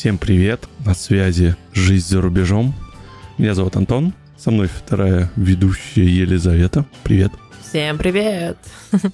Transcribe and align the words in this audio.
Всем 0.00 0.16
привет! 0.16 0.66
На 0.86 0.94
связи 0.94 1.56
«Жизнь 1.74 2.08
за 2.08 2.22
рубежом». 2.22 2.74
Меня 3.36 3.54
зовут 3.54 3.76
Антон. 3.76 4.14
Со 4.38 4.50
мной 4.50 4.66
вторая 4.66 5.30
ведущая 5.36 6.06
Елизавета. 6.06 6.86
Привет. 7.02 7.32
Всем 7.68 7.98
привет! 7.98 8.56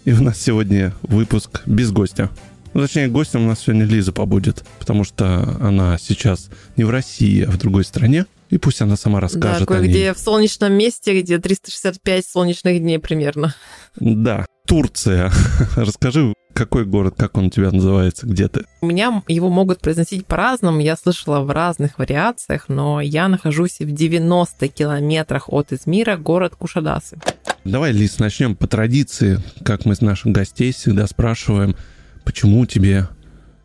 И 0.05 0.13
у 0.13 0.23
нас 0.23 0.41
сегодня 0.41 0.95
выпуск 1.03 1.63
без 1.67 1.91
гостя. 1.91 2.31
Ну, 2.73 2.83
точнее, 2.83 3.09
гостем 3.09 3.47
у 3.47 3.49
нас 3.49 3.63
сегодня 3.63 3.85
Лиза 3.85 4.13
побудет, 4.13 4.65
потому 4.79 5.03
что 5.03 5.59
она 5.61 5.99
сейчас 5.99 6.51
не 6.77 6.85
в 6.85 6.91
России, 6.91 7.43
а 7.43 7.51
в 7.51 7.59
другой 7.59 7.83
стране. 7.85 8.27
И 8.51 8.59
пусть 8.59 8.81
она 8.81 8.97
сама 8.97 9.19
расскажет 9.19 9.67
да, 9.67 9.79
о 9.79 9.81
ней. 9.81 9.89
где 9.89 10.15
в 10.15 10.21
солнечном 10.21 10.73
месте, 10.73 11.21
где 11.21 11.39
365 11.39 12.25
солнечных 12.25 12.79
дней 12.79 13.01
примерно. 13.01 13.57
Да, 13.97 14.47
Турция. 14.69 15.33
Расскажи, 15.75 16.33
какой 16.57 16.87
город, 16.87 17.15
как 17.17 17.37
он 17.37 17.47
у 17.47 17.51
тебя 17.51 17.71
называется, 17.71 18.27
где 18.27 18.49
ты? 18.49 18.65
У 18.81 18.87
меня 18.87 19.23
его 19.29 19.51
могут 19.51 19.81
произносить 19.81 20.27
по-разному, 20.27 20.81
я 20.81 20.97
слышала 20.97 21.41
в 21.41 21.51
разных 21.51 21.99
вариациях, 21.99 22.65
но 22.69 23.01
я 23.01 23.29
нахожусь 23.29 23.79
в 23.79 23.93
90 23.93 24.67
километрах 24.69 25.53
от 25.53 25.73
Измира, 25.73 26.17
город 26.17 26.55
Кушадасы. 26.57 27.19
Давай, 27.65 27.93
Лиз, 27.93 28.19
начнем 28.19 28.57
по 28.57 28.67
традиции, 28.67 29.39
как 29.65 29.85
мы 29.85 29.95
с 29.95 30.01
наших 30.01 30.33
гостей 30.33 30.73
всегда 30.73 31.07
спрашиваем, 31.07 31.77
почему 32.25 32.65
тебе 32.65 33.09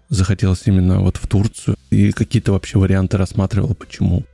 захотелось 0.10 0.64
именно 0.66 1.00
вот 1.00 1.16
в 1.16 1.26
Турцию 1.28 1.78
и 1.92 2.12
какие-то 2.12 2.52
вообще 2.52 2.78
варианты 2.78 3.18
рассматривал, 3.18 3.74
почему? 3.74 4.26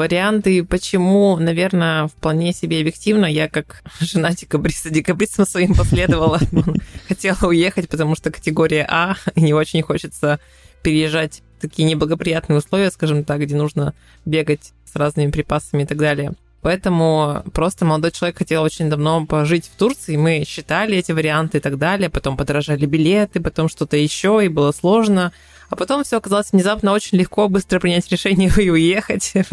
Варианты, 0.00 0.64
почему, 0.64 1.36
наверное, 1.36 2.08
вполне 2.08 2.54
себе 2.54 2.80
объективно. 2.80 3.26
Я 3.26 3.50
как 3.50 3.82
жена 4.00 4.30
декабриста 4.30 4.88
декабристом 4.88 5.44
своим 5.44 5.74
последовала. 5.74 6.40
Хотела 7.08 7.46
уехать, 7.46 7.86
потому 7.86 8.16
что 8.16 8.30
категория 8.30 8.86
А, 8.88 9.16
не 9.36 9.52
очень 9.52 9.82
хочется 9.82 10.40
переезжать 10.82 11.42
в 11.58 11.60
такие 11.60 11.86
неблагоприятные 11.86 12.60
условия, 12.60 12.90
скажем 12.90 13.24
так, 13.24 13.42
где 13.42 13.54
нужно 13.54 13.92
бегать 14.24 14.72
с 14.90 14.96
разными 14.96 15.30
припасами 15.30 15.82
и 15.82 15.86
так 15.86 15.98
далее. 15.98 16.32
Поэтому 16.62 17.44
просто 17.52 17.84
молодой 17.84 18.10
человек 18.10 18.38
хотел 18.38 18.62
очень 18.62 18.88
давно 18.88 19.26
пожить 19.26 19.66
в 19.66 19.76
Турции. 19.78 20.16
Мы 20.16 20.44
считали 20.46 20.96
эти 20.96 21.12
варианты 21.12 21.58
и 21.58 21.60
так 21.60 21.76
далее. 21.76 22.08
Потом 22.08 22.38
подорожали 22.38 22.86
билеты, 22.86 23.38
потом 23.40 23.68
что-то 23.68 23.98
еще, 23.98 24.40
и 24.42 24.48
было 24.48 24.72
сложно. 24.72 25.32
А 25.70 25.76
потом 25.76 26.04
все 26.04 26.18
оказалось 26.18 26.52
внезапно 26.52 26.92
очень 26.92 27.18
легко, 27.18 27.48
быстро 27.48 27.80
принять 27.80 28.10
решение 28.10 28.50
и 28.58 28.70
уехать. 28.70 29.32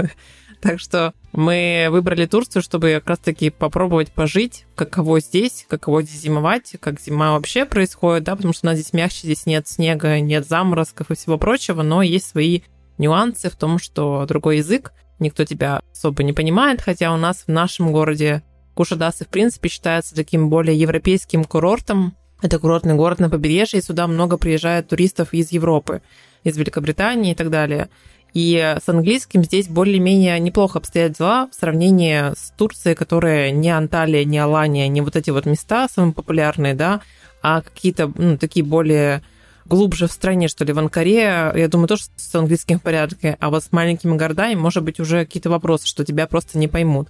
Так 0.60 0.80
что 0.80 1.14
мы 1.34 1.88
выбрали 1.92 2.26
Турцию, 2.26 2.64
чтобы 2.64 2.96
как 2.96 3.10
раз-таки 3.10 3.52
попробовать 3.52 4.12
пожить, 4.12 4.66
каково 4.74 5.20
здесь, 5.20 5.68
каково 5.70 6.02
здесь 6.02 6.22
зимовать, 6.22 6.76
как 6.80 7.00
зима 7.00 7.34
вообще 7.34 7.66
происходит, 7.66 8.24
да, 8.24 8.36
потому 8.36 8.56
что 8.56 8.66
у 8.66 8.72
нас 8.72 8.80
здесь 8.80 8.92
мягче, 8.92 9.20
здесь 9.22 9.46
нет 9.46 9.68
снега, 9.68 10.20
нет 10.20 10.48
заморозков 10.48 11.12
и 11.12 11.16
всего 11.16 11.38
прочего, 11.38 11.84
но 11.84 12.02
есть 12.02 12.32
свои 12.32 12.62
нюансы 12.98 13.52
в 13.52 13.56
том, 13.56 13.78
что 13.78 14.26
другой 14.28 14.58
язык, 14.58 14.94
никто 15.20 15.46
тебя 15.46 15.80
особо 15.92 16.24
не 16.24 16.34
понимает, 16.34 16.82
хотя 16.82 17.14
у 17.14 17.18
нас 17.18 17.44
в 17.46 17.50
нашем 17.50 17.92
городе 17.92 18.42
Кушадасы, 18.74 19.26
в 19.26 19.30
принципе, 19.30 19.70
считается 19.70 20.16
таким 20.16 20.50
более 20.50 20.80
европейским 20.80 21.44
курортом, 21.44 22.16
это 22.42 22.60
курортный 22.60 22.96
город 22.96 23.20
на 23.20 23.30
побережье, 23.30 23.80
и 23.80 23.84
сюда 23.84 24.08
много 24.08 24.38
приезжает 24.38 24.88
туристов 24.88 25.34
из 25.34 25.52
Европы, 25.52 26.02
из 26.44 26.58
Великобритании 26.58 27.32
и 27.32 27.36
так 27.36 27.50
далее. 27.50 27.90
И 28.34 28.76
с 28.84 28.88
английским 28.88 29.44
здесь 29.44 29.68
более-менее 29.68 30.40
неплохо 30.40 30.80
обстоят 30.80 31.14
дела 31.14 31.50
в 31.52 31.56
сравнении 31.56 32.36
с 32.38 32.52
Турцией, 32.58 32.94
которая 32.94 33.52
не 33.52 33.70
Анталия, 33.72 34.24
не 34.26 34.38
Алания, 34.38 34.88
не 34.88 35.02
вот 35.02 35.16
эти 35.16 35.32
вот 35.32 35.46
места 35.46 35.88
самые 35.90 36.14
популярные, 36.14 36.76
да, 36.76 37.02
а 37.42 37.62
какие-то 37.62 38.12
ну, 38.16 38.38
такие 38.38 38.64
более 38.64 39.24
глубже 39.66 40.08
в 40.08 40.12
стране, 40.12 40.48
что 40.48 40.64
ли, 40.66 40.74
в 40.74 40.80
Анкаре, 40.80 41.52
я 41.56 41.68
думаю, 41.68 41.88
тоже 41.88 42.04
с 42.16 42.36
английским 42.36 42.80
в 42.80 42.84
порядке, 42.84 43.38
а 43.40 43.50
вот 43.50 43.64
с 43.64 43.72
маленькими 43.72 44.16
городами, 44.16 44.56
может 44.56 44.84
быть, 44.84 45.00
уже 45.00 45.26
какие-то 45.26 45.50
вопросы, 45.50 45.88
что 45.88 46.06
тебя 46.06 46.28
просто 46.28 46.58
не 46.58 46.68
поймут. 46.68 47.10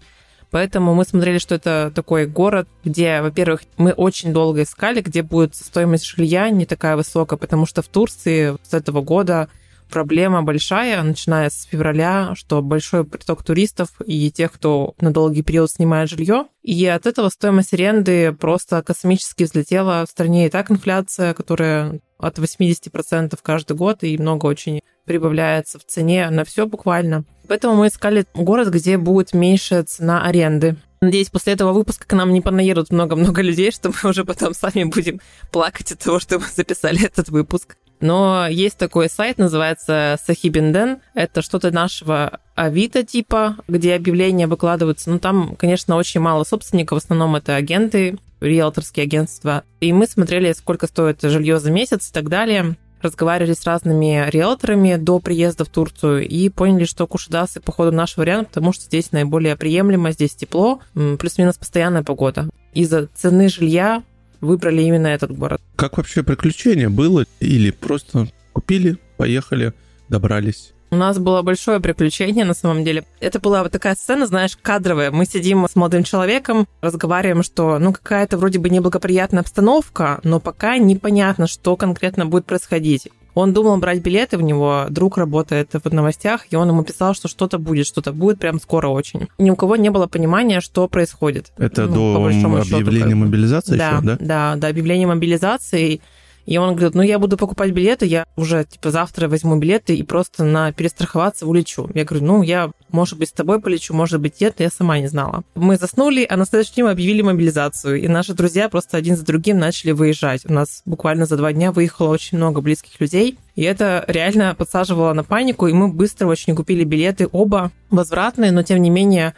Поэтому 0.49 0.95
мы 0.95 1.03
смотрели, 1.03 1.39
что 1.39 1.55
это 1.55 1.91
такой 1.93 2.25
город, 2.25 2.67
где, 2.83 3.21
во-первых, 3.21 3.63
мы 3.77 3.91
очень 3.91 4.31
долго 4.31 4.63
искали, 4.63 5.01
где 5.01 5.21
будет 5.21 5.55
стоимость 5.55 6.05
жилья 6.05 6.49
не 6.49 6.65
такая 6.65 6.95
высокая, 6.95 7.37
потому 7.37 7.65
что 7.65 7.81
в 7.81 7.87
Турции 7.87 8.57
с 8.63 8.73
этого 8.73 9.01
года 9.01 9.49
проблема 9.89 10.43
большая, 10.43 11.01
начиная 11.03 11.49
с 11.49 11.63
февраля, 11.63 12.33
что 12.35 12.61
большой 12.61 13.03
приток 13.05 13.43
туристов 13.43 13.89
и 14.05 14.31
тех, 14.31 14.51
кто 14.51 14.93
на 14.99 15.11
долгий 15.11 15.43
период 15.43 15.69
снимает 15.69 16.09
жилье. 16.09 16.45
И 16.63 16.85
от 16.85 17.05
этого 17.05 17.29
стоимость 17.29 17.73
аренды 17.73 18.33
просто 18.33 18.81
космически 18.83 19.43
взлетела. 19.43 20.05
В 20.05 20.09
стране 20.09 20.47
и 20.47 20.49
так 20.49 20.69
инфляция, 20.69 21.33
которая 21.33 21.99
от 22.17 22.39
80% 22.39 23.37
каждый 23.41 23.75
год, 23.75 24.03
и 24.03 24.17
много 24.17 24.45
очень 24.45 24.81
прибавляется 25.05 25.79
в 25.79 25.85
цене 25.85 26.29
на 26.29 26.43
все 26.43 26.67
буквально. 26.67 27.23
Поэтому 27.47 27.75
мы 27.75 27.87
искали 27.87 28.25
город, 28.33 28.69
где 28.69 28.97
будет 28.97 29.33
меньше 29.33 29.81
цена 29.83 30.23
аренды. 30.25 30.75
Надеюсь, 30.99 31.29
после 31.29 31.53
этого 31.53 31.73
выпуска 31.73 32.07
к 32.07 32.13
нам 32.13 32.33
не 32.33 32.41
понаедут 32.41 32.91
много-много 32.91 33.41
людей, 33.41 33.71
что 33.73 33.89
мы 33.89 34.09
уже 34.09 34.25
потом 34.25 34.53
сами 34.53 34.83
будем 34.83 35.21
плакать 35.51 35.91
от 35.91 35.99
того, 35.99 36.19
что 36.19 36.39
мы 36.39 36.45
записали 36.53 37.05
этот 37.05 37.29
выпуск. 37.29 37.77
Но 37.99 38.47
есть 38.47 38.77
такой 38.77 39.09
сайт, 39.09 39.37
называется 39.37 40.19
Сахибинден. 40.25 40.99
Это 41.13 41.41
что-то 41.41 41.71
нашего 41.71 42.39
Авито 42.55 43.03
типа, 43.03 43.57
где 43.67 43.95
объявления 43.95 44.47
выкладываются. 44.47 45.09
Ну, 45.09 45.19
там, 45.19 45.55
конечно, 45.55 45.95
очень 45.95 46.19
мало 46.19 46.43
собственников. 46.43 47.01
В 47.01 47.03
основном 47.03 47.35
это 47.35 47.55
агенты, 47.55 48.17
риэлторские 48.39 49.03
агентства. 49.03 49.63
И 49.79 49.93
мы 49.93 50.07
смотрели, 50.07 50.53
сколько 50.53 50.87
стоит 50.87 51.21
жилье 51.21 51.59
за 51.59 51.71
месяц 51.71 52.09
и 52.09 52.13
так 52.13 52.29
далее 52.29 52.75
разговаривали 53.01 53.53
с 53.53 53.65
разными 53.65 54.29
риэлторами 54.29 54.95
до 54.95 55.19
приезда 55.19 55.65
в 55.65 55.69
Турцию 55.69 56.27
и 56.27 56.49
поняли, 56.49 56.85
что 56.85 57.07
Кушадасы, 57.07 57.59
походу, 57.61 57.91
наш 57.91 58.17
вариант, 58.17 58.49
потому 58.49 58.73
что 58.73 58.85
здесь 58.85 59.11
наиболее 59.11 59.55
приемлемо, 59.55 60.11
здесь 60.11 60.35
тепло, 60.35 60.79
плюс-минус 60.93 61.57
постоянная 61.57 62.03
погода. 62.03 62.49
Из-за 62.73 63.07
цены 63.07 63.49
жилья 63.49 64.03
выбрали 64.41 64.81
именно 64.81 65.07
этот 65.07 65.37
город. 65.37 65.61
Как 65.75 65.97
вообще 65.97 66.23
приключение 66.23 66.89
было? 66.89 67.25
Или 67.39 67.71
просто 67.71 68.27
купили, 68.53 68.97
поехали, 69.17 69.73
добрались? 70.09 70.73
У 70.89 70.95
нас 70.95 71.19
было 71.19 71.41
большое 71.41 71.81
приключение, 71.81 72.45
на 72.45 72.53
самом 72.53 72.85
деле. 72.85 73.03
Это 73.19 73.39
была 73.39 73.61
вот 73.61 73.73
такая 73.73 73.95
сцена, 73.95 74.25
знаешь, 74.25 74.57
кадровая. 74.61 75.11
Мы 75.11 75.25
сидим 75.25 75.67
с 75.67 75.75
молодым 75.75 76.05
человеком, 76.05 76.65
разговариваем, 76.79 77.43
что, 77.43 77.77
ну, 77.77 77.91
какая-то 77.91 78.37
вроде 78.37 78.59
бы 78.59 78.69
неблагоприятная 78.69 79.41
обстановка, 79.41 80.21
но 80.23 80.39
пока 80.39 80.77
непонятно, 80.77 81.47
что 81.47 81.75
конкретно 81.75 82.25
будет 82.25 82.45
происходить. 82.45 83.09
Он 83.37 83.53
думал 83.53 83.77
брать 83.77 84.01
билеты, 84.01 84.35
в 84.39 84.41
него 84.41 84.87
друг 84.89 85.15
работает 85.19 85.69
в 85.71 85.93
новостях, 85.93 86.47
и 86.49 86.55
он 86.55 86.69
ему 86.69 86.83
писал, 86.83 87.13
что 87.13 87.27
что-то 87.27 87.59
будет, 87.59 87.85
что-то 87.85 88.11
будет 88.11 88.39
прям 88.39 88.59
скоро 88.59 88.87
очень. 88.87 89.27
Ни 89.37 89.51
у 89.51 89.55
кого 89.55 89.75
не 89.75 89.91
было 89.91 90.07
понимания, 90.07 90.59
что 90.59 90.87
происходит. 90.87 91.51
Это 91.55 91.85
ну, 91.85 92.15
до 92.15 92.25
объявления 92.25 93.09
счету, 93.09 93.15
мобилизации 93.17 93.77
да, 93.77 93.89
еще, 93.91 94.01
да? 94.01 94.17
Да, 94.19 94.55
до 94.55 94.67
объявления 94.69 95.05
мобилизации. 95.05 96.01
И 96.47 96.57
он 96.57 96.75
говорит, 96.75 96.95
ну 96.95 97.01
я 97.01 97.19
буду 97.19 97.37
покупать 97.37 97.71
билеты, 97.71 98.05
я 98.05 98.25
уже 98.37 98.63
типа 98.63 98.89
завтра 98.89 99.27
возьму 99.27 99.57
билеты 99.57 99.95
и 99.95 100.01
просто 100.01 100.45
на 100.45 100.71
перестраховаться 100.71 101.45
улечу. 101.45 101.89
Я 101.93 102.05
говорю, 102.05 102.25
ну 102.25 102.41
я, 102.41 102.71
может 102.89 103.19
быть, 103.19 103.29
с 103.29 103.33
тобой 103.33 103.59
полечу, 103.59 103.93
может 103.93 104.21
быть, 104.21 104.39
нет, 104.39 104.55
я 104.59 104.69
сама 104.69 104.97
не 104.99 105.07
знала. 105.07 105.43
Мы 105.55 105.75
заснули, 105.75 106.25
а 106.27 106.37
на 106.37 106.45
следующий 106.45 106.75
день 106.75 106.87
объявили 106.87 107.21
мобилизацию, 107.21 108.01
и 108.01 108.07
наши 108.07 108.33
друзья 108.33 108.69
просто 108.69 108.95
один 108.95 109.17
за 109.17 109.25
другим 109.25 109.59
начали 109.59 109.91
выезжать. 109.91 110.45
У 110.45 110.53
нас 110.53 110.83
буквально 110.85 111.25
за 111.25 111.35
два 111.35 111.51
дня 111.51 111.73
выехало 111.73 112.09
очень 112.09 112.37
много 112.37 112.61
близких 112.61 112.97
людей, 113.01 113.37
и 113.55 113.63
это 113.63 114.05
реально 114.07 114.55
подсаживало 114.57 115.11
на 115.13 115.25
панику, 115.25 115.67
и 115.67 115.73
мы 115.73 115.89
быстро 115.89 116.27
очень 116.27 116.55
купили 116.55 116.85
билеты, 116.85 117.27
оба 117.29 117.71
возвратные, 117.89 118.51
но 118.51 118.63
тем 118.63 118.81
не 118.81 118.89
менее 118.89 119.33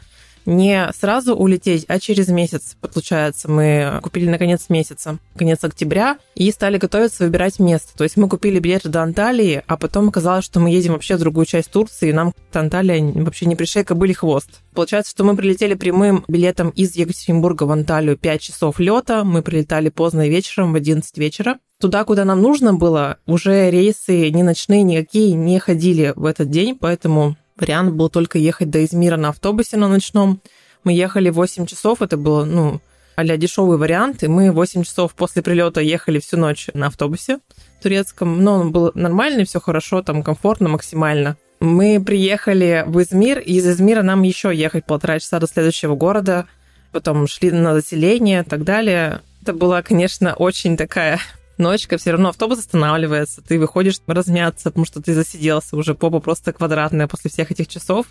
не 0.49 0.91
сразу 0.93 1.35
улететь, 1.35 1.85
а 1.87 1.99
через 1.99 2.27
месяц, 2.27 2.75
получается. 2.81 3.49
Мы 3.49 3.99
купили 4.01 4.29
на 4.29 4.37
конец 4.37 4.65
месяца, 4.69 5.19
конец 5.37 5.63
октября, 5.63 6.17
и 6.35 6.51
стали 6.51 6.77
готовиться 6.77 7.23
выбирать 7.23 7.59
место. 7.59 7.95
То 7.97 8.03
есть 8.03 8.17
мы 8.17 8.27
купили 8.27 8.59
билеты 8.59 8.89
до 8.89 9.03
Анталии, 9.03 9.63
а 9.67 9.77
потом 9.77 10.09
оказалось, 10.09 10.45
что 10.45 10.59
мы 10.59 10.71
едем 10.71 10.93
вообще 10.93 11.15
в 11.15 11.19
другую 11.19 11.45
часть 11.45 11.71
Турции, 11.71 12.09
и 12.09 12.13
нам 12.13 12.33
Анталия 12.51 13.01
вообще 13.01 13.45
не 13.45 13.55
пришей 13.55 13.83
были 13.89 14.13
хвост. 14.13 14.61
Получается, 14.73 15.11
что 15.11 15.23
мы 15.23 15.35
прилетели 15.35 15.73
прямым 15.73 16.25
билетом 16.27 16.69
из 16.69 16.95
Екатеринбурга 16.95 17.63
в 17.63 17.71
Анталию 17.71 18.17
5 18.17 18.41
часов 18.41 18.79
лета, 18.79 19.23
мы 19.23 19.41
прилетали 19.41 19.89
поздно 19.89 20.27
вечером, 20.27 20.73
в 20.73 20.75
11 20.75 21.17
вечера. 21.17 21.57
Туда, 21.79 22.03
куда 22.03 22.25
нам 22.25 22.41
нужно 22.41 22.73
было, 22.73 23.17
уже 23.25 23.71
рейсы 23.71 24.29
ни 24.31 24.41
ночные, 24.41 24.83
никакие 24.83 25.33
не 25.33 25.59
ходили 25.59 26.11
в 26.15 26.25
этот 26.25 26.49
день, 26.49 26.75
поэтому 26.75 27.37
Вариант 27.59 27.93
был 27.93 28.09
только 28.09 28.37
ехать 28.37 28.69
до 28.69 28.83
Измира 28.85 29.17
на 29.17 29.29
автобусе 29.29 29.77
на 29.77 29.87
ночном. 29.87 30.41
Мы 30.83 30.93
ехали 30.93 31.29
8 31.29 31.65
часов, 31.65 32.01
это 32.01 32.15
было, 32.15 32.45
ну, 32.45 32.79
а 33.15 33.25
дешевый 33.25 33.77
вариант, 33.77 34.23
и 34.23 34.27
мы 34.27 34.51
8 34.51 34.83
часов 34.83 35.13
после 35.13 35.41
прилета 35.41 35.81
ехали 35.81 36.19
всю 36.19 36.37
ночь 36.37 36.69
на 36.73 36.87
автобусе 36.87 37.39
турецком, 37.81 38.41
но 38.41 38.55
он 38.55 38.71
был 38.71 38.91
нормальный, 38.95 39.45
все 39.45 39.59
хорошо, 39.59 40.01
там 40.01 40.23
комфортно 40.23 40.69
максимально. 40.69 41.35
Мы 41.59 42.01
приехали 42.01 42.85
в 42.87 43.01
Измир, 43.01 43.39
и 43.39 43.55
из 43.55 43.67
Измира 43.67 44.03
нам 44.03 44.21
еще 44.21 44.55
ехать 44.55 44.85
полтора 44.85 45.19
часа 45.19 45.39
до 45.39 45.47
следующего 45.47 45.95
города, 45.95 46.45
потом 46.93 47.27
шли 47.27 47.51
на 47.51 47.73
заселение 47.73 48.41
и 48.41 48.45
так 48.45 48.63
далее. 48.63 49.21
Это 49.41 49.53
была, 49.53 49.81
конечно, 49.81 50.33
очень 50.33 50.77
такая 50.77 51.19
ночка, 51.59 51.97
все 51.97 52.11
равно 52.11 52.29
автобус 52.29 52.59
останавливается, 52.59 53.41
ты 53.41 53.59
выходишь 53.59 53.99
размяться, 54.07 54.69
потому 54.69 54.85
что 54.85 55.01
ты 55.01 55.13
засиделся 55.13 55.75
уже, 55.75 55.93
попа 55.93 56.19
просто 56.19 56.53
квадратная 56.53 57.07
после 57.07 57.29
всех 57.29 57.51
этих 57.51 57.67
часов. 57.67 58.07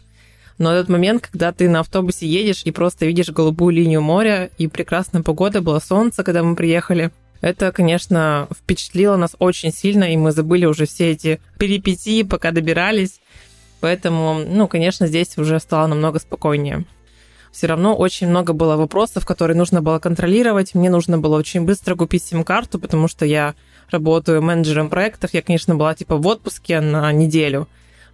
Но 0.59 0.73
этот 0.73 0.89
момент, 0.89 1.27
когда 1.27 1.53
ты 1.53 1.69
на 1.69 1.81
автобусе 1.81 2.27
едешь 2.27 2.63
и 2.65 2.71
просто 2.71 3.07
видишь 3.07 3.31
голубую 3.31 3.75
линию 3.75 4.03
моря, 4.03 4.51
и 4.59 4.67
прекрасная 4.67 5.23
погода, 5.23 5.61
было 5.61 5.79
солнце, 5.79 6.25
когда 6.25 6.43
мы 6.43 6.57
приехали, 6.57 7.13
это, 7.41 7.71
конечно, 7.71 8.49
впечатлило 8.53 9.17
нас 9.17 9.37
очень 9.39 9.73
сильно, 9.73 10.13
и 10.13 10.17
мы 10.17 10.33
забыли 10.33 10.67
уже 10.67 10.87
все 10.87 11.13
эти 11.13 11.41
перипетии, 11.59 12.25
пока 12.25 12.51
добирались. 12.51 13.21
Поэтому, 13.81 14.41
ну, 14.45 14.67
конечно, 14.67 15.07
здесь 15.07 15.39
уже 15.39 15.61
стало 15.61 15.87
намного 15.87 16.19
спокойнее. 16.19 16.85
Все 17.53 17.67
равно 17.67 17.97
очень 17.97 18.29
много 18.29 18.53
было 18.53 18.77
вопросов, 18.77 19.27
которые 19.27 19.57
нужно 19.57 19.83
было 19.83 19.99
контролировать. 19.99 20.75
Мне 20.75 20.91
нужно 20.91 21.19
было 21.19 21.37
очень 21.37 21.63
быстро 21.65 21.95
купить 21.95 22.25
сим-карту, 22.25 22.79
потому 22.79 23.09
что 23.09 23.25
я 23.25 23.55
работаю 23.91 24.43
менеджером 24.43 24.91
проектов. 24.91 25.35
Я, 25.35 25.43
конечно, 25.43 25.75
была 25.75 25.95
типа 25.95 26.17
в 26.17 26.27
отпуске 26.27 26.81
на 26.81 27.11
неделю 27.13 27.69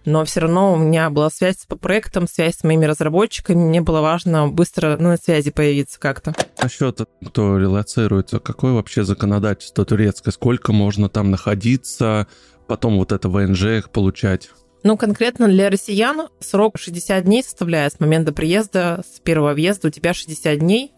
но 0.05 0.23
все 0.23 0.41
равно 0.41 0.73
у 0.73 0.77
меня 0.77 1.09
была 1.09 1.29
связь 1.29 1.65
по 1.67 1.75
проектам, 1.75 2.27
связь 2.27 2.57
с 2.57 2.63
моими 2.63 2.85
разработчиками, 2.85 3.57
мне 3.57 3.81
было 3.81 4.01
важно 4.01 4.47
быстро 4.47 4.97
на 4.97 5.17
связи 5.17 5.51
появиться 5.51 5.99
как-то. 5.99 6.33
А 6.57 6.69
счет, 6.69 7.01
кто 7.25 7.57
релацируется, 7.57 8.39
какое 8.39 8.73
вообще 8.73 9.03
законодательство 9.03 9.83
турецкое? 9.83 10.31
Сколько 10.31 10.71
можно 10.71 11.09
там 11.09 11.31
находиться, 11.31 12.27
потом 12.67 12.97
вот 12.97 13.11
это 13.11 13.29
ВНЖ 13.29 13.63
их 13.63 13.89
получать? 13.89 14.49
Ну, 14.85 14.97
конкретно 14.97 15.47
для 15.47 15.71
россиян 15.71 16.27
срок 16.39 16.77
60 16.77 17.23
дней 17.23 17.41
составляет 17.41 17.93
с 17.93 17.99
момента 17.99 18.31
приезда, 18.31 19.03
с 19.11 19.19
первого 19.19 19.53
въезда 19.53 19.87
у 19.87 19.89
тебя 19.89 20.13
60 20.13 20.59
дней. 20.59 20.91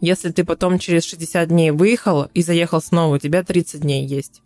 Если 0.00 0.30
ты 0.30 0.46
потом 0.46 0.78
через 0.78 1.04
60 1.04 1.48
дней 1.48 1.70
выехал 1.70 2.22
и 2.32 2.42
заехал 2.42 2.80
снова, 2.80 3.16
у 3.16 3.18
тебя 3.18 3.44
30 3.44 3.82
дней 3.82 4.06
есть. 4.06 4.40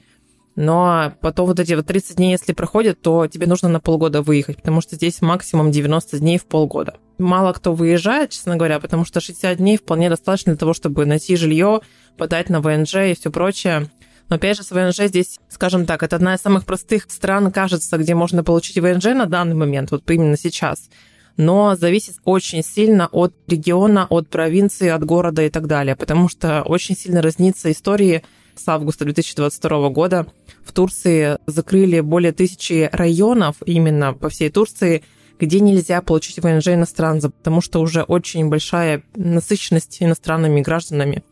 Но 0.57 1.13
потом 1.21 1.47
вот 1.47 1.61
эти 1.61 1.75
вот 1.75 1.87
30 1.87 2.17
дней, 2.17 2.33
если 2.33 2.53
проходят, 2.53 3.01
то 3.01 3.29
тебе 3.29 3.47
нужно 3.47 3.69
на 3.69 3.79
полгода 3.79 4.21
выехать, 4.21 4.57
потому 4.57 4.81
что 4.81 4.97
здесь 4.97 5.23
максимум 5.23 5.71
90 5.71 6.19
дней 6.19 6.37
в 6.37 6.47
полгода. 6.47 6.97
Мало 7.19 7.53
кто 7.53 7.75
выезжает, 7.75 8.31
честно 8.31 8.57
говоря, 8.57 8.81
потому 8.81 9.05
что 9.05 9.21
60 9.21 9.59
дней 9.59 9.77
вполне 9.77 10.11
достаточно 10.11 10.55
для 10.55 10.59
того, 10.59 10.75
чтобы 10.75 11.07
найти 11.07 11.37
жилье, 11.37 11.83
подать 12.17 12.51
на 12.51 12.61
ВНЖ 12.61 12.95
и 12.97 13.15
все 13.15 13.31
прочее. 13.31 13.89
Но 14.29 14.37
опять 14.37 14.57
же, 14.57 14.63
с 14.63 14.71
ВНЖ 14.71 15.09
здесь, 15.09 15.39
скажем 15.49 15.87
так, 15.87 16.03
это 16.03 16.17
одна 16.17 16.35
из 16.35 16.41
самых 16.41 16.65
простых 16.65 17.07
стран, 17.11 17.51
кажется, 17.51 17.97
где 17.97 18.15
можно 18.15 18.45
получить 18.45 18.79
ВНЖ 18.79 19.05
на 19.07 19.27
данный 19.27 19.55
момент, 19.55 19.91
вот 19.91 20.09
именно 20.11 20.37
сейчас. 20.37 20.89
Но 21.37 21.77
зависит 21.77 22.17
очень 22.25 22.65
сильно 22.65 23.07
от 23.07 23.33
региона, 23.47 24.07
от 24.11 24.29
провинции, 24.29 24.89
от 24.89 25.05
города 25.05 25.43
и 25.43 25.51
так 25.51 25.67
далее, 25.67 25.97
потому 25.97 26.29
что 26.29 26.63
очень 26.63 26.97
сильно 26.97 27.23
разнится 27.23 27.71
истории 27.71 28.25
с 28.57 28.69
августа 28.69 29.05
2022 29.05 29.89
года 29.91 30.27
в 30.65 30.73
Турции 30.73 31.39
закрыли 31.47 32.01
более 32.01 32.33
тысячи 32.33 32.91
районов 32.93 33.57
именно 33.65 34.13
по 34.13 34.29
всей 34.29 34.51
Турции, 34.51 35.05
где 35.39 35.61
нельзя 35.61 36.03
получить 36.03 36.41
ВНЖ 36.41 36.69
иностранца, 36.69 37.31
потому 37.31 37.61
что 37.61 37.81
уже 37.81 38.03
очень 38.03 38.49
большая 38.49 39.05
насыщенность 39.15 40.03
иностранными 40.03 40.61
гражданами. 40.61 41.23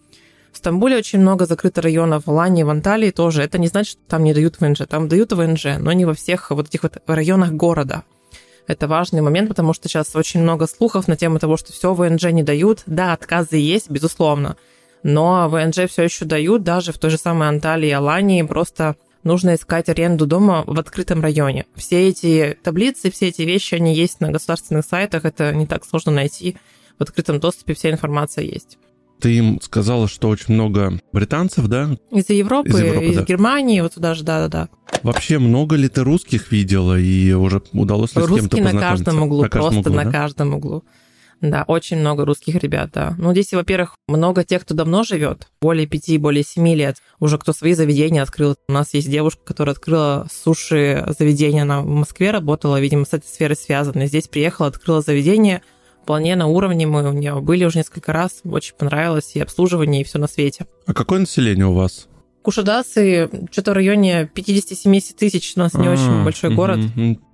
В 0.57 0.59
Стамбуле 0.59 0.97
очень 0.97 1.19
много 1.19 1.45
закрытых 1.45 1.85
районов, 1.85 2.25
в 2.25 2.31
Алании, 2.31 2.63
в 2.63 2.71
Анталии 2.71 3.11
тоже. 3.11 3.43
Это 3.43 3.59
не 3.59 3.67
значит, 3.67 3.99
что 3.99 4.01
там 4.09 4.25
не 4.25 4.33
дают 4.33 4.59
ВНЖ. 4.59 4.87
Там 4.89 5.07
дают 5.07 5.31
ВНЖ, 5.33 5.77
но 5.79 5.93
не 5.93 6.07
во 6.07 6.15
всех 6.15 6.51
вот 6.51 6.69
этих 6.69 6.83
вот 6.83 6.97
районах 7.07 7.53
города. 7.53 8.05
Это 8.67 8.89
важный 8.89 9.21
момент, 9.21 9.51
потому 9.51 9.75
что 9.75 9.87
сейчас 9.87 10.17
очень 10.17 10.41
много 10.41 10.67
слухов 10.67 11.09
на 11.09 11.17
тему 11.17 11.39
того, 11.39 11.59
что 11.59 11.75
все 11.75 11.93
ВНЖ 11.93 12.33
не 12.33 12.43
дают. 12.43 12.85
Да, 12.87 13.13
отказы 13.13 13.59
есть, 13.59 13.91
безусловно 13.91 14.57
но 15.03 15.49
ВНЖ 15.49 15.89
все 15.89 16.05
еще 16.05 16.25
дают, 16.25 16.65
даже 16.65 16.93
в 16.93 16.99
той 16.99 17.11
же 17.11 17.19
самой 17.19 17.49
Анталии 17.49 17.91
и 17.91 17.93
Алании, 17.93 18.43
просто 18.43 18.97
нужно 19.23 19.55
искать 19.55 19.89
аренду 19.89 20.27
дома 20.27 20.65
в 20.67 20.81
открытом 20.81 21.21
районе. 21.21 21.67
Все 21.77 22.09
эти 22.09 22.59
таблицы, 22.65 23.13
все 23.13 23.29
эти 23.29 23.43
вещи, 23.43 23.77
они 23.77 23.95
есть 23.95 24.21
на 24.21 24.33
государственных 24.33 24.85
сайтах, 24.85 25.25
это 25.25 25.55
не 25.55 25.67
так 25.67 25.85
сложно 25.85 26.11
найти. 26.11 26.57
В 26.99 27.03
открытом 27.03 27.39
доступе 27.39 27.75
вся 27.75 27.91
информация 27.91 28.45
есть. 28.45 28.79
Ты 29.21 29.37
им 29.37 29.61
сказала, 29.63 30.09
что 30.09 30.29
очень 30.29 30.55
много 30.55 31.01
британцев, 31.13 31.67
да? 31.69 31.97
Из 32.11 32.29
Европы, 32.29 32.69
из, 32.69 32.79
Европы, 32.81 33.07
из 33.07 33.17
да. 33.17 33.23
Германии, 33.23 33.81
вот 33.81 33.95
туда 33.95 34.15
же, 34.15 34.25
да-да-да. 34.25 34.69
Вообще 35.03 35.39
много 35.39 35.77
ли 35.77 35.89
ты 35.89 36.03
русских 36.03 36.53
видела 36.53 36.99
и 36.99 37.33
уже 37.33 37.63
удалось 37.73 38.15
ли 38.15 38.23
Русские 38.23 38.39
с 38.39 38.41
кем-то 38.43 38.57
познакомиться? 38.57 38.81
на 38.81 38.91
каждом 38.91 39.23
углу, 39.23 39.43
на 39.43 39.49
каждом 39.49 39.73
просто 39.73 39.91
углу, 39.91 39.97
на 39.97 40.05
да? 40.05 40.11
каждом 40.11 40.55
углу. 40.55 40.85
Да, 41.43 41.65
очень 41.67 41.99
много 41.99 42.25
русских 42.25 42.55
ребят, 42.57 42.91
да. 42.95 43.15
Ну, 43.19 43.33
здесь, 43.33 43.53
во-первых, 43.53 43.97
много 44.09 44.43
тех, 44.43 44.63
кто 44.63 44.75
давно 44.75 45.03
живет, 45.03 45.49
более 45.61 45.87
пяти, 45.87 46.17
более 46.17 46.43
семи 46.43 46.75
лет, 46.75 46.97
уже 47.21 47.37
кто 47.39 47.53
свои 47.53 47.75
заведения 47.75 48.23
открыл. 48.23 48.57
У 48.69 48.73
нас 48.73 48.95
есть 48.95 49.11
девушка, 49.11 49.43
которая 49.45 49.75
открыла 49.75 50.27
суши-заведение, 50.33 51.63
она 51.63 51.83
в 51.83 51.87
Москве 51.87 52.31
работала, 52.31 52.81
видимо, 52.81 53.05
с 53.05 53.13
этой 53.13 53.27
сферой 53.27 53.57
связана. 53.57 54.07
Здесь 54.07 54.29
приехала, 54.29 54.69
открыла 54.69 55.03
заведение, 55.03 55.63
вполне 56.07 56.37
на 56.37 56.47
уровне 56.47 56.87
мы 56.87 57.03
у 57.09 57.13
нее 57.13 57.41
были 57.41 57.65
уже 57.65 57.79
несколько 57.79 58.13
раз, 58.13 58.41
очень 58.45 58.77
понравилось 58.77 59.33
и 59.35 59.41
обслуживание, 59.41 60.03
и 60.03 60.05
все 60.05 60.19
на 60.21 60.29
свете. 60.29 60.67
А 60.87 60.95
какое 60.95 61.19
население 61.19 61.67
у 61.67 61.73
вас? 61.73 62.07
Кушадасы, 62.43 63.29
что-то 63.51 63.73
в 63.73 63.75
районе 63.75 64.31
50-70 64.33 65.17
тысяч, 65.19 65.55
у 65.57 65.59
нас 65.59 65.75
не 65.75 65.89
очень 65.89 66.21
а, 66.21 66.25
большой 66.25 66.55
город. 66.55 66.79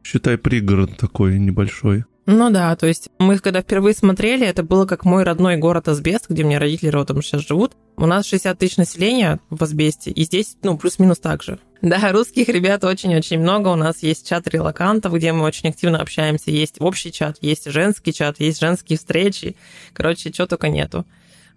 Считай, 0.03 0.39
пригород 0.39 0.97
такой 0.97 1.39
небольшой. 1.39 2.07
Ну 2.25 2.51
да, 2.51 2.77
то 2.77 2.87
есть 2.87 3.09
мы 3.19 3.39
когда 3.39 3.63
впервые 3.63 3.95
смотрели, 3.95 4.47
это 4.47 4.63
было 4.63 4.87
как 4.87 5.05
мой 5.05 5.25
родной 5.25 5.57
город 5.57 5.89
Асбест, 5.89 6.29
где 6.29 6.45
меня 6.45 6.61
родители 6.61 6.89
родом 6.89 7.21
сейчас 7.21 7.47
живут. 7.47 7.73
У 7.97 8.07
нас 8.07 8.27
60 8.27 8.57
тысяч 8.59 8.77
населения 8.77 9.41
в 9.51 9.63
Асбесте, 9.63 10.13
и 10.13 10.23
здесь, 10.25 10.57
ну, 10.63 10.79
плюс-минус 10.79 11.19
так 11.19 11.43
же. 11.43 11.59
Да, 11.83 12.13
русских 12.13 12.49
ребят 12.49 12.85
очень-очень 12.85 13.41
много. 13.41 13.67
У 13.67 13.75
нас 13.75 14.05
есть 14.05 14.29
чат 14.29 14.47
релакантов, 14.47 15.13
где 15.15 15.33
мы 15.33 15.43
очень 15.43 15.69
активно 15.69 15.99
общаемся. 15.99 16.53
Есть 16.53 16.81
общий 16.81 17.11
чат, 17.11 17.39
есть 17.41 17.69
женский 17.69 18.13
чат, 18.13 18.39
есть 18.39 18.61
женские 18.61 18.97
встречи. 18.97 19.57
Короче, 19.93 20.31
чего 20.31 20.47
только 20.47 20.69
нету. 20.69 21.05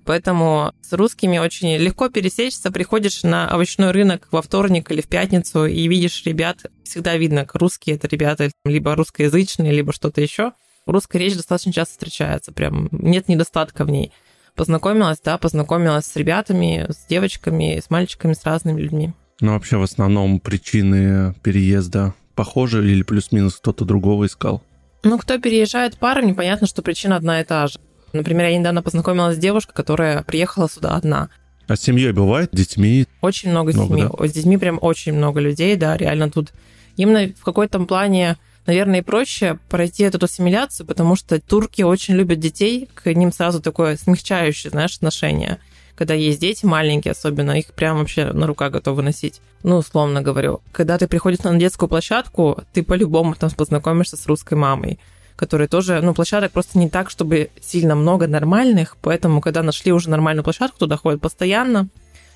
Поэтому 0.06 0.72
с 0.82 0.94
русскими 0.94 1.40
очень 1.40 1.78
легко 1.78 2.10
пересечься. 2.10 2.72
Приходишь 2.72 3.24
на 3.24 3.48
овощной 3.48 3.92
рынок 3.92 4.28
во 4.32 4.42
вторник 4.42 4.92
или 4.92 5.02
в 5.02 5.08
пятницу 5.08 5.66
и 5.66 5.88
видишь 5.88 6.24
ребят. 6.26 6.60
Всегда 6.84 7.18
видно, 7.18 7.48
русские 7.54 7.96
это 7.96 8.08
ребята 8.08 8.52
либо 8.64 8.96
русскоязычные, 8.96 9.72
либо 9.72 9.92
что-то 9.92 10.22
еще. 10.22 10.52
Русская 10.86 11.18
речь 11.18 11.36
достаточно 11.36 11.74
часто 11.74 11.94
встречается, 11.94 12.52
прям 12.52 12.90
нет 12.92 13.28
недостатка 13.28 13.86
в 13.86 13.90
ней. 13.90 14.12
Познакомилась, 14.56 15.20
да, 15.24 15.38
познакомилась 15.40 16.06
с 16.06 16.16
ребятами, 16.16 16.86
с 16.88 17.08
девочками, 17.08 17.82
с 17.84 17.90
мальчиками, 17.90 18.34
с 18.34 18.44
разными 18.46 18.80
людьми. 18.80 19.14
Ну, 19.42 19.54
вообще, 19.54 19.78
в 19.78 19.84
основном 19.84 20.40
причины 20.40 21.34
переезда 21.44 22.14
похожи 22.36 22.90
или 22.90 23.02
плюс-минус 23.02 23.56
кто-то 23.56 23.84
другого 23.84 24.28
искал? 24.28 24.62
Ну, 25.04 25.18
кто 25.18 25.40
переезжает 25.40 25.98
парами, 25.98 26.34
понятно, 26.34 26.68
что 26.68 26.82
причина 26.82 27.16
одна 27.16 27.42
и 27.42 27.44
та 27.44 27.68
же. 27.68 27.80
Например, 28.14 28.48
я 28.48 28.58
недавно 28.58 28.82
познакомилась 28.82 29.36
с 29.36 29.40
девушкой, 29.40 29.74
которая 29.74 30.24
приехала 30.24 30.70
сюда 30.70 30.96
одна. 30.96 31.30
А 31.68 31.76
с 31.76 31.82
семьей 31.82 32.12
бывает, 32.12 32.50
детьми? 32.52 33.08
Очень 33.22 33.50
много, 33.50 33.74
много 33.74 33.96
семей. 33.96 34.10
Да? 34.10 34.28
С 34.28 34.32
детьми 34.32 34.58
прям 34.58 34.78
очень 34.82 35.14
много 35.14 35.40
людей, 35.40 35.76
да, 35.76 35.98
реально 35.98 36.30
тут. 36.30 36.54
Именно 36.96 37.34
в 37.38 37.44
какой-то 37.44 37.80
плане, 37.80 38.38
наверное, 38.66 39.00
и 39.00 39.04
проще 39.04 39.60
пройти 39.70 40.04
эту 40.04 40.24
ассимиляцию, 40.24 40.86
потому 40.86 41.16
что 41.16 41.42
турки 41.42 41.82
очень 41.82 42.16
любят 42.16 42.40
детей, 42.40 42.88
к 42.94 43.12
ним 43.14 43.34
сразу 43.34 43.62
такое 43.62 43.98
смягчающее, 43.98 44.72
знаешь, 44.72 44.96
отношение. 44.96 45.60
Когда 45.96 46.14
есть 46.14 46.40
дети 46.40 46.66
маленькие 46.66 47.14
особенно, 47.14 47.58
их 47.58 47.74
прям 47.74 47.98
вообще 47.98 48.32
на 48.32 48.48
руках 48.48 48.72
готовы 48.72 49.02
носить. 49.02 49.42
Ну, 49.64 49.78
условно 49.78 50.22
говорю. 50.22 50.62
Когда 50.72 50.98
ты 50.98 51.08
приходишь 51.08 51.40
на 51.40 51.58
детскую 51.58 51.90
площадку, 51.90 52.64
ты 52.74 52.84
по-любому 52.84 53.34
там 53.36 53.50
познакомишься 53.50 54.18
с 54.18 54.28
русской 54.28 54.56
мамой 54.56 55.00
которые 55.36 55.68
тоже, 55.68 56.02
ну, 56.02 56.14
площадок 56.14 56.52
просто 56.52 56.78
не 56.78 56.90
так, 56.90 57.10
чтобы 57.10 57.50
сильно 57.62 57.96
много 57.96 58.28
нормальных, 58.28 58.98
поэтому, 59.02 59.42
когда 59.42 59.64
нашли 59.64 59.92
уже 59.92 60.10
нормальную 60.10 60.44
площадку, 60.44 60.80
туда 60.80 60.98
ходят 60.98 61.22
постоянно 61.22 61.90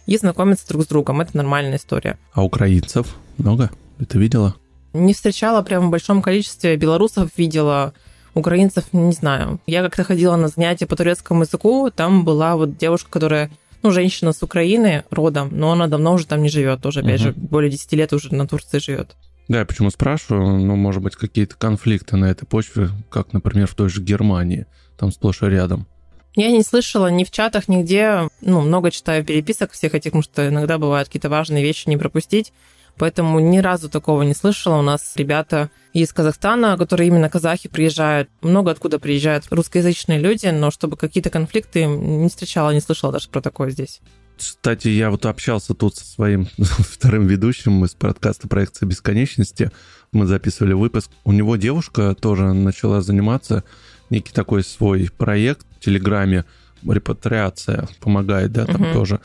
и 0.05 0.17
знакомятся 0.17 0.67
друг 0.67 0.83
с 0.83 0.87
другом. 0.87 1.21
Это 1.21 1.37
нормальная 1.37 1.77
история. 1.77 2.17
А 2.33 2.43
украинцев 2.43 3.15
много? 3.37 3.71
Ты 4.07 4.17
видела? 4.17 4.55
Не 4.93 5.13
встречала 5.13 5.61
прямо 5.61 5.87
в 5.87 5.91
большом 5.91 6.21
количестве. 6.21 6.75
Белорусов 6.75 7.29
видела, 7.37 7.93
украинцев 8.33 8.85
не 8.91 9.13
знаю. 9.13 9.59
Я 9.67 9.83
как-то 9.83 10.03
ходила 10.03 10.35
на 10.35 10.47
занятия 10.47 10.87
по 10.87 10.95
турецкому 10.95 11.43
языку, 11.43 11.91
там 11.95 12.25
была 12.25 12.55
вот 12.55 12.77
девушка, 12.77 13.09
которая 13.11 13.51
ну, 13.81 13.91
женщина 13.91 14.33
с 14.33 14.43
Украины 14.43 15.03
родом, 15.09 15.49
но 15.51 15.71
она 15.71 15.87
давно 15.87 16.13
уже 16.13 16.25
там 16.25 16.41
не 16.41 16.49
живет, 16.49 16.81
тоже, 16.81 16.99
опять 16.99 17.21
угу. 17.21 17.29
же, 17.29 17.33
более 17.33 17.71
10 17.71 17.93
лет 17.93 18.13
уже 18.13 18.33
на 18.33 18.47
Турции 18.47 18.79
живет. 18.79 19.15
Да, 19.49 19.59
я 19.59 19.65
почему 19.65 19.89
спрашиваю, 19.89 20.59
ну, 20.59 20.75
может 20.75 21.01
быть, 21.01 21.15
какие-то 21.15 21.55
конфликты 21.55 22.15
на 22.17 22.25
этой 22.25 22.45
почве, 22.45 22.89
как, 23.09 23.33
например, 23.33 23.65
в 23.65 23.73
той 23.73 23.89
же 23.89 23.99
Германии, 23.99 24.67
там 24.95 25.11
сплошь 25.11 25.41
и 25.41 25.47
рядом. 25.47 25.87
Я 26.35 26.51
не 26.51 26.61
слышала 26.61 27.07
ни 27.07 27.23
в 27.23 27.31
чатах, 27.31 27.67
нигде, 27.67 28.29
ну, 28.41 28.61
много 28.61 28.91
читаю 28.91 29.25
переписок 29.25 29.71
всех 29.71 29.95
этих, 29.95 30.11
потому 30.11 30.21
что 30.21 30.47
иногда 30.47 30.77
бывают 30.77 31.07
какие-то 31.07 31.29
важные 31.29 31.63
вещи 31.63 31.89
не 31.89 31.97
пропустить, 31.97 32.53
поэтому 32.99 33.39
ни 33.39 33.57
разу 33.57 33.89
такого 33.89 34.21
не 34.21 34.35
слышала. 34.35 34.77
У 34.77 34.83
нас 34.83 35.13
ребята 35.15 35.71
из 35.93 36.13
Казахстана, 36.13 36.77
которые 36.77 37.07
именно 37.07 37.27
казахи 37.27 37.67
приезжают, 37.69 38.29
много 38.41 38.69
откуда 38.69 38.99
приезжают 38.99 39.45
русскоязычные 39.49 40.19
люди, 40.19 40.45
но 40.45 40.69
чтобы 40.69 40.95
какие-то 40.95 41.31
конфликты 41.31 41.85
не 41.85 42.29
встречала, 42.29 42.69
не 42.69 42.81
слышала 42.81 43.11
даже 43.11 43.29
про 43.29 43.41
такое 43.41 43.71
здесь. 43.71 43.99
Кстати, 44.39 44.87
я 44.87 45.11
вот 45.11 45.25
общался 45.25 45.73
тут 45.73 45.97
со 45.97 46.05
своим 46.05 46.47
вторым 46.57 47.27
ведущим 47.27 47.83
из 47.83 47.93
подкаста 47.93 48.47
«Проекция 48.47 48.87
бесконечности». 48.87 49.69
Мы 50.13 50.27
записывали 50.27 50.71
выпуск. 50.71 51.11
У 51.25 51.33
него 51.33 51.57
девушка 51.57 52.15
тоже 52.15 52.53
начала 52.53 53.01
заниматься, 53.01 53.65
некий 54.09 54.31
такой 54.31 54.63
свой 54.63 55.09
проект 55.15 55.67
в 55.75 55.83
Телеграме, 55.83 56.45
репатриация 56.87 57.89
помогает, 57.99 58.53
да, 58.53 58.65
там 58.65 58.81
угу. 58.81 58.93
тоже. 58.93 59.19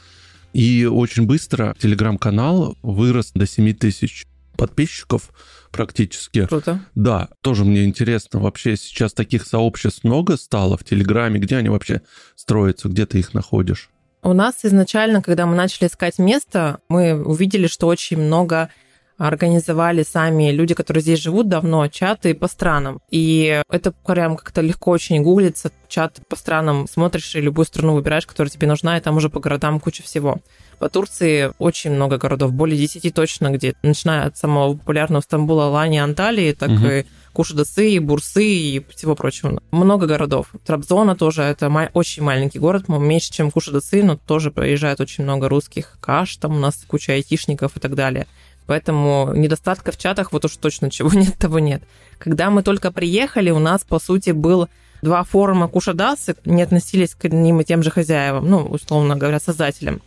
И 0.52 0.84
очень 0.84 1.26
быстро 1.26 1.76
телеграм-канал 1.78 2.76
вырос 2.82 3.30
до 3.34 3.46
7 3.46 3.72
тысяч 3.74 4.26
подписчиков 4.56 5.30
практически. 5.70 6.46
Круто. 6.46 6.84
Да, 6.96 7.28
тоже 7.40 7.64
мне 7.64 7.84
интересно, 7.84 8.40
вообще 8.40 8.76
сейчас 8.76 9.12
таких 9.12 9.46
сообществ 9.46 10.02
много 10.02 10.36
стало 10.36 10.76
в 10.76 10.84
Телеграме, 10.84 11.38
где 11.38 11.56
они 11.56 11.68
вообще 11.68 12.02
строятся, 12.34 12.88
где 12.88 13.06
ты 13.06 13.20
их 13.20 13.32
находишь? 13.32 13.90
У 14.24 14.32
нас 14.32 14.64
изначально, 14.64 15.20
когда 15.20 15.44
мы 15.44 15.54
начали 15.54 15.86
искать 15.86 16.18
место, 16.18 16.78
мы 16.88 17.22
увидели, 17.22 17.66
что 17.66 17.86
очень 17.86 18.16
много 18.16 18.70
организовали 19.18 20.02
сами 20.02 20.50
люди, 20.50 20.74
которые 20.74 21.02
здесь 21.02 21.20
живут 21.20 21.48
давно, 21.48 21.86
чаты 21.88 22.34
по 22.34 22.48
странам. 22.48 23.00
И 23.10 23.62
это 23.70 23.92
прям 23.92 24.36
как-то 24.36 24.62
легко 24.62 24.90
очень 24.92 25.22
гуглится. 25.22 25.70
Чат 25.88 26.20
по 26.28 26.36
странам 26.36 26.88
смотришь 26.88 27.36
и 27.36 27.40
любую 27.40 27.66
страну 27.66 27.94
выбираешь, 27.94 28.26
которая 28.26 28.50
тебе 28.50 28.66
нужна, 28.66 28.96
и 28.96 29.00
там 29.00 29.16
уже 29.16 29.28
по 29.28 29.40
городам 29.40 29.78
куча 29.78 30.02
всего. 30.02 30.38
По 30.78 30.88
Турции 30.88 31.52
очень 31.58 31.92
много 31.92 32.16
городов, 32.16 32.52
более 32.52 32.78
10 32.78 33.14
точно, 33.14 33.50
где, 33.50 33.74
начиная 33.82 34.26
от 34.26 34.36
самого 34.36 34.74
популярного 34.74 35.20
Стамбула, 35.20 35.66
Алании, 35.66 36.00
Анталии, 36.00 36.52
так 36.52 36.70
угу. 36.70 36.86
и 36.86 37.04
Кушадасы, 37.34 37.90
и 37.90 37.98
Бурсы 37.98 38.44
и 38.46 38.86
всего 38.94 39.14
прочего. 39.14 39.60
Много 39.72 40.06
городов. 40.06 40.46
Трабзона 40.64 41.16
тоже, 41.16 41.42
это 41.42 41.68
очень 41.92 42.22
маленький 42.22 42.58
город, 42.58 42.88
меньше, 42.88 43.32
чем 43.32 43.50
Кушадасы, 43.50 44.02
но 44.02 44.16
тоже 44.16 44.50
проезжает 44.50 45.00
очень 45.00 45.24
много 45.24 45.48
русских. 45.48 45.98
Каш, 46.00 46.36
там 46.36 46.56
у 46.56 46.58
нас 46.58 46.84
куча 46.86 47.12
айтишников 47.12 47.76
и 47.76 47.80
так 47.80 47.94
далее. 47.94 48.26
Поэтому 48.66 49.32
недостатка 49.34 49.92
в 49.92 49.98
чатах 49.98 50.32
вот 50.32 50.44
уж 50.44 50.56
точно 50.56 50.90
чего 50.90 51.10
нет, 51.14 51.36
того 51.38 51.58
нет. 51.58 51.82
Когда 52.18 52.48
мы 52.50 52.62
только 52.62 52.90
приехали, 52.90 53.50
у 53.50 53.58
нас, 53.58 53.82
по 53.82 53.98
сути, 53.98 54.30
был 54.30 54.68
два 55.02 55.22
форума 55.24 55.68
Кушадасы, 55.68 56.36
не 56.44 56.62
относились 56.62 57.14
к 57.14 57.28
ним 57.28 57.60
и 57.60 57.64
тем 57.64 57.82
же 57.82 57.90
хозяевам, 57.90 58.48
ну, 58.48 58.62
условно 58.62 59.16
говоря, 59.16 59.38
создателям. 59.38 60.00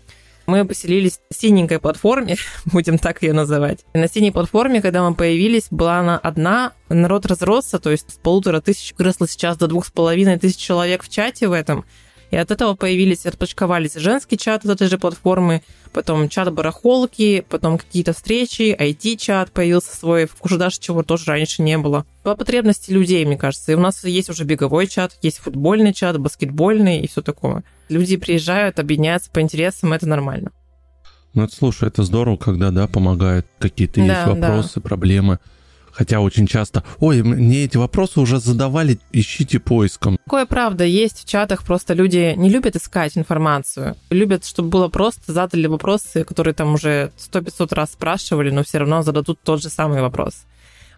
Мы 0.48 0.64
поселились 0.64 1.20
на 1.30 1.36
синенькой 1.36 1.80
платформе, 1.80 2.38
будем 2.66 2.98
так 2.98 3.22
ее 3.22 3.34
называть. 3.34 3.86
На 3.94 4.08
синей 4.08 4.32
платформе, 4.32 4.82
когда 4.82 5.08
мы 5.08 5.14
появились, 5.14 5.68
была 5.70 6.00
она 6.00 6.18
одна, 6.18 6.72
народ 6.88 7.26
разросся, 7.26 7.80
то 7.80 7.92
есть 7.92 8.14
с 8.14 8.16
полутора 8.16 8.62
тысяч 8.62 8.94
выросло 8.98 9.28
сейчас 9.28 9.58
до 9.58 9.68
двух 9.68 9.86
с 9.86 9.92
половиной 9.92 10.40
тысяч 10.40 10.58
человек 10.58 11.04
в 11.04 11.10
чате 11.10 11.50
в 11.50 11.52
этом. 11.52 11.84
И 12.30 12.36
от 12.36 12.52
этого 12.52 12.76
появились, 12.76 13.26
отпочковались 13.26 13.96
женский 13.96 14.38
чат 14.38 14.66
от 14.66 14.72
этой 14.72 14.88
же 14.88 14.98
платформы, 14.98 15.64
потом 15.94 16.28
чат 16.30 16.52
барахолки, 16.54 17.46
потом 17.48 17.78
какие-то 17.78 18.14
встречи, 18.14 18.76
IT-чат 18.78 19.52
появился 19.52 19.96
свой, 19.96 20.26
в 20.26 20.36
Кушадаше 20.36 20.80
чего 20.80 21.04
тоже 21.04 21.26
раньше 21.28 21.62
не 21.62 21.78
было. 21.78 22.06
По 22.24 22.36
потребности 22.36 22.92
людей, 22.92 23.26
мне 23.26 23.38
кажется. 23.38 23.72
И 23.72 23.76
у 23.76 23.80
нас 23.80 24.04
есть 24.04 24.30
уже 24.30 24.44
беговой 24.44 24.88
чат, 24.88 25.18
есть 25.22 25.38
футбольный 25.38 25.94
чат, 25.94 26.20
баскетбольный 26.20 27.00
и 27.00 27.08
все 27.08 27.22
такое. 27.22 27.64
Люди 27.88 28.18
приезжают, 28.18 28.80
объединяются 28.80 29.32
по 29.32 29.40
интересам, 29.40 29.94
это 29.94 30.08
нормально. 30.08 30.52
Ну, 31.34 31.44
это, 31.44 31.56
слушай, 31.56 31.88
это 31.88 32.04
здорово, 32.04 32.36
когда, 32.36 32.72
да, 32.72 32.88
помогают 32.88 33.48
какие-то 33.60 34.02
да, 34.02 34.06
есть 34.06 34.28
вопросы, 34.28 34.76
да. 34.76 34.82
проблемы. 34.82 35.40
Хотя 35.98 36.20
очень 36.20 36.46
часто, 36.46 36.84
ой, 37.00 37.24
мне 37.24 37.64
эти 37.64 37.76
вопросы 37.76 38.20
уже 38.20 38.40
задавали, 38.40 39.00
ищите 39.12 39.60
поиском. 39.60 40.20
Такое 40.26 40.46
правда 40.46 40.84
есть 40.84 41.24
в 41.24 41.26
чатах, 41.28 41.64
просто 41.64 41.96
люди 41.96 42.36
не 42.38 42.52
любят 42.52 42.76
искать 42.76 43.18
информацию. 43.18 43.96
Любят, 44.12 44.46
чтобы 44.46 44.70
было 44.70 44.90
просто, 44.90 45.34
задали 45.34 45.66
вопросы, 45.66 46.24
которые 46.24 46.54
там 46.54 46.76
уже 46.76 47.12
сто 47.18 47.42
500 47.42 47.74
раз 47.74 47.94
спрашивали, 47.94 48.52
но 48.52 48.64
все 48.64 48.78
равно 48.78 49.02
зададут 49.02 49.40
тот 49.44 49.60
же 49.60 49.70
самый 49.70 50.02
вопрос. 50.02 50.46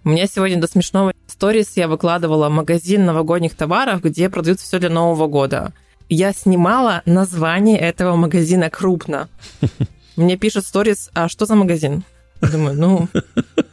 У 0.03 0.09
меня 0.09 0.27
сегодня 0.27 0.59
до 0.59 0.67
смешного 0.67 1.13
сторис 1.27 1.77
я 1.77 1.87
выкладывала 1.87 2.49
магазин 2.49 3.05
новогодних 3.05 3.55
товаров, 3.55 4.01
где 4.01 4.29
продают 4.29 4.59
все 4.59 4.79
для 4.79 4.89
Нового 4.89 5.27
года. 5.27 5.71
Я 6.09 6.33
снимала 6.33 7.03
название 7.05 7.79
этого 7.79 8.17
магазина 8.17 8.69
крупно. 8.69 9.29
Мне 10.17 10.35
пишут 10.35 10.65
сторис, 10.65 11.09
а 11.13 11.29
что 11.29 11.45
за 11.45 11.55
магазин? 11.55 12.03
Думаю, 12.41 12.75
ну, 12.75 13.07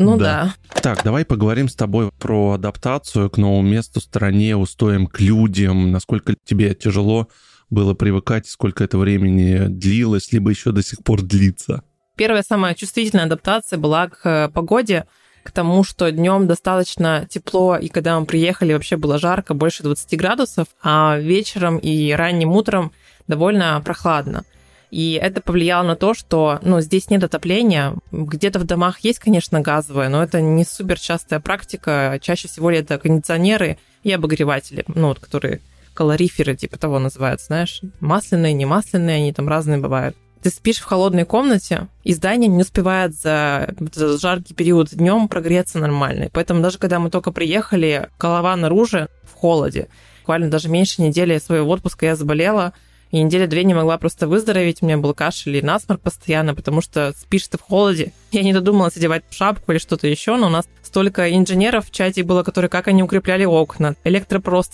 ну 0.00 0.16
да. 0.16 0.54
да. 0.74 0.80
Так, 0.80 1.04
давай 1.04 1.24
поговорим 1.24 1.68
с 1.68 1.74
тобой 1.74 2.10
про 2.18 2.52
адаптацию 2.52 3.30
к 3.30 3.38
новому 3.38 3.62
месту, 3.62 4.00
стране, 4.00 4.56
устоям 4.56 5.06
к 5.06 5.20
людям. 5.20 5.92
Насколько 5.92 6.34
тебе 6.44 6.74
тяжело 6.74 7.28
было 7.68 7.94
привыкать, 7.94 8.48
сколько 8.48 8.82
это 8.82 8.98
времени 8.98 9.66
длилось, 9.68 10.32
либо 10.32 10.50
еще 10.50 10.72
до 10.72 10.82
сих 10.82 11.02
пор 11.04 11.22
длится? 11.22 11.82
Первая 12.16 12.42
самая 12.46 12.74
чувствительная 12.74 13.26
адаптация 13.26 13.78
была 13.78 14.08
к 14.08 14.26
э, 14.26 14.48
погоде, 14.48 15.06
к 15.42 15.52
тому, 15.52 15.84
что 15.84 16.10
днем 16.10 16.46
достаточно 16.46 17.26
тепло, 17.28 17.76
и 17.76 17.88
когда 17.88 18.18
мы 18.18 18.26
приехали, 18.26 18.72
вообще 18.72 18.96
было 18.96 19.18
жарко, 19.18 19.54
больше 19.54 19.82
20 19.82 20.18
градусов, 20.18 20.68
а 20.82 21.18
вечером 21.18 21.78
и 21.78 22.12
ранним 22.12 22.52
утром 22.52 22.92
довольно 23.26 23.80
прохладно. 23.84 24.44
И 24.90 25.18
это 25.20 25.40
повлияло 25.40 25.86
на 25.86 25.96
то, 25.96 26.14
что 26.14 26.58
ну, 26.62 26.80
здесь 26.80 27.10
нет 27.10 27.22
отопления. 27.22 27.94
Где-то 28.10 28.58
в 28.58 28.64
домах 28.64 29.00
есть, 29.00 29.20
конечно, 29.20 29.60
газовое, 29.60 30.08
но 30.08 30.22
это 30.22 30.40
не 30.40 30.64
супер 30.64 30.98
частая 30.98 31.40
практика. 31.40 32.18
Чаще 32.20 32.48
всего 32.48 32.70
это 32.70 32.98
кондиционеры 32.98 33.78
и 34.02 34.12
обогреватели, 34.12 34.84
ну, 34.88 35.08
вот, 35.08 35.20
которые 35.20 35.60
калориферы, 35.94 36.56
типа 36.56 36.78
того 36.78 36.98
называют, 36.98 37.40
знаешь. 37.40 37.82
Масляные, 38.00 38.52
не 38.52 38.64
масляные, 38.64 39.16
они 39.16 39.32
там 39.32 39.48
разные 39.48 39.78
бывают. 39.78 40.16
Ты 40.42 40.48
спишь 40.48 40.78
в 40.78 40.84
холодной 40.84 41.26
комнате, 41.26 41.88
и 42.02 42.14
здание 42.14 42.48
не 42.48 42.62
успевает 42.62 43.14
за 43.14 43.74
этот 43.78 44.20
жаркий 44.20 44.54
период 44.54 44.88
днем 44.90 45.28
прогреться 45.28 45.78
нормально. 45.78 46.30
Поэтому 46.32 46.62
даже 46.62 46.78
когда 46.78 46.98
мы 46.98 47.10
только 47.10 47.30
приехали, 47.30 48.08
голова 48.18 48.56
наружу 48.56 49.08
в 49.22 49.34
холоде. 49.34 49.88
Буквально 50.20 50.48
даже 50.48 50.70
меньше 50.70 51.02
недели 51.02 51.36
своего 51.38 51.70
отпуска 51.70 52.06
я 52.06 52.16
заболела, 52.16 52.72
и 53.10 53.22
недели 53.22 53.46
две 53.46 53.64
не 53.64 53.74
могла 53.74 53.98
просто 53.98 54.28
выздороветь. 54.28 54.82
У 54.82 54.86
меня 54.86 54.98
был 54.98 55.14
кашель 55.14 55.56
и 55.56 55.62
насморк 55.62 56.00
постоянно, 56.00 56.54
потому 56.54 56.80
что 56.80 57.12
спишь 57.18 57.48
ты 57.48 57.58
в 57.58 57.62
холоде. 57.62 58.12
Я 58.32 58.42
не 58.42 58.52
додумалась 58.52 58.96
одевать 58.96 59.24
шапку 59.30 59.72
или 59.72 59.78
что-то 59.78 60.06
еще, 60.06 60.36
но 60.36 60.46
у 60.46 60.50
нас 60.50 60.66
столько 60.82 61.32
инженеров 61.32 61.86
в 61.86 61.90
чате 61.90 62.22
было, 62.22 62.42
которые 62.42 62.68
как 62.68 62.88
они 62.88 63.02
укрепляли 63.02 63.44
окна, 63.44 63.96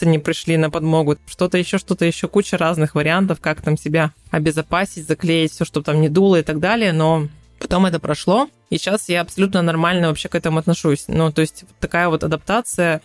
не 0.06 0.18
пришли 0.18 0.56
на 0.56 0.70
подмогу, 0.70 1.16
что-то 1.26 1.58
еще, 1.58 1.78
что-то 1.78 2.04
еще, 2.04 2.28
куча 2.28 2.56
разных 2.56 2.94
вариантов, 2.94 3.40
как 3.40 3.62
там 3.62 3.76
себя 3.76 4.12
обезопасить, 4.30 5.06
заклеить 5.06 5.52
все, 5.52 5.64
чтобы 5.64 5.84
там 5.84 6.00
не 6.00 6.08
дуло 6.08 6.40
и 6.40 6.42
так 6.42 6.60
далее, 6.60 6.92
но 6.92 7.28
Потом 7.58 7.86
это 7.86 7.98
прошло, 7.98 8.48
и 8.68 8.76
сейчас 8.76 9.08
я 9.08 9.22
абсолютно 9.22 9.62
нормально 9.62 10.08
вообще 10.08 10.28
к 10.28 10.34
этому 10.34 10.58
отношусь. 10.58 11.04
Ну, 11.08 11.32
то 11.32 11.40
есть 11.40 11.64
такая 11.80 12.08
вот 12.08 12.22
адаптация 12.22 13.00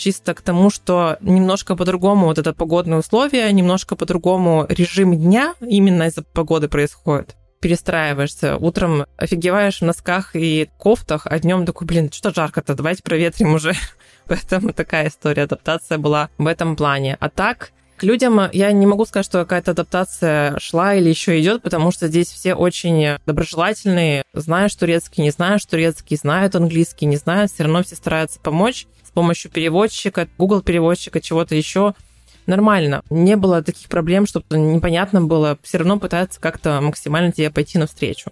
чисто 0.00 0.34
к 0.34 0.40
тому, 0.40 0.70
что 0.70 1.18
немножко 1.20 1.76
по-другому 1.76 2.26
вот 2.26 2.38
это 2.38 2.52
погодные 2.52 2.98
условия, 2.98 3.52
немножко 3.52 3.94
по-другому 3.94 4.66
режим 4.68 5.16
дня 5.16 5.54
именно 5.60 6.04
из-за 6.04 6.22
погоды 6.22 6.68
происходит 6.68 7.36
перестраиваешься. 7.60 8.56
Утром 8.56 9.04
офигеваешь 9.18 9.80
в 9.80 9.84
носках 9.84 10.34
и 10.34 10.70
кофтах, 10.78 11.26
а 11.26 11.38
днем 11.38 11.66
такой, 11.66 11.86
блин, 11.86 12.10
что 12.10 12.32
жарко-то, 12.32 12.74
давайте 12.74 13.02
проветрим 13.02 13.52
уже. 13.52 13.74
Поэтому 14.26 14.72
такая 14.72 15.08
история, 15.08 15.42
адаптация 15.42 15.98
была 15.98 16.30
в 16.38 16.46
этом 16.46 16.74
плане. 16.74 17.18
А 17.20 17.28
так, 17.28 17.72
к 17.98 18.02
людям 18.02 18.40
я 18.54 18.72
не 18.72 18.86
могу 18.86 19.04
сказать, 19.04 19.26
что 19.26 19.40
какая-то 19.40 19.72
адаптация 19.72 20.58
шла 20.58 20.94
или 20.94 21.10
еще 21.10 21.38
идет, 21.38 21.60
потому 21.60 21.90
что 21.90 22.08
здесь 22.08 22.28
все 22.28 22.54
очень 22.54 23.18
доброжелательные, 23.26 24.22
знают 24.32 24.74
турецкий, 24.78 25.22
не 25.22 25.30
знают 25.30 25.60
турецкий, 25.68 26.16
знают 26.16 26.56
английский, 26.56 27.04
не 27.04 27.16
знают, 27.16 27.52
все 27.52 27.64
равно 27.64 27.82
все 27.82 27.96
стараются 27.96 28.40
помочь 28.40 28.86
с 29.10 29.12
помощью 29.12 29.50
переводчика, 29.50 30.28
Google 30.38 30.62
переводчика, 30.62 31.20
чего-то 31.20 31.56
еще. 31.56 31.94
Нормально. 32.46 33.02
Не 33.10 33.36
было 33.36 33.62
таких 33.62 33.88
проблем, 33.88 34.26
чтобы 34.26 34.56
непонятно 34.56 35.20
было. 35.20 35.58
Все 35.62 35.78
равно 35.78 35.98
пытаются 35.98 36.40
как-то 36.40 36.80
максимально 36.80 37.32
тебе 37.32 37.50
пойти 37.50 37.78
навстречу. 37.78 38.30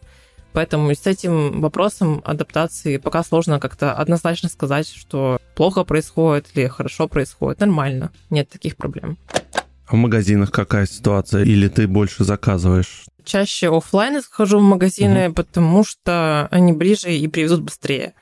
Поэтому 0.52 0.94
с 0.94 1.06
этим 1.06 1.61
вопросом 1.61 2.23
адаптации 2.25 2.97
пока 2.97 3.23
сложно 3.23 3.61
как-то 3.61 3.92
однозначно 3.92 4.49
сказать, 4.49 4.88
что 4.88 5.40
плохо 5.56 5.85
происходит 5.85 6.47
или 6.54 6.68
хорошо 6.68 7.08
происходит. 7.08 7.61
Нормально. 7.61 8.12
Нет 8.30 8.49
таких 8.49 8.76
проблем. 8.76 9.18
А 9.87 9.94
в 9.94 9.99
магазинах 9.99 10.52
какая 10.52 10.87
ситуация? 10.87 11.44
Или 11.44 11.68
ты 11.68 11.88
больше 11.88 12.23
заказываешь? 12.23 13.04
Чаще 13.25 13.68
офлайн 13.68 14.23
хожу 14.30 14.58
в 14.58 14.62
магазины, 14.62 15.26
угу. 15.26 15.35
потому 15.35 15.85
что 15.85 16.47
они 16.50 16.73
ближе 16.73 17.12
и 17.12 17.26
привезут 17.26 17.62
быстрее. 17.62 18.14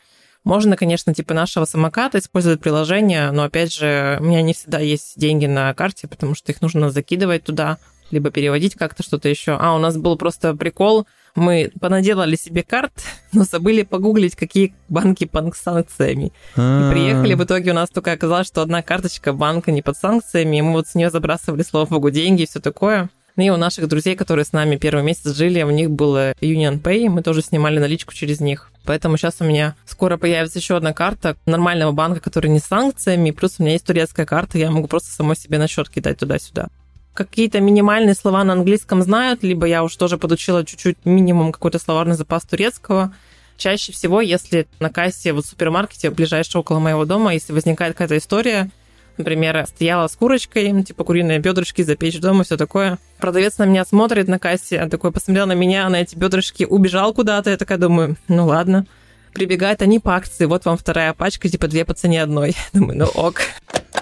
Можно, 0.46 0.76
конечно, 0.76 1.12
типа 1.12 1.34
нашего 1.34 1.64
самоката 1.64 2.20
использовать 2.20 2.60
приложение, 2.60 3.32
но, 3.32 3.42
опять 3.42 3.74
же, 3.74 4.16
у 4.20 4.22
меня 4.22 4.42
не 4.42 4.54
всегда 4.54 4.78
есть 4.78 5.14
деньги 5.18 5.46
на 5.46 5.74
карте, 5.74 6.06
потому 6.06 6.36
что 6.36 6.52
их 6.52 6.62
нужно 6.62 6.90
закидывать 6.90 7.42
туда, 7.42 7.78
либо 8.12 8.30
переводить 8.30 8.76
как-то 8.76 9.02
что-то 9.02 9.28
еще. 9.28 9.58
А, 9.60 9.74
у 9.74 9.80
нас 9.80 9.96
был 9.96 10.16
просто 10.16 10.54
прикол, 10.54 11.08
мы 11.34 11.72
понаделали 11.80 12.36
себе 12.36 12.62
карт, 12.62 12.92
но 13.32 13.42
забыли 13.42 13.82
погуглить, 13.82 14.36
какие 14.36 14.76
банки 14.88 15.24
под 15.24 15.56
санкциями. 15.56 16.26
И 16.26 16.30
а. 16.58 16.92
приехали, 16.92 17.34
в 17.34 17.42
итоге 17.42 17.72
у 17.72 17.74
нас 17.74 17.90
только 17.90 18.12
оказалось, 18.12 18.46
что 18.46 18.62
одна 18.62 18.82
карточка 18.82 19.32
банка 19.32 19.72
не 19.72 19.82
под 19.82 19.96
санкциями, 19.96 20.58
и 20.58 20.62
мы 20.62 20.74
вот 20.74 20.86
с 20.86 20.94
нее 20.94 21.10
забрасывали, 21.10 21.64
слава 21.64 21.86
богу, 21.86 22.10
деньги 22.10 22.42
и 22.42 22.46
все 22.46 22.60
такое. 22.60 23.10
Ну 23.36 23.42
и 23.42 23.50
у 23.50 23.58
наших 23.58 23.86
друзей, 23.86 24.16
которые 24.16 24.46
с 24.46 24.52
нами 24.52 24.76
первый 24.76 25.04
месяц 25.04 25.34
жили, 25.36 25.62
у 25.62 25.70
них 25.70 25.90
был 25.90 26.16
Union 26.16 26.80
Pay, 26.80 27.10
мы 27.10 27.22
тоже 27.22 27.42
снимали 27.42 27.78
наличку 27.78 28.14
через 28.14 28.40
них. 28.40 28.70
Поэтому 28.84 29.18
сейчас 29.18 29.36
у 29.40 29.44
меня 29.44 29.74
скоро 29.84 30.16
появится 30.16 30.58
еще 30.58 30.76
одна 30.76 30.94
карта 30.94 31.36
нормального 31.44 31.92
банка, 31.92 32.20
который 32.20 32.50
не 32.50 32.60
с 32.60 32.64
санкциями, 32.64 33.32
плюс 33.32 33.56
у 33.58 33.62
меня 33.62 33.72
есть 33.72 33.84
турецкая 33.84 34.24
карта, 34.24 34.56
я 34.56 34.70
могу 34.70 34.86
просто 34.86 35.10
самой 35.10 35.36
себе 35.36 35.58
на 35.58 35.68
счет 35.68 35.90
кидать 35.90 36.18
туда-сюда. 36.18 36.68
Какие-то 37.12 37.60
минимальные 37.60 38.14
слова 38.14 38.42
на 38.44 38.54
английском 38.54 39.02
знают, 39.02 39.42
либо 39.42 39.66
я 39.66 39.82
уж 39.82 39.94
тоже 39.96 40.16
подучила 40.16 40.64
чуть-чуть 40.64 40.98
минимум 41.04 41.52
какой-то 41.52 41.78
словарный 41.78 42.14
запас 42.14 42.44
турецкого. 42.44 43.12
Чаще 43.56 43.92
всего, 43.92 44.20
если 44.20 44.66
на 44.80 44.90
кассе 44.90 45.32
в 45.32 45.40
супермаркете, 45.40 46.10
ближайшего 46.10 46.60
около 46.60 46.78
моего 46.78 47.04
дома, 47.04 47.34
если 47.34 47.52
возникает 47.52 47.94
какая-то 47.94 48.18
история, 48.18 48.70
Например, 49.18 49.66
стояла 49.66 50.08
с 50.08 50.16
курочкой, 50.16 50.82
типа 50.82 51.04
куриные 51.04 51.38
бедрышки 51.38 51.82
запечь 51.82 52.20
дома, 52.20 52.44
все 52.44 52.56
такое. 52.56 52.98
Продавец 53.18 53.58
на 53.58 53.64
меня 53.64 53.84
смотрит 53.84 54.28
на 54.28 54.38
кассе, 54.38 54.86
такой 54.86 55.12
посмотрел 55.12 55.46
на 55.46 55.54
меня, 55.54 55.88
на 55.88 56.02
эти 56.02 56.16
бедрышки, 56.16 56.64
убежал 56.64 57.14
куда-то. 57.14 57.50
Я 57.50 57.56
такая 57.56 57.78
думаю, 57.78 58.16
ну 58.28 58.46
ладно. 58.46 58.86
Прибегают 59.32 59.82
они 59.82 59.98
по 59.98 60.16
акции, 60.16 60.46
вот 60.46 60.64
вам 60.64 60.78
вторая 60.78 61.12
пачка, 61.12 61.48
типа 61.48 61.68
две 61.68 61.84
по 61.84 61.94
цене 61.94 62.22
одной. 62.22 62.54
Думаю, 62.72 62.98
ну 62.98 63.06
ок. 63.06 63.40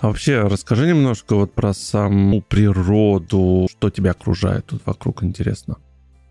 А 0.00 0.09
вообще, 0.09 0.40
расскажи 0.40 0.87
немножко 0.87 1.35
вот 1.37 1.52
про 1.54 1.73
саму 1.73 2.42
природу, 2.42 3.68
что 3.71 3.90
тебя 3.90 4.11
окружает 4.11 4.66
тут 4.66 4.83
вокруг, 4.85 5.23
интересно. 5.23 5.76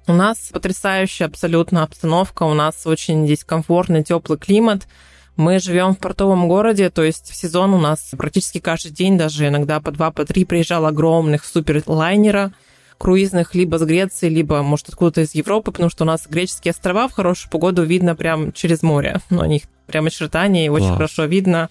У 0.06 0.14
нас 0.14 0.50
потрясающая 0.52 1.28
абсолютно 1.28 1.84
обстановка, 1.84 2.44
у 2.44 2.54
нас 2.54 2.86
очень 2.86 3.26
здесь 3.26 3.44
комфортный, 3.46 4.04
теплый 4.04 4.38
климат. 4.38 4.88
Мы 5.36 5.60
живем 5.60 5.96
в 5.96 5.98
портовом 5.98 6.48
городе, 6.48 6.90
то 6.90 7.04
есть 7.04 7.32
в 7.32 7.36
сезон 7.36 7.74
у 7.74 7.80
нас 7.80 8.12
практически 8.18 8.60
каждый 8.60 8.92
день, 8.92 9.18
даже 9.18 9.48
иногда 9.48 9.80
по 9.80 9.92
два, 9.92 10.12
по 10.12 10.26
три 10.26 10.46
приезжал 10.46 10.86
огромных 10.86 11.44
суперлайнера 11.46 12.54
круизных 13.00 13.54
либо 13.54 13.78
с 13.78 13.82
Греции, 13.82 14.30
либо, 14.30 14.62
может, 14.62 14.90
откуда-то 14.90 15.22
из 15.22 15.36
Европы, 15.36 15.72
потому 15.72 15.90
что 15.90 16.06
у 16.06 16.08
нас 16.08 16.26
греческие 16.30 16.72
острова 16.72 17.08
в 17.08 17.12
хорошую 17.12 17.52
погоду 17.52 17.84
видно 17.84 18.16
прям 18.16 18.54
через 18.54 18.82
море. 18.82 19.20
Ну, 19.30 19.42
у 19.42 19.46
них 19.46 19.64
прям 19.88 20.06
очертания, 20.06 20.68
и 20.68 20.70
очень 20.70 20.86
Класс. 20.86 20.96
хорошо 20.96 21.26
видно, 21.26 21.70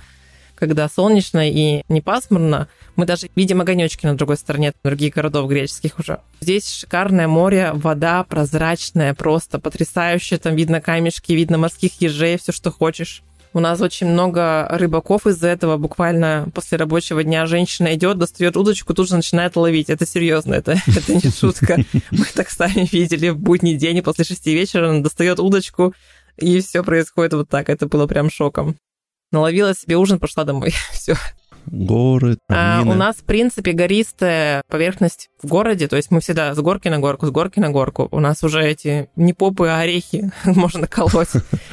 когда 0.54 0.88
солнечно 0.88 1.48
и 1.48 1.82
не 1.88 2.00
пасмурно. 2.02 2.68
Мы 2.96 3.06
даже 3.06 3.28
видим 3.34 3.60
огонечки 3.60 4.04
на 4.04 4.14
другой 4.14 4.36
стороне 4.36 4.72
других 4.84 5.14
городов 5.14 5.48
греческих 5.48 5.98
уже. 5.98 6.20
Здесь 6.40 6.68
шикарное 6.70 7.28
море, 7.28 7.70
вода 7.72 8.22
прозрачная, 8.24 9.14
просто 9.14 9.58
потрясающая. 9.58 10.38
Там 10.38 10.54
видно 10.54 10.80
камешки, 10.80 11.32
видно 11.32 11.56
морских 11.56 12.00
ежей, 12.00 12.38
все, 12.38 12.52
что 12.52 12.70
хочешь. 12.70 13.22
У 13.54 13.60
нас 13.60 13.80
очень 13.80 14.06
много 14.06 14.66
рыбаков 14.70 15.26
из-за 15.26 15.48
этого. 15.48 15.76
Буквально 15.76 16.48
после 16.54 16.78
рабочего 16.78 17.22
дня 17.22 17.44
женщина 17.46 17.94
идет, 17.94 18.18
достает 18.18 18.56
удочку, 18.56 18.94
тут 18.94 19.08
же 19.08 19.16
начинает 19.16 19.56
ловить. 19.56 19.90
Это 19.90 20.06
серьезно, 20.06 20.54
это, 20.54 20.72
это 20.86 21.14
не 21.14 21.30
шутка. 21.30 21.78
Мы 22.10 22.24
так 22.34 22.48
сами 22.48 22.88
видели 22.90 23.28
в 23.28 23.38
будний 23.38 23.76
день, 23.76 23.98
и 23.98 24.02
после 24.02 24.24
шести 24.24 24.54
вечера 24.54 24.88
она 24.88 25.00
достает 25.00 25.38
удочку, 25.38 25.94
и 26.38 26.60
все 26.60 26.82
происходит 26.82 27.34
вот 27.34 27.48
так. 27.48 27.68
Это 27.68 27.86
было 27.86 28.06
прям 28.06 28.30
шоком. 28.30 28.76
Наловила 29.32 29.74
себе 29.74 29.96
ужин, 29.96 30.18
пошла 30.18 30.44
домой. 30.44 30.72
все. 30.92 31.16
Горы, 31.66 32.38
а, 32.50 32.82
У 32.84 32.94
нас, 32.94 33.16
в 33.16 33.24
принципе, 33.24 33.72
гористая 33.72 34.62
поверхность 34.68 35.28
в 35.42 35.46
городе, 35.46 35.86
то 35.86 35.96
есть 35.96 36.10
мы 36.10 36.20
всегда 36.20 36.54
с 36.54 36.58
горки 36.58 36.88
на 36.88 36.98
горку, 36.98 37.26
с 37.26 37.30
горки 37.30 37.60
на 37.60 37.70
горку. 37.70 38.08
У 38.10 38.18
нас 38.18 38.42
уже 38.42 38.64
эти 38.64 39.08
не 39.14 39.32
попы, 39.32 39.68
а 39.68 39.80
орехи 39.80 40.32
можно 40.44 40.86
колоть, 40.88 41.28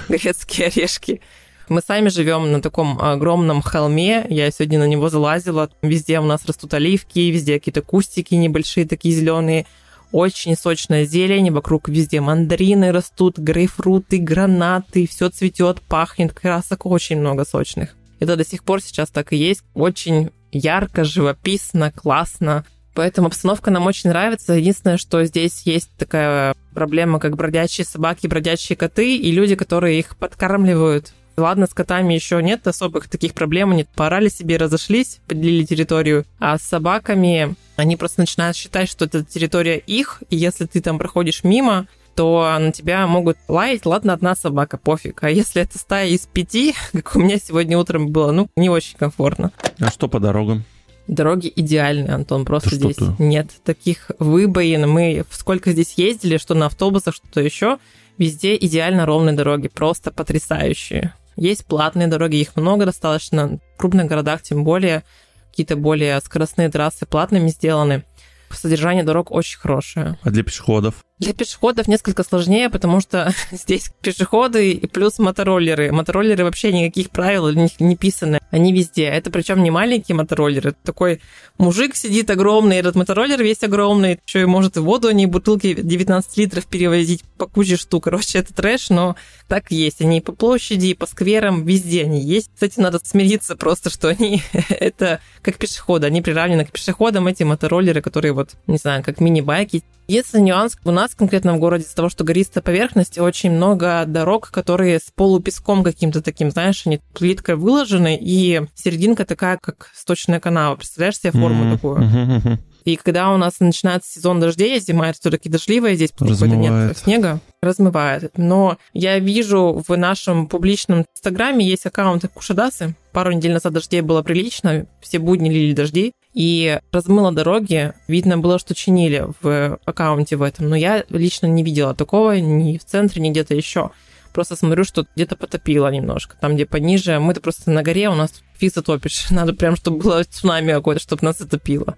грецкие 0.08 0.68
орешки. 0.68 1.22
Мы 1.70 1.82
сами 1.86 2.10
живем 2.10 2.52
на 2.52 2.64
таком 2.64 3.00
огромном 3.00 3.62
холме. 3.62 4.26
Я 4.28 4.50
сегодня 4.50 4.80
на 4.80 4.88
него 4.88 5.10
залазила. 5.10 5.70
Везде 5.84 6.20
у 6.20 6.24
нас 6.24 6.44
растут 6.48 6.74
оливки, 6.74 7.20
везде 7.20 7.60
какие-то 7.60 7.84
кустики 7.84 8.34
небольшие, 8.34 8.88
такие 8.88 9.14
зеленые. 9.14 9.68
Очень 10.12 10.56
сочная 10.58 11.06
зелень, 11.06 11.52
вокруг 11.52 11.88
везде 11.88 12.22
мандарины 12.22 12.92
растут, 12.92 13.38
грейпфруты, 13.38 14.18
гранаты, 14.18 15.08
все 15.08 15.30
цветет, 15.30 15.82
пахнет, 15.82 16.34
красок 16.34 16.88
очень 16.88 17.20
много 17.20 17.46
сочных. 17.46 17.96
Это 18.20 18.36
до 18.36 18.44
сих 18.44 18.64
пор 18.64 18.82
сейчас 18.82 19.12
так 19.12 19.32
и 19.32 19.38
есть. 19.38 19.62
Очень 19.76 20.32
ярко, 20.52 21.04
живописно, 21.04 21.92
классно. 21.92 22.66
Поэтому 22.96 23.28
обстановка 23.28 23.70
нам 23.70 23.86
очень 23.86 24.10
нравится. 24.10 24.54
Единственное, 24.54 24.98
что 24.98 25.24
здесь 25.24 25.62
есть 25.66 25.92
такая 26.00 26.56
проблема, 26.74 27.20
как 27.20 27.36
бродячие 27.36 27.86
собаки, 27.86 28.26
бродячие 28.26 28.76
коты 28.76 29.16
и 29.16 29.32
люди, 29.32 29.54
которые 29.54 30.00
их 30.00 30.18
подкармливают 30.18 31.14
Ладно, 31.40 31.68
с 31.68 31.74
котами 31.74 32.14
еще 32.14 32.42
нет 32.44 32.68
особых 32.68 33.10
таких 33.10 33.34
проблем, 33.34 33.72
они 33.72 33.86
порали 33.96 34.30
себе, 34.30 34.58
разошлись, 34.58 35.20
поделили 35.28 35.64
территорию, 35.66 36.26
а 36.40 36.58
с 36.58 36.64
собаками 36.64 37.56
они 37.76 37.96
просто 37.96 38.22
начинают 38.22 38.58
считать, 38.58 38.90
что 38.90 39.06
это 39.06 39.24
территория 39.24 39.78
их, 39.78 40.22
и 40.30 40.36
если 40.36 40.66
ты 40.66 40.82
там 40.82 40.98
проходишь 40.98 41.44
мимо, 41.44 41.88
то 42.16 42.58
на 42.60 42.74
тебя 42.74 43.08
могут 43.08 43.38
лаять, 43.48 43.86
ладно, 43.86 44.12
одна 44.12 44.36
собака, 44.36 44.78
пофиг. 44.78 45.24
А 45.24 45.30
если 45.30 45.62
это 45.62 45.78
стая 45.78 46.10
из 46.10 46.28
пяти, 46.28 46.76
как 46.92 47.16
у 47.16 47.20
меня 47.20 47.38
сегодня 47.38 47.78
утром 47.78 48.10
было, 48.10 48.32
ну, 48.32 48.50
не 48.58 48.70
очень 48.70 48.98
комфортно. 48.98 49.52
А 49.80 49.90
что 49.90 50.10
по 50.10 50.20
дорогам? 50.20 50.66
Дороги 51.08 51.52
идеальные, 51.56 52.14
Антон, 52.14 52.46
просто 52.46 52.76
здесь 52.76 52.98
ты? 52.98 53.16
нет 53.18 53.50
таких 53.64 54.12
выбоин. 54.20 54.88
Мы 54.90 55.24
сколько 55.32 55.72
здесь 55.72 55.94
ездили, 55.94 56.38
что 56.38 56.54
на 56.54 56.66
автобусах, 56.66 57.16
что-то 57.16 57.42
еще, 57.42 57.80
везде 58.18 58.56
идеально 58.58 59.06
ровные 59.06 59.34
дороги, 59.34 59.70
просто 59.70 60.12
потрясающие. 60.12 61.14
Есть 61.40 61.66
платные 61.66 62.08
дороги, 62.08 62.36
их 62.36 62.58
много 62.58 62.86
достаточно. 62.86 63.60
В 63.76 63.78
крупных 63.78 64.08
городах 64.08 64.42
тем 64.42 64.66
более 64.66 65.04
какие-то 65.50 65.78
более 65.78 66.20
скоростные 66.20 66.70
трассы 66.70 67.06
платными 67.06 67.48
сделаны. 67.48 68.04
Содержание 68.52 69.04
дорог 69.04 69.32
очень 69.32 69.58
хорошее. 69.58 70.20
А 70.22 70.32
для 70.32 70.44
пешеходов? 70.44 71.06
Для 71.20 71.34
пешеходов 71.34 71.90
несколько 71.90 72.24
сложнее, 72.24 72.70
потому 72.70 73.02
что 73.02 73.34
здесь 73.52 73.92
пешеходы 74.02 74.72
и 74.72 74.88
плюс 74.88 75.20
мотороллеры. 75.20 75.92
Мотороллеры 75.92 76.46
вообще 76.46 76.72
никаких 76.72 77.10
правил 77.10 77.52
для 77.52 77.64
них 77.64 77.80
не 77.80 77.98
писаны. 77.98 78.40
Они 78.52 78.72
везде. 78.72 79.04
Это 79.04 79.30
причем 79.30 79.62
не 79.62 79.70
маленькие 79.70 80.16
мотороллеры. 80.16 80.76
Такой 80.84 81.20
мужик 81.58 81.96
сидит 81.96 82.30
огромный, 82.30 82.78
этот 82.78 82.96
мотороллер 82.96 83.44
весь 83.44 83.62
огромный, 83.64 84.20
еще 84.26 84.42
и 84.42 84.46
может 84.46 84.78
и 84.78 84.80
воду, 84.80 85.10
они 85.10 85.26
бутылки 85.26 85.74
19 85.74 86.38
литров 86.38 86.66
перевозить 86.66 87.24
по 87.38 87.48
куче 87.48 87.76
штук. 87.76 88.06
Короче, 88.06 88.40
это 88.40 88.54
трэш, 88.54 88.90
но 88.90 89.18
так 89.50 89.72
есть. 89.72 90.02
Они 90.02 90.22
по 90.22 90.32
площади, 90.32 90.94
по 90.94 91.06
скверам, 91.06 91.66
везде 91.66 92.04
они 92.04 92.22
есть. 92.22 92.50
Кстати, 92.54 92.80
надо 92.80 93.00
смириться 93.04 93.58
просто, 93.58 93.90
что 93.90 94.08
они 94.08 94.42
это 94.70 95.20
как 95.42 95.58
пешеходы. 95.58 96.08
Они 96.08 96.22
приравнены 96.22 96.64
к 96.66 96.72
пешеходам, 96.72 97.28
эти 97.28 97.44
мотороллеры, 97.44 98.02
которые 98.02 98.32
вот, 98.32 98.52
не 98.68 98.78
знаю, 98.78 99.04
как 99.04 99.20
мини-байки. 99.20 99.84
Единственный 100.10 100.46
нюанс 100.46 100.76
у 100.86 100.90
нас 100.92 101.14
конкретно 101.14 101.54
в 101.54 101.60
городе 101.60 101.84
из-за 101.84 101.96
того, 101.96 102.10
что 102.10 102.24
гористая 102.24 102.64
поверхность, 102.64 103.20
очень 103.20 103.52
много 103.52 104.06
дорог, 104.08 104.50
которые 104.50 104.98
с 104.98 105.12
полупеском 105.14 105.84
каким-то 105.84 106.24
таким, 106.24 106.50
знаешь, 106.50 106.82
они 106.88 107.00
плиткой 107.14 107.58
выложены, 107.58 108.18
и 108.20 108.64
серединка 108.74 109.24
такая, 109.24 109.60
как 109.62 109.92
сточная 109.94 110.40
канава. 110.40 110.78
Представляешь 110.78 111.20
себе 111.20 111.32
форму 111.32 111.66
mm-hmm. 111.66 111.72
такую? 111.72 112.00
Mm-hmm. 112.00 112.58
И 112.86 112.96
когда 112.96 113.32
у 113.32 113.38
нас 113.38 113.60
начинается 113.60 114.12
сезон 114.12 114.40
дождей, 114.40 114.80
зима 114.80 115.14
все-таки 115.14 115.48
дождливая, 115.48 115.94
здесь 115.94 116.12
какой-то 116.12 116.48
нет 116.48 116.98
снега, 116.98 117.40
размывает. 117.62 118.32
Но 118.36 118.80
я 118.94 119.20
вижу 119.20 119.84
в 119.88 119.96
нашем 119.96 120.48
публичном 120.48 121.06
инстаграме 121.14 121.68
есть 121.68 121.86
аккаунты 121.86 122.30
Кушадасы. 122.30 122.96
Пару 123.12 123.32
недель 123.32 123.54
назад 123.54 123.74
дождей 123.74 124.02
было 124.02 124.24
прилично, 124.24 124.88
все 125.02 125.20
будни 125.20 125.52
лили 125.52 125.74
дожди 125.74 126.14
и 126.34 126.80
размыло 126.92 127.32
дороги. 127.32 127.94
Видно 128.08 128.38
было, 128.38 128.60
что 128.60 128.76
чинили 128.76 129.26
в 129.42 129.80
аккаунте 129.86 130.36
в 130.36 130.42
этом, 130.42 130.70
но 130.70 130.76
я 130.76 131.04
лично 131.10 131.48
не 131.48 131.64
видела 131.64 131.96
такого 131.96 132.38
ни 132.40 132.78
в 132.78 132.86
центре, 132.86 133.22
ни 133.22 133.30
где-то 133.30 133.56
еще. 133.56 133.92
Просто 134.34 134.56
смотрю, 134.56 134.84
что 134.84 135.08
где-то 135.16 135.36
потопило 135.36 135.88
немножко. 135.88 136.38
Там, 136.40 136.54
где 136.54 136.66
пониже, 136.66 137.20
мы-то 137.20 137.42
просто 137.42 137.72
на 137.72 137.82
горе, 137.82 138.10
у 138.10 138.16
нас 138.16 138.44
фиг 138.58 138.74
затопишь. 138.74 139.28
Надо 139.32 139.54
прям, 139.54 139.76
чтобы 139.76 139.98
было 139.98 140.24
цунами 140.24 140.72
какое-то, 140.72 141.02
чтобы 141.02 141.26
нас 141.26 141.40
затопило. 141.40 141.96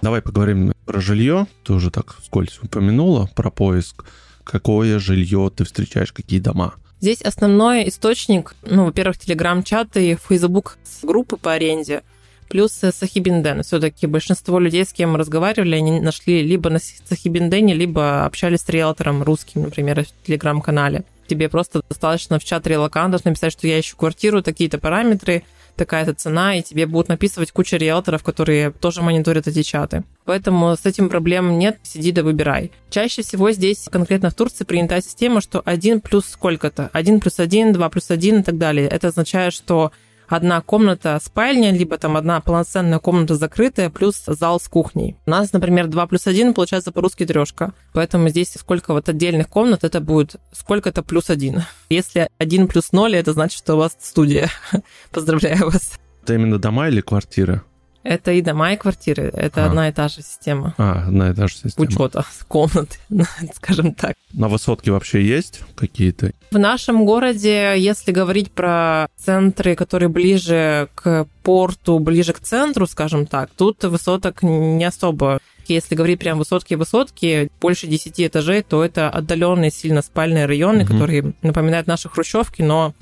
Давай 0.00 0.22
поговорим 0.22 0.72
про 0.86 1.00
жилье. 1.00 1.46
Ты 1.64 1.72
уже 1.72 1.90
так 1.90 2.16
скользь 2.24 2.60
упомянула 2.62 3.28
про 3.34 3.50
поиск. 3.50 4.04
Какое 4.44 4.98
жилье 4.98 5.50
ты 5.54 5.64
встречаешь, 5.64 6.12
какие 6.12 6.40
дома? 6.40 6.74
Здесь 7.00 7.20
основной 7.20 7.88
источник, 7.88 8.54
ну, 8.62 8.84
во-первых, 8.84 9.18
телеграм-чаты, 9.18 10.16
фейсбук 10.28 10.78
группы 11.02 11.36
по 11.36 11.52
аренде– 11.52 12.02
плюс 12.52 12.72
Сахибинден. 12.72 13.62
Все-таки 13.62 14.06
большинство 14.06 14.58
людей, 14.58 14.84
с 14.84 14.92
кем 14.92 15.12
мы 15.12 15.18
разговаривали, 15.18 15.76
они 15.76 16.00
нашли 16.02 16.42
либо 16.42 16.68
на 16.68 16.78
Сахибиндене, 16.78 17.72
либо 17.72 18.26
общались 18.26 18.60
с 18.60 18.68
риэлтором 18.68 19.22
русским, 19.22 19.62
например, 19.62 20.04
в 20.04 20.26
телеграм-канале. 20.26 21.04
Тебе 21.26 21.48
просто 21.48 21.82
достаточно 21.88 22.38
в 22.38 22.44
чат 22.44 22.66
релакантов 22.66 23.24
написать, 23.24 23.54
что 23.54 23.66
я 23.66 23.80
ищу 23.80 23.96
квартиру, 23.96 24.42
такие-то 24.42 24.76
параметры, 24.76 25.44
такая-то 25.76 26.12
цена, 26.12 26.56
и 26.56 26.62
тебе 26.62 26.84
будут 26.84 27.08
написывать 27.08 27.52
куча 27.52 27.78
риэлторов, 27.78 28.22
которые 28.22 28.70
тоже 28.70 29.00
мониторят 29.00 29.48
эти 29.48 29.62
чаты. 29.62 30.04
Поэтому 30.26 30.76
с 30.76 30.84
этим 30.84 31.08
проблем 31.08 31.58
нет, 31.58 31.78
сиди 31.82 32.12
да 32.12 32.22
выбирай. 32.22 32.70
Чаще 32.90 33.22
всего 33.22 33.50
здесь, 33.52 33.88
конкретно 33.90 34.28
в 34.28 34.34
Турции, 34.34 34.64
принята 34.64 35.00
система, 35.00 35.40
что 35.40 35.62
1 35.64 36.02
плюс 36.02 36.26
сколько-то, 36.26 36.90
1 36.92 37.20
плюс 37.20 37.40
1, 37.40 37.72
2 37.72 37.88
плюс 37.88 38.10
1 38.10 38.40
и 38.40 38.42
так 38.42 38.58
далее. 38.58 38.88
Это 38.88 39.08
означает, 39.08 39.54
что 39.54 39.90
одна 40.32 40.60
комната 40.60 41.18
спальня, 41.22 41.72
либо 41.72 41.98
там 41.98 42.16
одна 42.16 42.40
полноценная 42.40 42.98
комната 42.98 43.36
закрытая, 43.36 43.90
плюс 43.90 44.22
зал 44.26 44.58
с 44.58 44.68
кухней. 44.68 45.16
У 45.26 45.30
нас, 45.30 45.52
например, 45.52 45.88
2 45.88 46.06
плюс 46.06 46.26
1 46.26 46.54
получается 46.54 46.92
по-русски 46.92 47.26
трешка. 47.26 47.72
Поэтому 47.92 48.28
здесь 48.28 48.54
сколько 48.58 48.92
вот 48.92 49.08
отдельных 49.08 49.48
комнат, 49.48 49.84
это 49.84 50.00
будет 50.00 50.36
сколько-то 50.52 51.02
плюс 51.02 51.30
1. 51.30 51.62
Если 51.90 52.28
1 52.38 52.68
плюс 52.68 52.92
0, 52.92 53.14
это 53.14 53.32
значит, 53.32 53.58
что 53.58 53.74
у 53.74 53.78
вас 53.78 53.96
студия. 54.00 54.50
Поздравляю 55.10 55.70
вас. 55.70 55.92
Это 56.22 56.34
именно 56.34 56.58
дома 56.58 56.88
или 56.88 57.00
квартиры? 57.00 57.62
Это 58.04 58.32
и 58.32 58.42
дома, 58.42 58.72
и 58.72 58.76
квартиры. 58.76 59.30
Это 59.32 59.64
а. 59.64 59.66
одна 59.68 59.88
и 59.88 59.92
та 59.92 60.08
же 60.08 60.16
система. 60.16 60.74
А, 60.76 61.04
одна 61.06 61.30
и 61.30 61.34
та 61.34 61.46
же 61.46 61.54
система. 61.54 61.86
Учета 61.86 62.24
комнаты, 62.48 62.98
скажем 63.54 63.94
так. 63.94 64.16
На 64.32 64.48
высотке 64.48 64.90
вообще 64.90 65.24
есть 65.24 65.60
какие-то? 65.76 66.32
В 66.50 66.58
нашем 66.58 67.04
городе, 67.04 67.74
если 67.76 68.12
говорить 68.12 68.50
про 68.50 69.08
центры, 69.16 69.74
которые 69.74 70.08
ближе 70.08 70.88
к 70.94 71.26
порту, 71.42 71.98
ближе 71.98 72.32
к 72.32 72.40
центру, 72.40 72.86
скажем 72.86 73.26
так, 73.26 73.50
тут 73.56 73.84
высоток 73.84 74.42
не 74.42 74.84
особо. 74.84 75.38
Если 75.68 75.94
говорить 75.94 76.18
прям 76.18 76.38
высотки-высотки, 76.38 77.50
больше 77.60 77.86
10 77.86 78.20
этажей, 78.20 78.62
то 78.62 78.84
это 78.84 79.08
отдаленные 79.08 79.70
сильно 79.70 80.02
спальные 80.02 80.46
районы, 80.46 80.82
угу. 80.82 80.92
которые 80.92 81.34
напоминают 81.42 81.86
наши 81.86 82.08
хрущевки, 82.08 82.62
но 82.62 82.94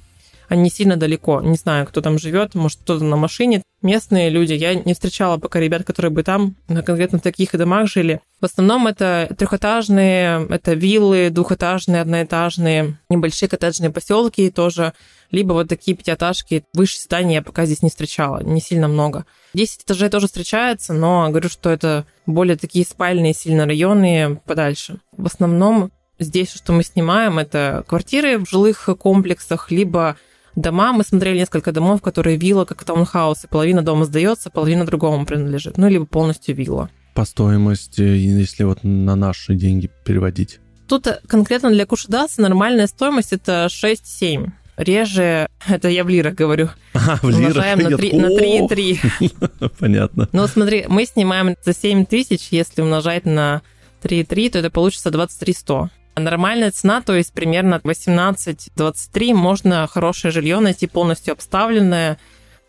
они 0.48 0.68
сильно 0.68 0.96
далеко. 0.96 1.40
Не 1.40 1.56
знаю, 1.56 1.86
кто 1.86 2.00
там 2.02 2.18
живет, 2.18 2.54
может, 2.54 2.80
кто-то 2.80 3.04
на 3.04 3.16
машине. 3.16 3.62
Местные 3.83 4.29
люди. 4.29 4.53
Я 4.53 4.75
не 4.75 4.93
встречала 4.93 5.38
пока 5.38 5.59
ребят, 5.59 5.85
которые 5.85 6.11
бы 6.11 6.23
там 6.23 6.55
конкретно 6.69 7.19
таких 7.19 7.53
домах 7.53 7.88
жили. 7.88 8.21
В 8.40 8.45
основном 8.45 8.87
это 8.87 9.35
трехэтажные, 9.38 10.47
это 10.51 10.75
виллы, 10.75 11.31
двухэтажные, 11.31 12.03
одноэтажные, 12.03 12.99
небольшие 13.09 13.49
коттеджные 13.49 13.90
поселки 13.90 14.51
тоже, 14.51 14.93
либо 15.31 15.55
вот 15.55 15.69
такие 15.69 15.97
пятиэтажки. 15.97 16.64
Выше 16.75 17.01
здания 17.01 17.37
я 17.37 17.43
пока 17.43 17.64
здесь 17.64 17.83
не 17.83 17.88
встречала, 17.88 18.43
не 18.43 18.61
сильно 18.61 18.87
много. 18.87 19.25
Десять 19.55 19.85
этажей 19.85 20.11
тоже 20.11 20.27
встречается, 20.27 20.93
но 20.93 21.29
говорю, 21.31 21.49
что 21.49 21.71
это 21.71 22.05
более 22.27 22.57
такие 22.57 22.85
спальные 22.85 23.33
сильно 23.33 23.64
районы 23.64 24.40
подальше. 24.45 24.99
В 25.16 25.25
основном 25.27 25.90
здесь, 26.19 26.53
что 26.53 26.75
мы 26.75 26.85
снимаем, 26.85 27.38
это 27.38 27.83
квартиры 27.88 28.38
в 28.38 28.49
жилых 28.49 28.90
комплексах, 28.99 29.71
либо 29.71 30.16
дома. 30.56 30.92
Мы 30.92 31.04
смотрели 31.04 31.38
несколько 31.38 31.72
домов, 31.72 32.02
которые 32.02 32.36
вилла, 32.36 32.64
как 32.64 32.84
таунхаус, 32.84 33.44
и 33.44 33.48
половина 33.48 33.82
дома 33.82 34.04
сдается, 34.04 34.50
половина 34.50 34.84
другому 34.84 35.24
принадлежит. 35.26 35.76
Ну, 35.76 35.88
либо 35.88 36.06
полностью 36.06 36.54
вилла. 36.54 36.90
По 37.14 37.24
стоимости, 37.24 38.02
если 38.02 38.64
вот 38.64 38.84
на 38.84 39.16
наши 39.16 39.54
деньги 39.54 39.90
переводить? 40.04 40.60
Тут 40.88 41.06
конкретно 41.28 41.70
для 41.70 41.86
Кушидаса 41.86 42.40
нормальная 42.40 42.86
стоимость 42.86 43.32
это 43.32 43.68
6-7. 43.70 44.50
Реже, 44.76 45.46
это 45.68 45.88
я 45.88 46.04
в 46.04 46.08
лирах 46.08 46.34
говорю, 46.34 46.70
а, 46.94 47.16
в 47.16 47.24
умножаем 47.24 47.80
на 47.80 47.96
3, 47.96 48.12
на 48.12 48.26
3,3. 48.26 49.70
Понятно. 49.78 50.28
Ну, 50.32 50.46
смотри, 50.46 50.86
мы 50.88 51.04
снимаем 51.04 51.54
за 51.62 51.74
7 51.74 52.06
тысяч, 52.06 52.48
если 52.50 52.80
умножать 52.80 53.26
на 53.26 53.60
3,3, 54.02 54.50
то 54.50 54.58
это 54.58 54.70
получится 54.70 55.10
23 55.10 55.52
100. 55.52 55.90
Нормальная 56.16 56.70
цена, 56.70 57.01
то 57.01 57.14
есть 57.14 57.33
примерно 57.33 57.81
18-23, 57.83 59.35
можно 59.35 59.87
хорошее 59.87 60.33
жилье 60.33 60.61
найти 60.61 60.87
полностью 60.87 61.33
обставленное, 61.33 62.18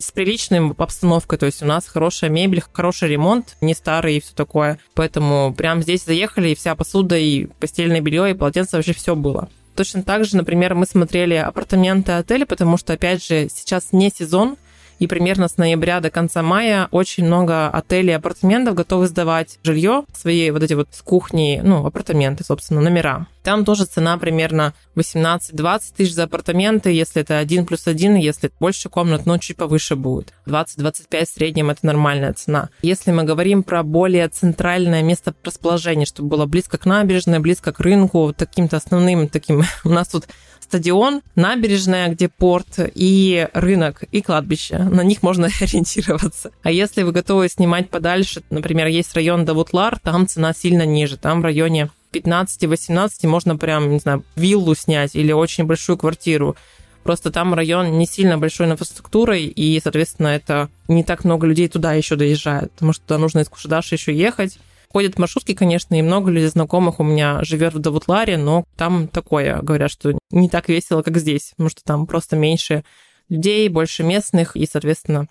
с 0.02 0.10
приличной 0.10 0.72
обстановкой, 0.76 1.38
то 1.38 1.46
есть 1.46 1.62
у 1.62 1.66
нас 1.66 1.86
хорошая 1.86 2.28
мебель, 2.28 2.62
хороший 2.72 3.08
ремонт, 3.08 3.56
не 3.60 3.72
старый 3.74 4.16
и 4.16 4.20
все 4.20 4.34
такое. 4.34 4.78
Поэтому 4.94 5.54
прям 5.54 5.80
здесь 5.82 6.04
заехали, 6.04 6.50
и 6.50 6.54
вся 6.54 6.74
посуда, 6.74 7.16
и 7.16 7.46
постельное 7.46 8.00
белье, 8.00 8.30
и 8.30 8.34
полотенце, 8.34 8.76
вообще 8.76 8.92
все 8.94 9.14
было. 9.14 9.48
Точно 9.76 10.02
так 10.02 10.24
же, 10.24 10.36
например, 10.36 10.74
мы 10.74 10.86
смотрели 10.86 11.34
апартаменты 11.34 12.12
отеля, 12.12 12.44
потому 12.46 12.76
что, 12.76 12.92
опять 12.92 13.24
же, 13.24 13.48
сейчас 13.48 13.88
не 13.92 14.10
сезон, 14.10 14.56
и 15.02 15.08
примерно 15.08 15.48
с 15.48 15.56
ноября 15.56 15.98
до 15.98 16.10
конца 16.10 16.44
мая 16.44 16.86
очень 16.92 17.24
много 17.24 17.68
отелей 17.68 18.12
и 18.12 18.16
апартаментов 18.16 18.76
готовы 18.76 19.08
сдавать 19.08 19.58
жилье, 19.64 20.04
свои 20.14 20.52
вот 20.52 20.62
эти 20.62 20.74
вот 20.74 20.90
с 20.92 21.02
кухней, 21.02 21.60
ну, 21.60 21.84
апартаменты, 21.84 22.44
собственно, 22.44 22.80
номера. 22.80 23.26
Там 23.42 23.64
тоже 23.64 23.86
цена 23.86 24.16
примерно 24.16 24.74
18-20 24.94 25.80
тысяч 25.96 26.14
за 26.14 26.24
апартаменты, 26.24 26.92
если 26.92 27.22
это 27.22 27.38
один 27.38 27.66
плюс 27.66 27.88
один, 27.88 28.14
если 28.14 28.52
больше 28.60 28.88
комнат, 28.88 29.26
но 29.26 29.38
чуть 29.38 29.56
повыше 29.56 29.96
будет. 29.96 30.32
20-25 30.46 31.24
в 31.24 31.28
среднем 31.28 31.70
это 31.70 31.84
нормальная 31.84 32.32
цена. 32.32 32.68
Если 32.82 33.10
мы 33.10 33.24
говорим 33.24 33.64
про 33.64 33.82
более 33.82 34.28
центральное 34.28 35.02
место 35.02 35.34
расположения, 35.42 36.06
чтобы 36.06 36.28
было 36.28 36.46
близко 36.46 36.78
к 36.78 36.86
набережной, 36.86 37.40
близко 37.40 37.72
к 37.72 37.80
рынку, 37.80 38.32
таким-то 38.32 38.76
основным 38.76 39.26
таким, 39.26 39.64
у 39.84 39.88
нас 39.88 40.06
тут 40.06 40.28
стадион, 40.72 41.20
набережная, 41.34 42.08
где 42.08 42.30
порт, 42.30 42.78
и 42.78 43.46
рынок, 43.52 44.04
и 44.10 44.22
кладбище. 44.22 44.78
На 44.78 45.02
них 45.02 45.22
можно 45.22 45.48
ориентироваться. 45.60 46.50
А 46.62 46.70
если 46.70 47.02
вы 47.02 47.12
готовы 47.12 47.50
снимать 47.50 47.90
подальше, 47.90 48.42
например, 48.48 48.86
есть 48.86 49.14
район 49.14 49.44
Давутлар, 49.44 49.98
там 49.98 50.26
цена 50.26 50.54
сильно 50.54 50.86
ниже. 50.86 51.18
Там 51.18 51.42
в 51.42 51.44
районе 51.44 51.90
15-18 52.14 53.26
можно 53.26 53.58
прям, 53.58 53.90
не 53.90 53.98
знаю, 53.98 54.24
виллу 54.34 54.74
снять 54.74 55.14
или 55.14 55.30
очень 55.32 55.64
большую 55.64 55.98
квартиру. 55.98 56.56
Просто 57.02 57.30
там 57.30 57.52
район 57.52 57.98
не 57.98 58.06
сильно 58.06 58.38
большой 58.38 58.70
инфраструктурой, 58.70 59.44
и, 59.44 59.78
соответственно, 59.78 60.28
это 60.28 60.70
не 60.88 61.04
так 61.04 61.24
много 61.24 61.46
людей 61.46 61.68
туда 61.68 61.92
еще 61.92 62.16
доезжает, 62.16 62.72
потому 62.72 62.94
что 62.94 63.02
туда 63.02 63.18
нужно 63.18 63.40
из 63.40 63.48
Кушадаша 63.50 63.94
еще 63.94 64.16
ехать, 64.16 64.58
Ходят 64.92 65.18
маршрутки, 65.18 65.54
конечно, 65.54 65.98
и 65.98 66.02
много 66.02 66.30
людей 66.30 66.48
знакомых 66.48 67.00
у 67.00 67.02
меня 67.02 67.42
живет 67.42 67.72
в 67.72 67.78
Давутларе, 67.78 68.36
но 68.36 68.64
там 68.76 69.08
такое, 69.08 69.58
говорят, 69.62 69.90
что 69.90 70.18
не 70.30 70.50
так 70.50 70.68
весело, 70.68 71.00
как 71.00 71.16
здесь, 71.16 71.52
потому 71.52 71.70
что 71.70 71.82
там 71.82 72.06
просто 72.06 72.36
меньше 72.36 72.84
людей, 73.30 73.68
больше 73.70 74.02
местных, 74.02 74.54
и, 74.54 74.66
соответственно, 74.70 75.28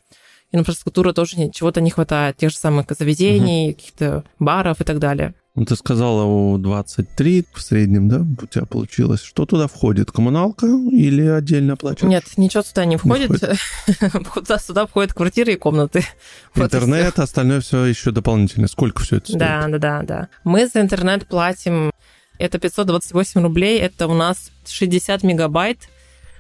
инфраструктура 0.52 1.14
тоже 1.14 1.52
чего-то 1.52 1.80
не 1.80 1.92
хватает, 1.92 2.38
тех 2.38 2.50
же 2.50 2.58
самых 2.58 2.88
заведений, 2.90 3.70
угу. 3.70 3.76
каких-то 3.76 4.24
баров 4.40 4.82
и 4.82 4.84
так 4.84 4.98
далее. 4.98 5.36
Ну, 5.54 5.66
ты 5.66 5.76
сказала 5.76 6.24
у 6.24 6.58
23 6.58 7.46
в 7.54 7.62
среднем, 7.62 8.08
да, 8.08 8.26
у 8.42 8.48
тебя 8.48 8.66
получилось. 8.66 9.22
Что 9.22 9.46
туда 9.46 9.68
входит? 9.68 10.10
Коммуналка 10.10 10.66
или 10.66 11.28
отдельно 11.28 11.74
оплачиваешь? 11.74 12.10
Нет, 12.10 12.24
ничего 12.38 12.64
туда 12.64 12.86
не 12.86 12.96
входит. 12.96 13.30
Не 13.30 13.38
входит. 14.24 14.62
сюда 14.66 14.86
входят 14.86 15.14
квартиры 15.14 15.54
и 15.54 15.56
комнаты. 15.58 16.06
Интернет, 16.56 17.18
вот 17.18 17.20
остальное 17.20 17.60
все 17.60 17.84
еще 17.84 18.12
дополнительно. 18.12 18.70
Сколько 18.70 19.02
все 19.02 19.18
это 19.18 19.26
стоит? 19.26 19.40
Да, 19.40 19.68
да, 19.68 19.78
да, 19.78 20.02
да. 20.04 20.28
Мы 20.46 20.68
за 20.68 20.80
интернет 20.80 21.28
платим, 21.28 21.92
это 22.38 22.58
528 22.58 23.42
рублей, 23.42 23.78
это 23.80 24.08
у 24.08 24.14
нас 24.14 24.52
60 24.66 25.22
мегабайт, 25.24 25.80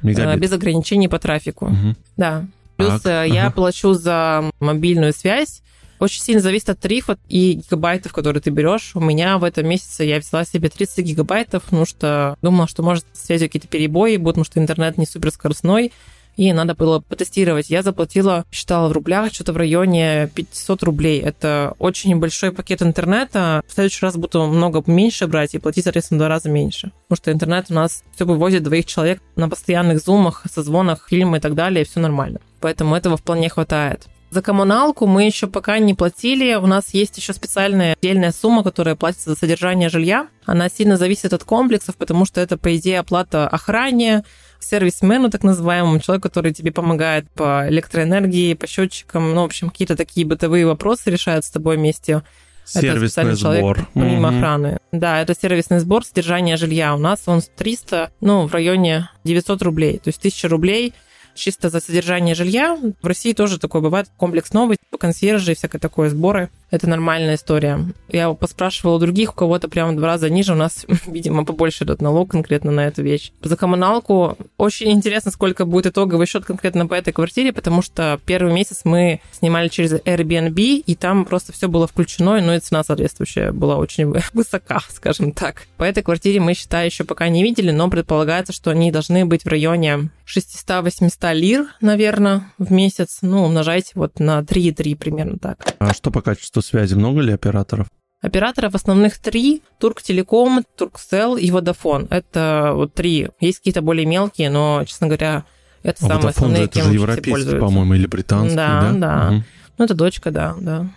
э, 0.03 0.07
мегабит. 0.07 0.39
без 0.39 0.53
ограничений 0.53 1.09
по 1.09 1.19
трафику. 1.19 1.65
Угу. 1.65 1.95
Да. 2.15 2.45
Плюс 2.77 3.01
так, 3.01 3.27
я 3.27 3.47
ага. 3.47 3.55
плачу 3.55 3.93
за 3.93 4.49
мобильную 4.61 5.11
связь, 5.11 5.61
очень 6.01 6.21
сильно 6.21 6.41
зависит 6.41 6.69
от 6.69 6.79
тарифа 6.79 7.17
и 7.29 7.53
гигабайтов, 7.53 8.11
которые 8.11 8.41
ты 8.41 8.49
берешь. 8.49 8.91
У 8.95 8.99
меня 8.99 9.37
в 9.37 9.43
этом 9.43 9.67
месяце 9.67 10.03
я 10.03 10.19
взяла 10.19 10.45
себе 10.45 10.69
30 10.69 11.05
гигабайтов, 11.05 11.63
потому 11.63 11.85
что 11.85 12.35
думала, 12.41 12.67
что 12.67 12.83
может 12.83 13.05
связи 13.13 13.47
какие-то 13.47 13.67
перебои 13.67 14.17
будут, 14.17 14.35
потому 14.35 14.45
что 14.45 14.59
интернет 14.59 14.97
не 14.97 15.05
супер 15.05 15.31
скоростной 15.31 15.91
и 16.37 16.53
надо 16.53 16.75
было 16.75 16.99
потестировать. 16.99 17.69
Я 17.69 17.83
заплатила, 17.83 18.45
считала 18.51 18.87
в 18.87 18.91
рублях, 18.93 19.33
что-то 19.33 19.53
в 19.53 19.57
районе 19.57 20.29
500 20.33 20.83
рублей. 20.83 21.21
Это 21.21 21.75
очень 21.77 22.15
большой 22.17 22.51
пакет 22.51 22.81
интернета. 22.81 23.61
В 23.67 23.73
следующий 23.73 24.05
раз 24.05 24.15
буду 24.15 24.45
много 24.47 24.83
меньше 24.87 25.27
брать 25.27 25.53
и 25.53 25.59
платить, 25.59 25.83
соответственно, 25.83 26.17
в 26.17 26.21
два 26.21 26.29
раза 26.29 26.49
меньше. 26.49 26.91
Потому 27.07 27.17
что 27.17 27.31
интернет 27.31 27.65
у 27.69 27.73
нас 27.73 28.03
все 28.15 28.25
вывозит 28.25 28.63
двоих 28.63 28.85
человек 28.85 29.21
на 29.35 29.49
постоянных 29.49 29.99
зумах, 29.99 30.43
созвонах, 30.51 31.07
фильмы 31.09 31.37
и 31.37 31.41
так 31.41 31.53
далее, 31.53 31.83
и 31.83 31.87
все 31.87 31.99
нормально. 31.99 32.39
Поэтому 32.59 32.95
этого 32.95 33.17
вполне 33.17 33.49
хватает. 33.49 34.07
За 34.31 34.41
коммуналку 34.41 35.07
мы 35.07 35.25
еще 35.25 35.47
пока 35.47 35.77
не 35.79 35.93
платили. 35.93 36.55
У 36.55 36.65
нас 36.65 36.93
есть 36.93 37.17
еще 37.17 37.33
специальная 37.33 37.95
отдельная 38.01 38.31
сумма, 38.31 38.63
которая 38.63 38.95
платится 38.95 39.31
за 39.31 39.35
содержание 39.35 39.89
жилья. 39.89 40.29
Она 40.45 40.69
сильно 40.69 40.95
зависит 40.95 41.33
от 41.33 41.43
комплексов, 41.43 41.97
потому 41.97 42.23
что 42.23 42.39
это, 42.39 42.57
по 42.57 42.73
идее, 42.77 42.99
оплата 42.99 43.45
охране, 43.45 44.23
сервисмену, 44.61 45.29
так 45.29 45.43
называемому, 45.43 45.99
человеку, 45.99 46.29
который 46.29 46.53
тебе 46.53 46.71
помогает 46.71 47.29
по 47.31 47.67
электроэнергии, 47.67 48.53
по 48.53 48.67
счетчикам, 48.67 49.33
ну, 49.35 49.41
в 49.41 49.45
общем, 49.45 49.69
какие-то 49.69 49.97
такие 49.97 50.25
бытовые 50.25 50.65
вопросы 50.65 51.09
решают 51.09 51.43
с 51.43 51.49
тобой 51.49 51.75
вместе. 51.75 52.23
Сервисный 52.63 53.23
это 53.23 53.35
сбор. 53.35 53.53
Человек, 53.55 53.87
помимо 53.93 54.29
mm-hmm. 54.29 54.37
охраны. 54.37 54.77
Да, 54.93 55.21
это 55.21 55.35
сервисный 55.35 55.79
сбор 55.79 56.05
содержания 56.05 56.55
жилья. 56.55 56.95
У 56.95 56.97
нас 56.97 57.23
он 57.25 57.41
300, 57.41 58.11
ну, 58.21 58.47
в 58.47 58.53
районе 58.53 59.09
900 59.25 59.61
рублей. 59.61 59.97
То 59.97 60.07
есть 60.07 60.19
1000 60.19 60.47
рублей 60.47 60.93
чисто 61.33 61.69
за 61.69 61.79
содержание 61.79 62.35
жилья. 62.35 62.77
В 63.01 63.07
России 63.07 63.33
тоже 63.33 63.59
такое 63.59 63.81
бывает. 63.81 64.09
Комплекс 64.17 64.53
новый, 64.53 64.77
консьержи 64.99 65.51
и 65.51 65.55
всякое 65.55 65.79
такое, 65.79 66.09
сборы. 66.09 66.49
Это 66.71 66.87
нормальная 66.87 67.35
история. 67.35 67.85
Я 68.07 68.31
поспрашивала 68.33 68.95
у 68.95 68.99
других, 68.99 69.33
у 69.33 69.35
кого-то 69.35 69.67
прямо 69.67 69.95
два 69.95 70.07
раза 70.07 70.29
ниже. 70.29 70.53
У 70.53 70.55
нас, 70.55 70.85
видимо, 71.05 71.45
побольше 71.45 71.83
идет 71.83 72.01
налог 72.01 72.31
конкретно 72.31 72.71
на 72.71 72.87
эту 72.87 73.03
вещь. 73.03 73.33
За 73.43 73.57
коммуналку 73.57 74.37
очень 74.57 74.91
интересно, 74.91 75.31
сколько 75.31 75.65
будет 75.65 75.87
итоговый 75.87 76.25
счет 76.27 76.45
конкретно 76.45 76.87
по 76.87 76.93
этой 76.93 77.11
квартире, 77.11 77.51
потому 77.51 77.81
что 77.81 78.19
первый 78.25 78.53
месяц 78.53 78.81
мы 78.85 79.19
снимали 79.33 79.67
через 79.67 79.93
Airbnb, 79.93 80.55
и 80.55 80.95
там 80.95 81.25
просто 81.25 81.51
все 81.51 81.67
было 81.67 81.87
включено, 81.87 82.39
ну 82.39 82.53
и 82.53 82.59
цена 82.59 82.83
соответствующая 82.83 83.51
была 83.51 83.75
очень 83.75 84.13
высока, 84.33 84.79
скажем 84.89 85.33
так. 85.33 85.63
По 85.75 85.83
этой 85.83 86.03
квартире 86.03 86.39
мы, 86.39 86.53
считаю, 86.53 86.85
еще 86.85 87.03
пока 87.03 87.27
не 87.27 87.43
видели, 87.43 87.71
но 87.71 87.89
предполагается, 87.89 88.53
что 88.53 88.71
они 88.71 88.91
должны 88.91 89.25
быть 89.25 89.43
в 89.43 89.47
районе 89.47 90.09
600-800 90.25 91.33
лир, 91.33 91.65
наверное, 91.81 92.51
в 92.57 92.71
месяц. 92.71 93.19
Ну, 93.21 93.43
умножайте 93.43 93.91
вот 93.95 94.19
на 94.19 94.39
3,3 94.39 94.95
примерно 94.95 95.37
так. 95.37 95.75
А 95.79 95.93
что 95.93 96.11
по 96.11 96.21
качеству 96.21 96.60
связи? 96.61 96.95
Много 96.95 97.21
ли 97.21 97.33
операторов? 97.33 97.87
Операторов 98.21 98.75
основных 98.75 99.17
три. 99.17 99.61
Турктелеком, 99.79 100.63
Турксел 100.77 101.37
и 101.37 101.49
Водофон. 101.49 102.07
Это 102.09 102.71
вот 102.75 102.93
три. 102.93 103.29
Есть 103.39 103.59
какие-то 103.59 103.81
более 103.81 104.05
мелкие, 104.05 104.49
но, 104.49 104.83
честно 104.85 105.07
говоря, 105.07 105.43
это 105.83 106.05
а 106.05 106.07
самые 106.07 106.29
основные, 106.29 106.63
это 106.65 106.83
же 106.83 106.93
европейский, 106.93 107.57
по-моему, 107.57 107.95
или 107.95 108.05
британский, 108.05 108.55
да? 108.55 108.91
Да, 108.91 108.93
да. 108.93 109.27
Угу. 109.27 109.43
Ну, 109.79 109.85
это 109.85 109.93
дочка, 109.95 110.31
да, 110.31 110.55
да. 110.59 110.87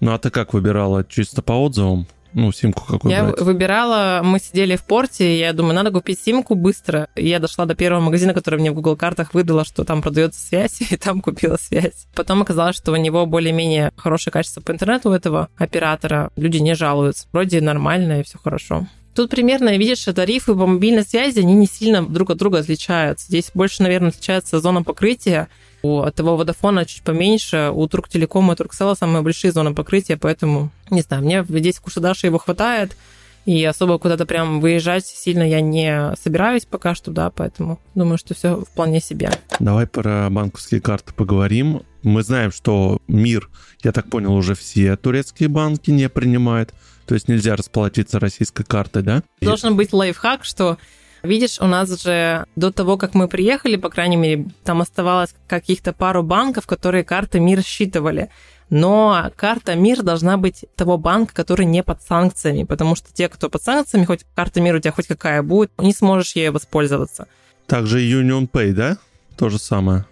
Ну, 0.00 0.12
а 0.12 0.18
ты 0.18 0.28
как 0.28 0.52
выбирала? 0.52 1.04
Чисто 1.04 1.40
по 1.40 1.52
отзывам? 1.52 2.06
Ну, 2.34 2.50
симку 2.52 2.84
какую 2.84 3.12
Я 3.12 3.24
брать? 3.24 3.40
выбирала, 3.40 4.20
мы 4.24 4.40
сидели 4.40 4.76
в 4.76 4.84
порте, 4.84 5.38
я 5.38 5.52
думаю, 5.52 5.74
надо 5.74 5.92
купить 5.92 6.18
симку 6.20 6.56
быстро. 6.56 7.08
И 7.14 7.28
я 7.28 7.38
дошла 7.38 7.64
до 7.64 7.74
первого 7.74 8.00
магазина, 8.00 8.34
который 8.34 8.58
мне 8.58 8.72
в 8.72 8.74
Google 8.74 8.96
картах 8.96 9.34
выдала, 9.34 9.64
что 9.64 9.84
там 9.84 10.02
продается 10.02 10.40
связь, 10.40 10.80
и 10.90 10.96
там 10.96 11.20
купила 11.20 11.56
связь. 11.56 12.06
Потом 12.14 12.42
оказалось, 12.42 12.76
что 12.76 12.92
у 12.92 12.96
него 12.96 13.24
более-менее 13.24 13.92
хорошее 13.96 14.32
качество 14.32 14.60
по 14.60 14.72
интернету 14.72 15.10
у 15.10 15.12
этого 15.12 15.48
оператора. 15.56 16.30
Люди 16.36 16.58
не 16.58 16.74
жалуются. 16.74 17.28
Вроде 17.32 17.60
нормально 17.60 18.20
и 18.20 18.24
все 18.24 18.38
хорошо. 18.38 18.86
Тут 19.14 19.30
примерно, 19.30 19.76
видишь, 19.76 20.02
тарифы 20.02 20.54
по 20.54 20.66
мобильной 20.66 21.04
связи, 21.04 21.38
они 21.38 21.54
не 21.54 21.66
сильно 21.66 22.04
друг 22.04 22.30
от 22.30 22.38
друга 22.38 22.58
отличаются. 22.58 23.26
Здесь 23.28 23.52
больше, 23.54 23.84
наверное, 23.84 24.08
отличается 24.08 24.58
зона 24.58 24.82
покрытия. 24.82 25.48
У 25.84 26.02
того 26.12 26.38
Водофона 26.38 26.86
чуть 26.86 27.02
поменьше, 27.02 27.70
у 27.70 27.86
Турктелекома 27.86 28.54
и 28.54 28.56
Турксела 28.56 28.94
самые 28.94 29.20
большие 29.20 29.52
зоны 29.52 29.74
покрытия, 29.74 30.16
поэтому, 30.16 30.70
не 30.88 31.02
знаю, 31.02 31.22
мне 31.22 31.44
здесь 31.46 31.76
в 31.76 31.82
Кушадаше 31.82 32.26
его 32.26 32.38
хватает, 32.38 32.96
и 33.44 33.62
особо 33.62 33.98
куда-то 33.98 34.24
прям 34.24 34.62
выезжать 34.62 35.04
сильно 35.04 35.42
я 35.42 35.60
не 35.60 36.14
собираюсь 36.16 36.64
пока 36.64 36.94
что, 36.94 37.10
да, 37.10 37.28
поэтому 37.28 37.78
думаю, 37.94 38.16
что 38.16 38.32
все 38.32 38.62
вполне 38.62 38.98
себе. 38.98 39.30
Давай 39.60 39.86
про 39.86 40.30
банковские 40.30 40.80
карты 40.80 41.12
поговорим. 41.12 41.82
Мы 42.02 42.22
знаем, 42.22 42.50
что 42.50 43.02
мир, 43.06 43.50
я 43.82 43.92
так 43.92 44.08
понял, 44.08 44.32
уже 44.32 44.54
все 44.54 44.96
турецкие 44.96 45.50
банки 45.50 45.90
не 45.90 46.08
принимает. 46.08 46.72
То 47.04 47.12
есть 47.12 47.28
нельзя 47.28 47.56
расплатиться 47.56 48.18
российской 48.18 48.64
картой, 48.64 49.02
да? 49.02 49.22
Должен 49.42 49.76
быть 49.76 49.92
лайфхак, 49.92 50.46
что 50.46 50.78
Видишь, 51.24 51.58
у 51.58 51.64
нас 51.64 52.02
же 52.02 52.44
до 52.54 52.70
того, 52.70 52.98
как 52.98 53.14
мы 53.14 53.28
приехали, 53.28 53.76
по 53.76 53.88
крайней 53.88 54.16
мере, 54.16 54.46
там 54.62 54.82
оставалось 54.82 55.34
каких-то 55.48 55.94
пару 55.94 56.22
банков, 56.22 56.66
которые 56.66 57.02
карты 57.02 57.40
МИР 57.40 57.62
считывали. 57.62 58.28
Но 58.68 59.30
карта 59.34 59.74
МИР 59.74 60.02
должна 60.02 60.36
быть 60.36 60.66
того 60.76 60.98
банка, 60.98 61.34
который 61.34 61.64
не 61.64 61.82
под 61.82 62.02
санкциями, 62.02 62.64
потому 62.64 62.94
что 62.94 63.10
те, 63.10 63.30
кто 63.30 63.48
под 63.48 63.62
санкциями, 63.62 64.04
хоть 64.04 64.26
карта 64.34 64.60
МИР 64.60 64.74
у 64.74 64.78
тебя 64.80 64.92
хоть 64.92 65.06
какая 65.06 65.42
будет, 65.42 65.72
не 65.78 65.94
сможешь 65.94 66.36
ею 66.36 66.52
воспользоваться. 66.52 67.26
Также 67.66 68.02
Union 68.02 68.46
Pay, 68.46 68.72
да? 68.72 68.98
То 69.38 69.48
же 69.48 69.58
самое. 69.58 70.04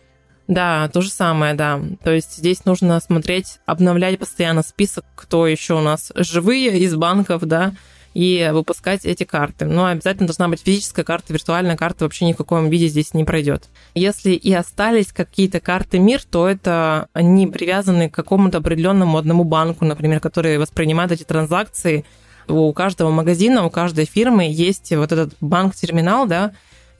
Да, 0.48 0.88
то 0.88 1.02
же 1.02 1.10
самое, 1.10 1.52
да. 1.52 1.78
То 2.02 2.10
есть 2.10 2.38
здесь 2.38 2.64
нужно 2.64 2.98
смотреть, 3.00 3.58
обновлять 3.66 4.18
постоянно 4.18 4.62
список, 4.62 5.04
кто 5.14 5.46
еще 5.46 5.74
у 5.74 5.82
нас 5.82 6.10
живые 6.14 6.78
из 6.78 6.96
банков, 6.96 7.42
да, 7.42 7.74
и 8.14 8.50
выпускать 8.52 9.04
эти 9.04 9.24
карты. 9.24 9.64
Но 9.64 9.86
обязательно 9.86 10.26
должна 10.26 10.48
быть 10.48 10.62
физическая 10.62 11.04
карта, 11.04 11.32
виртуальная 11.32 11.76
карта 11.76 12.04
вообще 12.04 12.26
ни 12.26 12.32
в 12.32 12.36
каком 12.36 12.68
виде 12.68 12.88
здесь 12.88 13.14
не 13.14 13.24
пройдет. 13.24 13.68
Если 13.94 14.32
и 14.32 14.52
остались 14.52 15.12
какие-то 15.12 15.60
карты 15.60 15.98
МИР, 15.98 16.22
то 16.30 16.48
это 16.48 17.08
они 17.12 17.46
привязаны 17.46 18.10
к 18.10 18.14
какому-то 18.14 18.58
определенному 18.58 19.18
одному 19.18 19.44
банку, 19.44 19.84
например, 19.84 20.20
который 20.20 20.58
воспринимает 20.58 21.12
эти 21.12 21.24
транзакции. 21.24 22.04
У 22.48 22.72
каждого 22.72 23.10
магазина, 23.10 23.64
у 23.64 23.70
каждой 23.70 24.04
фирмы 24.04 24.48
есть 24.50 24.92
вот 24.92 25.12
этот 25.12 25.34
банк-терминал, 25.40 26.26
да, 26.26 26.52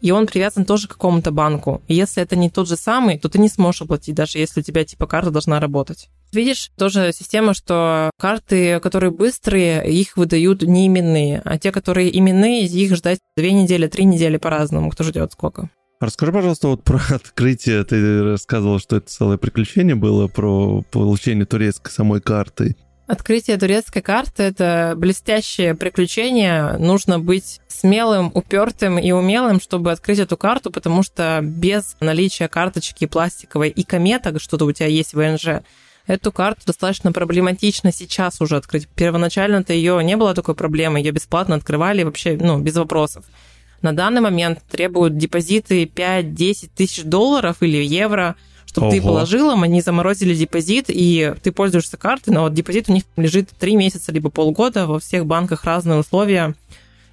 и 0.03 0.11
он 0.11 0.27
привязан 0.27 0.67
тоже 0.67 0.89
к 0.89 0.93
какому-то 0.93 1.31
банку. 1.31 1.81
И 1.89 1.95
если 1.95 2.23
это 2.23 2.37
не 2.37 2.51
тот 2.51 2.69
же 2.69 2.77
самый, 2.77 3.19
то 3.19 3.29
ты 3.29 3.39
не 3.39 3.49
сможешь 3.49 3.83
оплатить, 3.83 4.15
даже 4.15 4.39
если 4.39 4.61
у 4.61 4.63
тебя 4.63 4.85
типа 4.85 5.07
карта 5.07 5.31
должна 5.31 5.61
работать. 5.61 6.11
Видишь, 6.33 6.71
тоже 6.77 7.13
система, 7.15 7.55
что 7.55 8.11
карты, 8.19 8.81
которые 8.81 9.13
быстрые, 9.13 9.89
их 9.91 10.17
выдают 10.17 10.63
не 10.63 10.87
именные, 10.87 11.41
а 11.45 11.59
те, 11.59 11.71
которые 11.71 12.17
именные, 12.19 12.65
их 12.65 12.97
ждать 12.97 13.21
две 13.37 13.53
недели, 13.53 13.87
три 13.87 14.05
недели 14.05 14.39
по-разному. 14.39 14.91
Кто 14.91 15.05
ждет 15.05 15.33
сколько? 15.33 15.71
Расскажи, 16.01 16.33
пожалуйста, 16.33 16.67
вот 16.67 16.83
про 16.83 17.01
открытие. 17.11 17.85
Ты 17.85 18.25
рассказывал, 18.25 18.81
что 18.81 18.97
это 18.97 19.09
целое 19.09 19.37
приключение 19.37 19.95
было 19.95 20.27
про 20.27 20.83
получение 20.91 21.47
турецкой 21.47 21.93
самой 21.93 22.21
карты. 22.21 22.77
Открытие 23.07 23.59
турецкой 23.59 24.01
карты– 24.01 24.43
это 24.45 24.95
блестящее 24.97 25.75
приключение. 25.75 26.77
Нужно 26.79 27.19
быть 27.19 27.61
смелым, 27.67 28.31
упертым 28.33 28.99
и 28.99 29.11
умелым, 29.11 29.61
чтобы 29.61 29.91
открыть 29.91 30.21
эту 30.21 30.37
карту, 30.37 30.71
потому 30.71 31.03
что 31.03 31.41
без 31.43 31.97
наличия 32.01 32.47
карточки 32.47 33.07
пластиковой 33.07 33.71
и 33.71 33.83
кометок, 33.83 34.41
что-то 34.41 34.67
у 34.67 34.73
тебя 34.73 34.87
есть 34.87 35.15
в 35.15 35.17
ВНЖ, 35.17 35.63
эту 36.07 36.31
карту 36.31 36.63
достаточно 36.67 37.13
проблематично 37.13 37.93
сейчас 37.93 38.41
уже 38.41 38.57
открыть. 38.57 38.89
Первоначально-то 38.89 39.73
ее 39.73 40.03
не 40.05 40.17
было 40.17 40.33
такой 40.33 40.55
проблемы, 40.55 41.01
ее 41.01 41.11
бесплатно 41.11 41.57
открывали 41.57 42.05
вообще, 42.05 42.39
ну, 42.41 42.61
без 42.61 42.77
вопросов. 42.77 43.25
На 43.83 43.93
данный 43.93 44.21
момент 44.21 44.61
требуют 44.71 45.17
депозиты 45.17 45.85
5-10 45.85 46.71
тысяч 46.75 47.03
долларов 47.03 47.57
или 47.63 47.85
евро– 47.85 48.37
чтобы 48.73 48.87
Ого. 48.89 48.97
ты 48.97 49.03
положил 49.03 49.53
им, 49.53 49.63
они 49.63 49.83
заморозили 49.83 50.35
депозит, 50.35 50.87
и 50.89 51.35
ты 51.43 51.53
пользуешься 51.53 51.99
картой, 51.99 52.33
но 52.33 52.43
вот 52.43 52.55
депозит 52.55 52.89
у 52.89 52.93
них 52.93 53.05
лежит 53.17 53.51
3 53.59 53.77
месяца 53.77 54.11
либо 54.11 54.31
полгода, 54.31 54.87
во 54.87 54.99
всех 54.99 55.27
банках 55.27 55.65
разные 55.65 55.99
условия, 55.99 56.55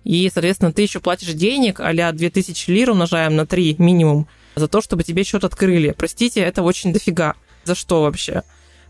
и, 0.05 0.29
соответственно, 0.33 0.71
ты 0.71 0.81
еще 0.81 1.01
платишь 1.01 1.33
денег, 1.33 1.81
а 1.81 2.11
2000 2.13 2.71
лир 2.71 2.91
умножаем 2.91 3.35
на 3.35 3.45
3 3.45 3.75
минимум, 3.77 4.27
за 4.55 4.69
то, 4.69 4.81
чтобы 4.81 5.03
тебе 5.03 5.23
счет 5.23 5.43
открыли. 5.43 5.93
Простите, 5.97 6.39
это 6.39 6.63
очень 6.63 6.93
дофига. 6.93 7.35
За 7.65 7.75
что 7.75 8.01
вообще? 8.01 8.43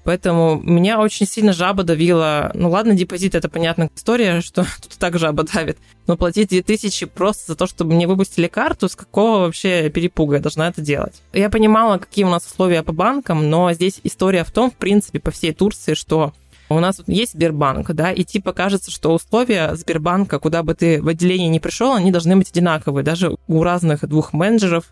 Поэтому 0.09 0.59
меня 0.63 0.99
очень 0.99 1.27
сильно 1.27 1.53
жаба 1.53 1.83
давила. 1.83 2.49
Ну 2.55 2.71
ладно, 2.71 2.95
депозит 2.95 3.35
это 3.35 3.47
понятная 3.47 3.91
история, 3.95 4.41
что 4.43 4.65
тут 4.81 4.97
так 4.97 5.19
жаба 5.19 5.43
давит. 5.43 5.77
Но 6.07 6.17
платить 6.17 6.49
2000 6.49 7.05
просто 7.05 7.51
за 7.51 7.55
то, 7.55 7.67
чтобы 7.67 7.93
мне 7.93 8.07
выпустили 8.07 8.47
карту, 8.47 8.89
с 8.89 8.95
какого 8.95 9.41
вообще 9.41 9.87
перепуга 9.91 10.37
я 10.37 10.41
должна 10.41 10.67
это 10.67 10.81
делать? 10.81 11.21
Я 11.31 11.51
понимала, 11.51 11.99
какие 11.99 12.25
у 12.25 12.29
нас 12.29 12.43
условия 12.43 12.81
по 12.81 12.91
банкам, 12.91 13.51
но 13.51 13.71
здесь 13.73 13.99
история 14.03 14.43
в 14.43 14.49
том, 14.49 14.71
в 14.71 14.77
принципе, 14.77 15.19
по 15.19 15.29
всей 15.29 15.53
Турции, 15.53 15.93
что 15.93 16.33
у 16.69 16.79
нас 16.79 17.03
есть 17.05 17.33
Сбербанк, 17.33 17.91
да, 17.91 18.11
и 18.11 18.23
типа 18.23 18.51
кажется, 18.51 18.89
что 18.89 19.13
условия 19.13 19.75
Сбербанка, 19.75 20.39
куда 20.39 20.63
бы 20.63 20.73
ты 20.73 21.03
в 21.03 21.07
отделение 21.07 21.49
не 21.49 21.59
пришел, 21.59 21.93
они 21.93 22.09
должны 22.09 22.35
быть 22.35 22.49
одинаковые. 22.49 23.03
Даже 23.03 23.35
у 23.47 23.61
разных 23.61 24.07
двух 24.07 24.33
менеджеров 24.33 24.85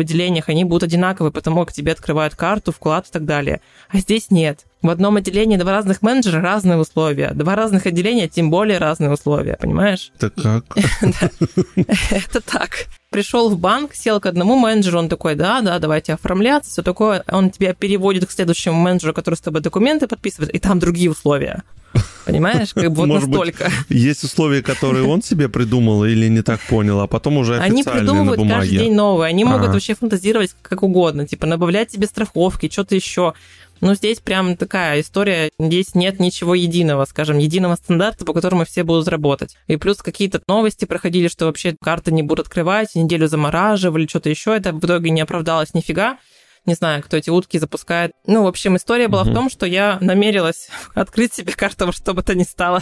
отделениях, 0.00 0.48
они 0.48 0.64
будут 0.64 0.84
одинаковые, 0.84 1.32
потому 1.32 1.64
как 1.64 1.72
тебе 1.72 1.92
открывают 1.92 2.34
карту, 2.34 2.72
вклад 2.72 3.08
и 3.08 3.12
так 3.12 3.24
далее. 3.24 3.60
А 3.90 3.98
здесь 3.98 4.30
нет. 4.30 4.66
В 4.82 4.90
одном 4.90 5.16
отделении 5.16 5.56
два 5.56 5.72
разных 5.72 6.02
менеджера, 6.02 6.40
разные 6.40 6.78
условия. 6.78 7.30
Два 7.34 7.54
разных 7.54 7.86
отделения, 7.86 8.28
тем 8.28 8.50
более 8.50 8.78
разные 8.78 9.10
условия, 9.10 9.56
понимаешь? 9.60 10.12
Это 10.16 10.30
как? 10.30 10.64
Это 12.10 12.40
так. 12.40 12.88
Пришел 13.12 13.50
в 13.50 13.58
банк, 13.58 13.94
сел 13.94 14.20
к 14.20 14.26
одному 14.26 14.56
менеджеру, 14.56 14.98
он 14.98 15.08
такой, 15.08 15.34
да, 15.34 15.60
да, 15.60 15.78
давайте 15.78 16.14
оформляться, 16.14 16.70
все 16.70 16.82
такое. 16.82 17.22
Он 17.30 17.50
тебя 17.50 17.74
переводит 17.74 18.26
к 18.26 18.30
следующему 18.30 18.76
менеджеру, 18.76 19.12
который 19.12 19.34
с 19.34 19.40
тобой 19.40 19.60
документы 19.60 20.06
подписывает, 20.06 20.54
и 20.54 20.58
там 20.58 20.78
другие 20.78 21.10
условия. 21.10 21.62
Понимаешь? 22.24 22.72
Как 22.72 22.90
бы 22.90 22.96
вот 22.96 23.08
Может 23.08 23.28
настолько. 23.28 23.64
Быть, 23.64 23.98
есть 23.98 24.24
условия, 24.24 24.62
которые 24.62 25.04
он 25.04 25.22
себе 25.22 25.48
придумал 25.48 26.04
или 26.04 26.28
не 26.28 26.42
так 26.42 26.60
понял, 26.60 27.00
а 27.00 27.06
потом 27.06 27.36
уже 27.36 27.58
Они 27.58 27.82
придумывают 27.82 28.42
на 28.42 28.60
каждый 28.60 28.78
день 28.78 28.94
новые. 28.94 29.28
Они 29.28 29.44
могут 29.44 29.68
а. 29.68 29.72
вообще 29.72 29.94
фантазировать 29.94 30.54
как 30.62 30.82
угодно, 30.82 31.26
типа 31.26 31.46
добавлять 31.46 31.88
тебе 31.88 32.06
страховки, 32.06 32.70
что-то 32.70 32.94
еще. 32.94 33.34
Но 33.82 33.94
здесь 33.94 34.20
прям 34.20 34.56
такая 34.56 35.00
история, 35.00 35.50
здесь 35.58 35.96
нет 35.96 36.20
ничего 36.20 36.54
единого, 36.54 37.04
скажем, 37.04 37.38
единого 37.38 37.74
стандарта, 37.74 38.24
по 38.24 38.32
которому 38.32 38.64
все 38.64 38.84
будут 38.84 39.08
работать. 39.08 39.56
И 39.66 39.76
плюс 39.76 39.98
какие-то 39.98 40.40
новости 40.46 40.84
проходили, 40.84 41.26
что 41.26 41.46
вообще 41.46 41.74
карты 41.82 42.12
не 42.12 42.22
будут 42.22 42.46
открывать, 42.46 42.94
неделю 42.94 43.26
замораживали, 43.26 44.06
что-то 44.06 44.30
еще. 44.30 44.56
Это 44.56 44.72
в 44.72 44.78
итоге 44.78 45.10
не 45.10 45.20
оправдалось 45.20 45.74
нифига 45.74 46.18
не 46.64 46.74
знаю, 46.74 47.02
кто 47.02 47.16
эти 47.16 47.28
утки 47.28 47.58
запускает. 47.58 48.12
Ну, 48.24 48.44
в 48.44 48.46
общем, 48.46 48.76
история 48.76 49.08
была 49.08 49.24
mm-hmm. 49.24 49.30
в 49.30 49.34
том, 49.34 49.50
что 49.50 49.66
я 49.66 49.98
намерилась 50.00 50.68
открыть 50.94 51.34
себе 51.34 51.52
карту 51.52 51.86
во 51.86 51.92
что 51.92 52.14
бы 52.14 52.22
то 52.22 52.36
ни 52.36 52.44
стало. 52.44 52.80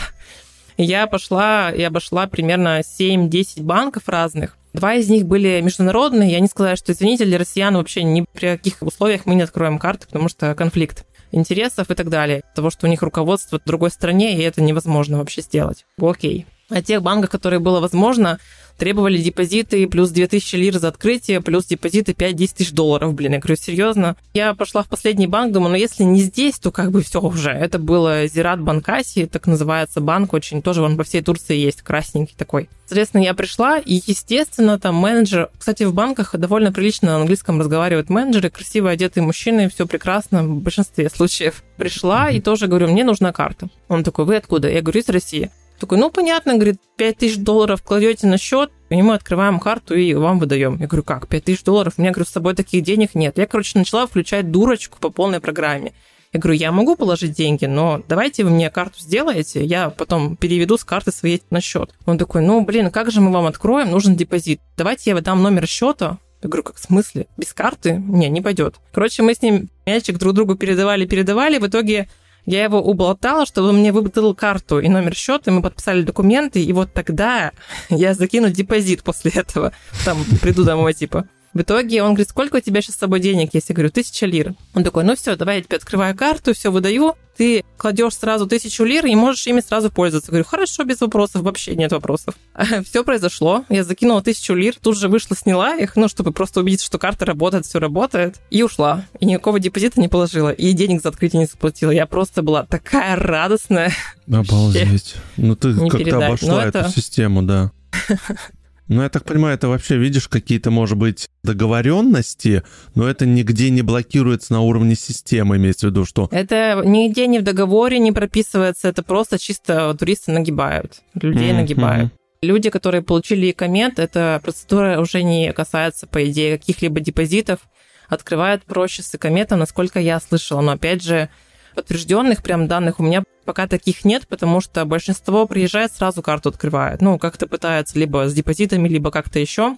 Я 0.77 1.07
пошла 1.07 1.71
и 1.71 1.83
обошла 1.83 2.27
примерно 2.27 2.81
7-10 2.81 3.63
банков 3.63 4.07
разных. 4.07 4.59
Два 4.73 4.95
из 4.95 5.09
них 5.09 5.27
были 5.27 5.61
международные. 5.61 6.31
Я 6.31 6.41
не 6.41 6.47
сказала, 6.47 6.77
что, 6.77 6.93
извините, 6.93 7.25
для 7.25 7.39
россиян 7.39 7.77
вообще 7.77 8.03
ни 8.03 8.25
при 8.33 8.57
каких 8.57 8.83
условиях 8.83 9.27
мы 9.27 9.35
не 9.35 9.43
откроем 9.43 9.79
карты, 9.79 10.07
потому 10.07 10.29
что 10.29 10.55
конфликт. 10.55 11.05
интересов 11.33 11.91
и 11.91 11.95
так 11.95 12.09
далее. 12.09 12.43
Того, 12.55 12.71
что 12.71 12.87
у 12.87 12.91
них 12.91 13.03
руководство 13.03 13.59
в 13.59 13.65
другой 13.65 13.91
стране, 13.91 14.37
и 14.37 14.43
это 14.43 14.63
невозможно 14.63 15.19
вообще 15.19 15.43
сделать. 15.43 15.87
Окей. 16.01 16.47
А 16.71 16.83
тех 16.83 17.03
банках, 17.03 17.31
которые 17.31 17.59
было 17.59 17.81
возможно, 17.81 18.39
требовали 18.81 19.19
депозиты 19.19 19.87
плюс 19.87 20.11
2000 20.11 20.57
лир 20.57 20.79
за 20.79 20.89
открытие, 20.89 21.43
плюс 21.43 21.67
депозиты 21.67 22.13
5-10 22.13 22.57
тысяч 22.57 22.73
долларов. 22.73 23.15
Блин, 23.15 23.35
я 23.35 23.39
говорю, 23.39 23.57
серьезно? 23.57 24.17
Я 24.33 24.55
пошла 24.55 24.83
в 24.83 24.89
последний 24.89 25.27
банк, 25.27 25.53
думаю, 25.53 25.73
ну 25.73 25.77
если 25.77 26.03
не 26.03 26.23
здесь, 26.23 26.59
то 26.59 26.73
как 26.73 26.91
бы 26.91 27.03
все 27.03 27.21
уже. 27.21 27.51
Это 27.51 27.79
было 27.79 28.27
Зират 28.27 28.61
Банкаси, 28.61 29.27
так 29.27 29.47
называется 29.47 30.01
банк, 30.01 30.33
очень 30.33 30.63
тоже 30.63 30.81
он 30.81 30.97
по 30.97 31.05
всей 31.05 31.21
Турции 31.21 31.57
есть, 31.57 31.83
красненький 31.83 32.35
такой. 32.37 32.71
Соответственно, 32.87 33.23
я 33.23 33.35
пришла, 33.35 33.79
и, 33.79 34.01
естественно, 34.05 34.79
там 34.79 34.97
менеджер... 34.97 35.51
Кстати, 35.57 35.85
в 35.85 35.95
банках 35.95 36.35
довольно 36.35 36.73
прилично 36.73 37.11
на 37.11 37.17
английском 37.17 37.61
разговаривают 37.61 38.09
менеджеры, 38.09 38.51
красиво 38.51 38.91
одетые 38.91 39.23
мужчины, 39.23 39.69
все 39.69 39.87
прекрасно 39.87 40.43
в 40.43 40.61
большинстве 40.63 41.09
случаев. 41.11 41.63
Пришла 41.77 42.31
и 42.31 42.41
тоже 42.41 42.67
говорю, 42.67 42.89
мне 42.89 43.05
нужна 43.05 43.33
карта. 43.33 43.69
Он 43.89 44.03
такой, 44.03 44.25
вы 44.25 44.37
откуда? 44.37 44.69
Я 44.69 44.81
говорю, 44.83 45.01
из 45.01 45.09
России. 45.09 45.51
Такой, 45.81 45.97
ну, 45.97 46.11
понятно, 46.11 46.55
говорит, 46.55 46.77
5 46.99 47.17
тысяч 47.17 47.39
долларов 47.39 47.83
кладете 47.83 48.27
на 48.27 48.37
счет, 48.37 48.71
и 48.91 49.01
мы 49.01 49.15
открываем 49.15 49.59
карту 49.59 49.95
и 49.95 50.13
вам 50.13 50.39
выдаем. 50.39 50.79
Я 50.79 50.87
говорю, 50.87 51.03
как, 51.03 51.27
5 51.27 51.45
тысяч 51.45 51.65
долларов? 51.65 51.95
У 51.97 52.03
меня, 52.03 52.13
говорю, 52.13 52.27
с 52.27 52.33
собой 52.33 52.55
таких 52.55 52.85
денег 52.85 53.15
нет. 53.15 53.39
Я, 53.39 53.47
короче, 53.47 53.79
начала 53.79 54.07
включать 54.07 54.51
дурочку 54.51 54.99
по 55.01 55.09
полной 55.09 55.41
программе. 55.41 55.95
Я 56.35 56.39
говорю, 56.39 56.59
я 56.59 56.71
могу 56.71 56.97
положить 56.97 57.33
деньги, 57.33 57.65
но 57.65 58.03
давайте 58.07 58.45
вы 58.45 58.51
мне 58.51 58.71
карту 58.71 59.01
сделаете, 59.01 59.65
я 59.65 59.91
потом 59.91 60.37
переведу 60.37 60.77
с 60.77 60.85
карты 60.85 61.13
своей 61.13 61.43
на 61.51 61.61
счет. 61.63 61.95
Он 62.05 62.19
такой, 62.19 62.43
ну, 62.43 62.61
блин, 62.61 62.91
как 62.91 63.11
же 63.11 63.21
мы 63.23 63.33
вам 63.33 63.47
откроем, 63.47 63.91
нужен 63.91 64.15
депозит. 64.15 64.61
Давайте 64.77 65.11
я 65.11 65.21
дам 65.21 65.43
номер 65.43 65.67
счета, 65.67 66.19
я 66.43 66.49
говорю, 66.49 66.63
как 66.63 66.77
в 66.77 66.83
смысле? 66.83 67.27
Без 67.37 67.53
карты? 67.53 68.03
Не, 68.07 68.29
не 68.29 68.41
пойдет. 68.41 68.77
Короче, 68.93 69.23
мы 69.23 69.35
с 69.35 69.43
ним 69.43 69.69
мячик 69.85 70.19
друг 70.19 70.35
другу 70.35 70.55
передавали, 70.55 71.05
передавали. 71.05 71.59
В 71.59 71.67
итоге 71.67 72.09
я 72.51 72.65
его 72.65 72.81
уболтала, 72.81 73.47
чтобы 73.47 73.69
он 73.69 73.79
мне 73.79 73.93
выплатил 73.93 74.35
карту 74.35 74.81
и 74.81 74.89
номер 74.89 75.15
счета, 75.15 75.51
и 75.51 75.55
мы 75.55 75.63
подписали 75.63 76.03
документы, 76.03 76.63
и 76.63 76.73
вот 76.73 76.93
тогда 76.93 77.53
я 77.89 78.15
закину 78.15 78.51
депозит 78.51 79.03
после 79.03 79.31
этого. 79.31 79.73
Там 80.05 80.19
приду 80.43 80.65
домой, 80.65 80.95
типа. 80.95 81.29
В 81.53 81.63
итоге 81.63 82.03
он 82.03 82.11
говорит, 82.11 82.29
сколько 82.29 82.57
у 82.57 82.61
тебя 82.61 82.81
сейчас 82.81 82.95
с 82.95 82.99
собой 82.99 83.19
денег 83.19 83.55
есть? 83.55 83.69
Я 83.69 83.75
говорю, 83.75 83.91
тысяча 83.91 84.25
лир. 84.27 84.55
Он 84.75 84.85
такой, 84.85 85.03
ну 85.03 85.17
все, 85.17 85.35
давай 85.35 85.57
я 85.57 85.63
тебе 85.63 85.77
открываю 85.77 86.17
карту, 86.17 86.55
все 86.55 86.71
выдаю, 86.71 87.17
ты 87.37 87.65
кладешь 87.77 88.15
сразу 88.15 88.47
тысячу 88.47 88.85
лир 88.85 89.07
и 89.07 89.15
можешь 89.17 89.47
ими 89.47 89.61
сразу 89.61 89.91
пользоваться. 89.91 90.31
Я 90.31 90.33
говорю, 90.33 90.45
хорошо, 90.45 90.85
без 90.85 91.01
вопросов, 91.01 91.43
вообще 91.43 91.75
нет 91.75 91.91
вопросов. 91.91 92.35
все 92.85 93.03
произошло, 93.03 93.65
я 93.69 93.83
закинула 93.83 94.23
тысячу 94.23 94.55
лир, 94.55 94.77
тут 94.81 94.97
же 94.97 95.09
вышла, 95.09 95.35
сняла 95.37 95.75
их, 95.75 95.97
ну, 95.97 96.09
чтобы 96.09 96.31
просто 96.31 96.61
убедиться, 96.61 96.87
что 96.87 96.99
карта 96.99 97.25
работает, 97.25 97.67
все 97.67 97.81
работает, 97.81 98.37
и 98.51 98.63
ушла. 98.63 99.07
И 99.19 99.27
никакого 99.27 99.59
депозита 99.59 100.01
не 100.01 100.09
положила, 100.09 100.51
и 100.51 100.73
денег 100.73 101.03
за 101.03 101.09
открытие 101.09 101.41
не 101.41 101.47
заплатила. 101.47 101.91
Я 101.91 102.07
просто 102.07 102.43
была 102.43 102.65
такая 102.65 103.17
радостная. 103.17 103.93
Обалдеть. 104.31 105.17
Ну, 105.37 105.57
ты 105.57 105.75
как-то 105.89 106.27
обошла 106.27 106.67
эту 106.67 106.91
систему, 106.91 107.43
да. 107.43 107.73
Ну, 108.91 109.03
я 109.03 109.09
так 109.09 109.25
понимаю, 109.25 109.55
это 109.55 109.69
вообще, 109.69 109.97
видишь, 109.97 110.27
какие-то, 110.27 110.73
может 110.73 110.99
быть, 110.99 111.29
договоренности, 111.45 112.65
но 112.97 113.09
это 113.09 113.25
нигде 113.25 113.71
не 113.71 113.83
блокируется 113.83 114.53
на 114.53 114.63
уровне 114.63 114.97
системы, 114.97 115.59
имеется 115.59 115.87
в 115.87 115.91
виду, 115.91 116.05
что... 116.05 116.29
Это 116.33 116.83
нигде 116.85 117.29
не 117.29 117.39
в 117.39 117.45
договоре 117.45 118.01
не 118.01 118.11
прописывается, 118.11 118.89
это 118.89 119.05
просто 119.05 119.39
чисто 119.39 119.95
туристы 119.97 120.33
нагибают, 120.33 121.03
людей 121.15 121.53
mm-hmm. 121.53 121.55
нагибают. 121.55 122.13
Люди, 122.43 122.69
которые 122.69 123.03
получили 123.03 123.53
коммент, 123.53 124.01
эта 124.01 124.41
процедура 124.43 124.99
уже 124.99 125.23
не 125.23 125.53
касается, 125.53 126.09
по 126.09 126.29
идее, 126.29 126.59
каких-либо 126.59 126.99
депозитов, 126.99 127.61
открывают 128.09 128.65
проще 128.65 129.05
с 129.05 129.17
комметом, 129.17 129.61
насколько 129.61 130.01
я 130.01 130.19
слышала. 130.19 130.63
Но 130.63 130.73
опять 130.73 131.05
же, 131.05 131.29
подтвержденных 131.75 132.43
прям 132.43 132.67
данных 132.67 133.01
у 133.01 133.03
меня 133.03 133.23
пока 133.45 133.67
таких 133.67 134.05
нет, 134.05 134.27
потому 134.29 134.61
что 134.61 134.85
большинство 134.85 135.47
приезжает, 135.47 135.93
сразу 135.93 136.23
карту 136.23 136.51
открывает. 136.51 137.01
Ну, 137.01 137.19
как-то 137.19 137.47
пытается 137.47 137.99
либо 137.99 138.29
с 138.29 138.35
депозитами, 138.35 138.89
либо 138.89 139.11
как-то 139.11 139.39
еще. 139.39 139.77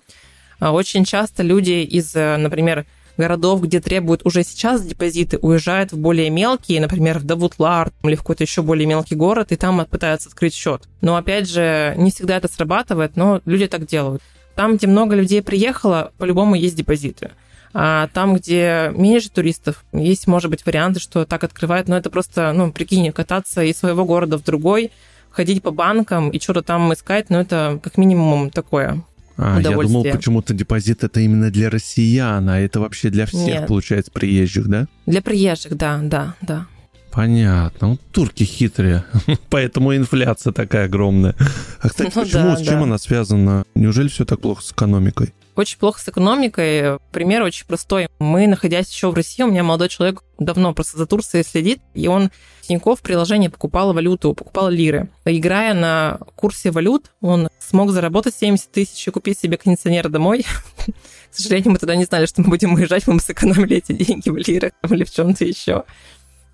А 0.58 0.72
очень 0.72 1.04
часто 1.04 1.42
люди 1.42 1.82
из, 1.82 2.14
э, 2.14 2.36
например, 2.36 2.86
городов, 3.16 3.62
где 3.62 3.80
требуют 3.80 4.24
уже 4.24 4.42
сейчас 4.42 4.84
депозиты, 4.84 5.38
уезжают 5.38 5.92
в 5.92 5.98
более 5.98 6.30
мелкие, 6.30 6.80
например, 6.80 7.18
в 7.18 7.24
Давутлар 7.24 7.92
или 8.02 8.14
в 8.14 8.20
какой-то 8.20 8.44
еще 8.44 8.62
более 8.62 8.86
мелкий 8.86 9.14
город, 9.14 9.52
и 9.52 9.56
там 9.56 9.84
пытаются 9.86 10.28
открыть 10.28 10.54
счет. 10.54 10.88
Но 11.00 11.16
опять 11.16 11.48
же, 11.48 11.94
не 11.96 12.10
всегда 12.10 12.36
это 12.36 12.48
срабатывает, 12.48 13.16
но 13.16 13.40
люди 13.44 13.66
так 13.66 13.86
делают. 13.86 14.22
Там, 14.54 14.76
где 14.76 14.86
много 14.86 15.16
людей 15.16 15.42
приехало, 15.42 16.12
по-любому 16.18 16.54
есть 16.54 16.76
депозиты. 16.76 17.32
А 17.74 18.08
там, 18.08 18.34
где 18.36 18.92
меньше 18.94 19.30
туристов, 19.30 19.84
есть, 19.92 20.26
может 20.26 20.50
быть, 20.50 20.66
варианты, 20.66 21.00
что 21.00 21.24
так 21.24 21.44
открывают, 21.44 21.88
но 21.88 21.96
это 21.96 22.10
просто, 22.10 22.52
ну, 22.52 22.70
прикинь, 22.70 23.10
кататься 23.12 23.62
из 23.62 23.78
своего 23.78 24.04
города 24.04 24.38
в 24.38 24.44
другой, 24.44 24.90
ходить 25.30 25.62
по 25.62 25.70
банкам 25.70 26.30
и 26.30 26.38
что-то 26.38 26.62
там 26.62 26.92
искать, 26.92 27.30
ну, 27.30 27.38
это 27.38 27.80
как 27.82 27.96
минимум 27.96 28.50
такое 28.50 29.02
а, 29.36 29.60
я 29.60 29.70
думал, 29.70 30.04
почему-то 30.04 30.54
депозит 30.54 31.04
это 31.04 31.20
именно 31.20 31.50
для 31.50 31.70
россиян, 31.70 32.48
а 32.48 32.60
это 32.60 32.80
вообще 32.80 33.10
для 33.10 33.26
всех, 33.26 33.60
Нет. 33.60 33.66
получается, 33.66 34.10
приезжих, 34.12 34.68
да? 34.68 34.86
Для 35.06 35.22
приезжих, 35.22 35.76
да, 35.76 35.98
да, 36.02 36.34
да. 36.42 36.66
Понятно. 37.12 37.88
Ну, 37.88 37.98
турки 38.10 38.42
хитрые, 38.44 39.04
поэтому 39.50 39.94
инфляция 39.94 40.52
такая 40.52 40.86
огромная. 40.86 41.36
А, 41.80 41.90
кстати, 41.90 42.10
ну, 42.14 42.22
почему, 42.22 42.42
да, 42.42 42.56
с 42.56 42.62
чем 42.62 42.78
да. 42.78 42.82
она 42.82 42.98
связана? 42.98 43.64
Неужели 43.74 44.08
все 44.08 44.24
так 44.24 44.40
плохо 44.40 44.62
с 44.62 44.72
экономикой? 44.72 45.34
Очень 45.54 45.78
плохо 45.78 46.00
с 46.00 46.08
экономикой. 46.08 46.98
Пример 47.10 47.42
очень 47.42 47.66
простой. 47.66 48.08
Мы, 48.18 48.46
находясь 48.46 48.90
еще 48.90 49.10
в 49.10 49.14
России, 49.14 49.42
у 49.42 49.50
меня 49.50 49.62
молодой 49.62 49.90
человек 49.90 50.22
давно 50.38 50.72
просто 50.72 50.96
за 50.96 51.06
Турцией 51.06 51.44
следит, 51.44 51.80
и 51.92 52.08
он 52.08 52.30
в 52.62 52.68
Тинькофф 52.68 52.98
в 52.98 53.02
приложении 53.02 53.48
покупал 53.48 53.92
валюту, 53.92 54.32
покупал 54.32 54.70
лиры. 54.70 55.10
Играя 55.26 55.74
на 55.74 56.18
курсе 56.36 56.70
валют, 56.70 57.10
он 57.20 57.50
смог 57.58 57.90
заработать 57.90 58.34
70 58.34 58.72
тысяч 58.72 59.06
и 59.06 59.10
купить 59.10 59.38
себе 59.38 59.58
кондиционер 59.58 60.08
домой. 60.08 60.46
К 60.86 61.34
сожалению, 61.34 61.72
мы 61.72 61.78
тогда 61.78 61.96
не 61.96 62.04
знали, 62.04 62.24
что 62.24 62.40
мы 62.40 62.48
будем 62.48 62.72
уезжать, 62.72 63.06
мы 63.06 63.20
сэкономили 63.20 63.76
эти 63.76 63.92
деньги 63.92 64.30
в 64.30 64.36
лирах 64.36 64.72
или 64.88 65.04
в 65.04 65.10
чем-то 65.10 65.44
еще. 65.44 65.84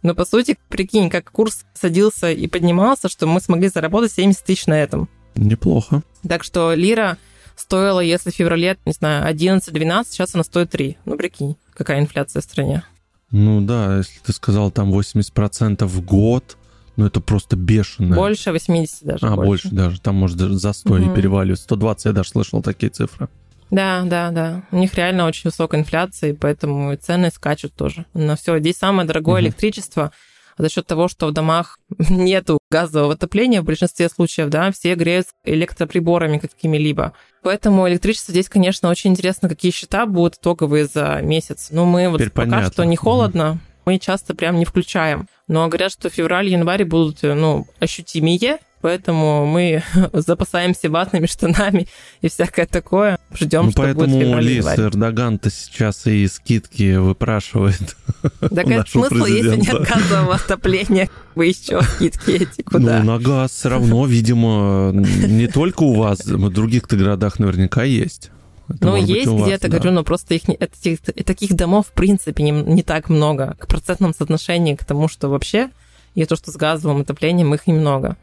Но, 0.02 0.14
по 0.14 0.24
сути, 0.24 0.56
прикинь, 0.68 1.10
как 1.10 1.30
курс 1.30 1.64
садился 1.74 2.30
и 2.30 2.46
поднимался, 2.46 3.08
что 3.08 3.26
мы 3.26 3.40
смогли 3.40 3.68
заработать 3.68 4.12
70 4.12 4.44
тысяч 4.44 4.66
на 4.66 4.74
этом. 4.74 5.08
Неплохо. 5.34 6.02
Так 6.26 6.44
что 6.44 6.74
лира 6.74 7.18
стоила, 7.56 8.00
если 8.00 8.30
в 8.30 8.34
феврале, 8.34 8.76
не 8.84 8.92
знаю, 8.92 9.32
11-12, 9.32 10.06
сейчас 10.10 10.34
она 10.34 10.44
стоит 10.44 10.70
3. 10.70 10.98
Ну, 11.04 11.16
прикинь, 11.16 11.56
какая 11.74 12.00
инфляция 12.00 12.40
в 12.40 12.44
стране. 12.44 12.84
Ну 13.30 13.60
да, 13.60 13.98
если 13.98 14.18
ты 14.24 14.32
сказал 14.32 14.70
там 14.70 14.92
80% 14.92 15.84
в 15.84 16.04
год, 16.04 16.56
ну 16.96 17.06
это 17.06 17.20
просто 17.20 17.56
бешено. 17.56 18.16
Больше 18.16 18.52
80 18.52 19.04
даже. 19.04 19.26
А, 19.26 19.36
больше, 19.36 19.46
больше 19.46 19.68
даже. 19.70 20.00
Там 20.00 20.16
может 20.16 20.38
за 20.38 20.72
100 20.72 20.94
угу. 20.94 21.02
и 21.02 21.14
переваливать. 21.14 21.60
120 21.60 22.06
я 22.06 22.12
даже 22.12 22.30
слышал 22.30 22.62
такие 22.62 22.90
цифры. 22.90 23.28
Да, 23.70 24.02
да, 24.04 24.30
да. 24.30 24.62
У 24.70 24.76
них 24.76 24.94
реально 24.94 25.26
очень 25.26 25.50
высокая 25.50 25.80
инфляция, 25.80 26.30
и 26.30 26.32
поэтому 26.32 26.94
цены 26.96 27.30
скачут 27.30 27.74
тоже 27.74 28.06
на 28.14 28.36
все. 28.36 28.58
Здесь 28.58 28.78
самое 28.78 29.06
дорогое 29.06 29.40
угу. 29.40 29.46
электричество– 29.46 30.12
за 30.58 30.68
счет 30.68 30.86
того, 30.86 31.08
что 31.08 31.28
в 31.28 31.32
домах 31.32 31.78
нету 32.10 32.58
газового 32.70 33.14
отопления 33.14 33.62
в 33.62 33.64
большинстве 33.64 34.08
случаев, 34.08 34.48
да, 34.50 34.70
все 34.72 34.94
греются 34.94 35.32
электроприборами 35.44 36.38
какими-либо. 36.38 37.12
Поэтому 37.42 37.88
электричество 37.88 38.32
здесь, 38.32 38.48
конечно, 38.48 38.90
очень 38.90 39.12
интересно, 39.12 39.48
какие 39.48 39.72
счета 39.72 40.04
будут 40.06 40.34
итоговые 40.34 40.86
за 40.86 41.20
месяц. 41.22 41.68
Но 41.70 41.86
мы 41.86 42.08
вот 42.08 42.18
Теперь 42.18 42.30
пока 42.30 42.50
понятно. 42.50 42.72
что 42.72 42.84
не 42.84 42.96
холодно, 42.96 43.58
мы 43.86 43.98
часто 43.98 44.34
прям 44.34 44.56
не 44.58 44.64
включаем. 44.64 45.28
Но 45.46 45.66
говорят, 45.68 45.92
что 45.92 46.10
февраль-январь 46.10 46.84
будут, 46.84 47.22
ну, 47.22 47.66
ощутимее, 47.78 48.58
Поэтому 48.80 49.44
мы 49.46 49.82
запасаемся 50.12 50.88
ватными 50.88 51.26
штанами 51.26 51.88
и 52.20 52.28
всякое 52.28 52.66
такое. 52.66 53.18
Ждем, 53.34 53.66
ну, 53.66 53.70
что 53.72 53.82
поэтому 53.82 54.06
будет 54.06 54.22
февраль 54.22 54.44
Лис 54.44 54.66
Эрдоган-то 54.66 55.50
сейчас 55.50 56.06
и 56.06 56.26
скидки 56.28 56.96
выпрашивает. 56.96 57.96
Так 58.40 58.66
это 58.70 58.88
смысл, 58.88 59.24
если 59.24 59.56
нет 59.56 59.88
газового 59.88 60.34
отопления, 60.36 61.08
вы 61.34 61.46
еще 61.46 61.82
скидки 61.82 62.30
эти 62.30 62.62
куда? 62.62 63.00
Ну, 63.00 63.12
на 63.12 63.18
газ 63.18 63.50
все 63.50 63.68
равно, 63.68 64.06
видимо, 64.06 64.92
не 64.92 65.48
только 65.48 65.82
у 65.82 65.94
вас, 65.94 66.24
в 66.24 66.50
других-то 66.50 66.96
городах 66.96 67.38
наверняка 67.38 67.82
есть. 67.82 68.30
Это 68.68 68.86
ну, 68.86 68.96
есть 68.96 69.26
где-то, 69.26 69.68
да. 69.68 69.78
говорю, 69.78 69.92
но 69.92 70.04
просто 70.04 70.34
их, 70.34 70.42
этих, 70.48 71.00
таких 71.00 71.54
домов, 71.54 71.86
в 71.86 71.92
принципе, 71.92 72.42
не, 72.42 72.50
не 72.50 72.82
так 72.82 73.08
много. 73.08 73.56
К 73.58 73.66
процентному 73.66 74.12
соотношению 74.12 74.76
к 74.76 74.84
тому, 74.84 75.08
что 75.08 75.28
вообще, 75.28 75.70
и 76.14 76.24
то, 76.26 76.36
что 76.36 76.52
с 76.52 76.56
газовым 76.56 77.00
отоплением, 77.00 77.54
их 77.54 77.66
немного. 77.66 78.16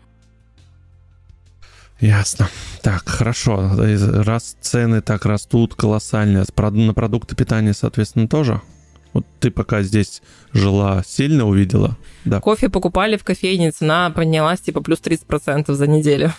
Ясно. 1.99 2.49
Так, 2.81 3.07
хорошо. 3.07 3.71
Раз 3.77 4.57
цены 4.61 5.01
так 5.01 5.25
растут 5.25 5.75
колоссально, 5.75 6.45
на 6.57 6.93
продукты 6.93 7.35
питания, 7.35 7.73
соответственно, 7.73 8.27
тоже? 8.27 8.61
Вот 9.13 9.25
ты 9.39 9.49
пока 9.49 9.81
здесь 9.81 10.21
жила, 10.51 11.01
сильно 11.07 11.45
увидела? 11.45 11.97
Да. 12.25 12.41
Кофе 12.41 12.67
покупали 12.67 13.15
в 13.15 13.23
кофейне, 13.23 13.71
цена 13.71 14.09
поднялась 14.09 14.59
типа 14.59 14.81
плюс 14.81 14.99
30% 14.99 15.71
за 15.73 15.87
неделю. 15.87 16.33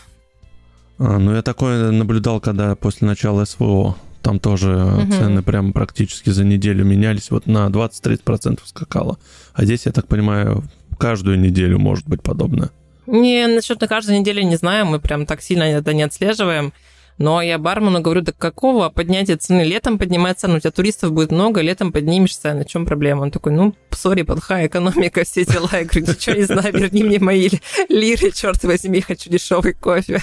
А, 0.99 1.19
ну 1.19 1.35
я 1.35 1.41
такое 1.41 1.91
наблюдал, 1.91 2.39
когда 2.39 2.75
после 2.75 3.09
начала 3.09 3.47
СВО 3.47 3.97
там 4.21 4.39
тоже 4.39 4.77
угу. 4.77 5.11
цены 5.11 5.43
прям 5.43 5.73
практически 5.73 6.31
за 6.31 6.45
неделю 6.45 6.85
менялись, 6.85 7.31
вот 7.31 7.47
на 7.47 7.69
20-30% 7.69 8.61
скакало. 8.65 9.19
А 9.55 9.65
здесь, 9.65 9.87
я 9.87 9.93
так 9.93 10.07
понимаю, 10.07 10.65
каждую 10.99 11.39
неделю 11.39 11.79
может 11.79 12.07
быть 12.07 12.23
подобное. 12.23 12.71
Не, 13.07 13.47
насчет 13.47 13.81
на 13.81 13.89
каждой 13.89 14.19
неделе 14.19 14.45
не 14.45 14.57
знаю, 14.57 14.87
мы 14.87 15.01
прям 15.01 15.27
так 15.27 15.43
сильно 15.43 15.65
это 15.65 15.95
не 15.95 16.03
отслеживаем. 16.03 16.73
Но 17.19 17.41
я 17.41 17.59
бармену 17.59 18.03
говорю, 18.03 18.21
да 18.21 18.33
какого 18.33 18.91
поднятия 18.91 19.37
цены? 19.37 19.63
Летом 19.63 19.97
поднимать 19.97 20.39
цену, 20.39 20.57
у 20.57 20.61
тебя 20.61 20.71
туристов 20.71 21.13
будет 21.13 21.31
много, 21.31 21.63
летом 21.63 21.91
поднимешь 21.91 22.37
цены, 22.37 22.65
в 22.65 22.69
чем 22.69 22.85
проблема? 22.85 23.23
Он 23.23 23.31
такой, 23.31 23.53
ну, 23.53 23.75
сори, 23.91 24.21
плохая 24.23 24.67
экономика, 24.67 25.25
все 25.25 25.47
дела. 25.47 25.71
Я 25.73 25.85
говорю, 25.85 26.07
ничего 26.09 26.37
не 26.37 26.43
знаю, 26.43 26.73
верни 26.75 27.03
мне 27.03 27.19
мои 27.19 27.49
лиры, 27.89 28.33
черт 28.33 28.63
возьми, 28.65 29.01
хочу 29.01 29.31
дешевый 29.31 29.73
кофе. 29.73 30.23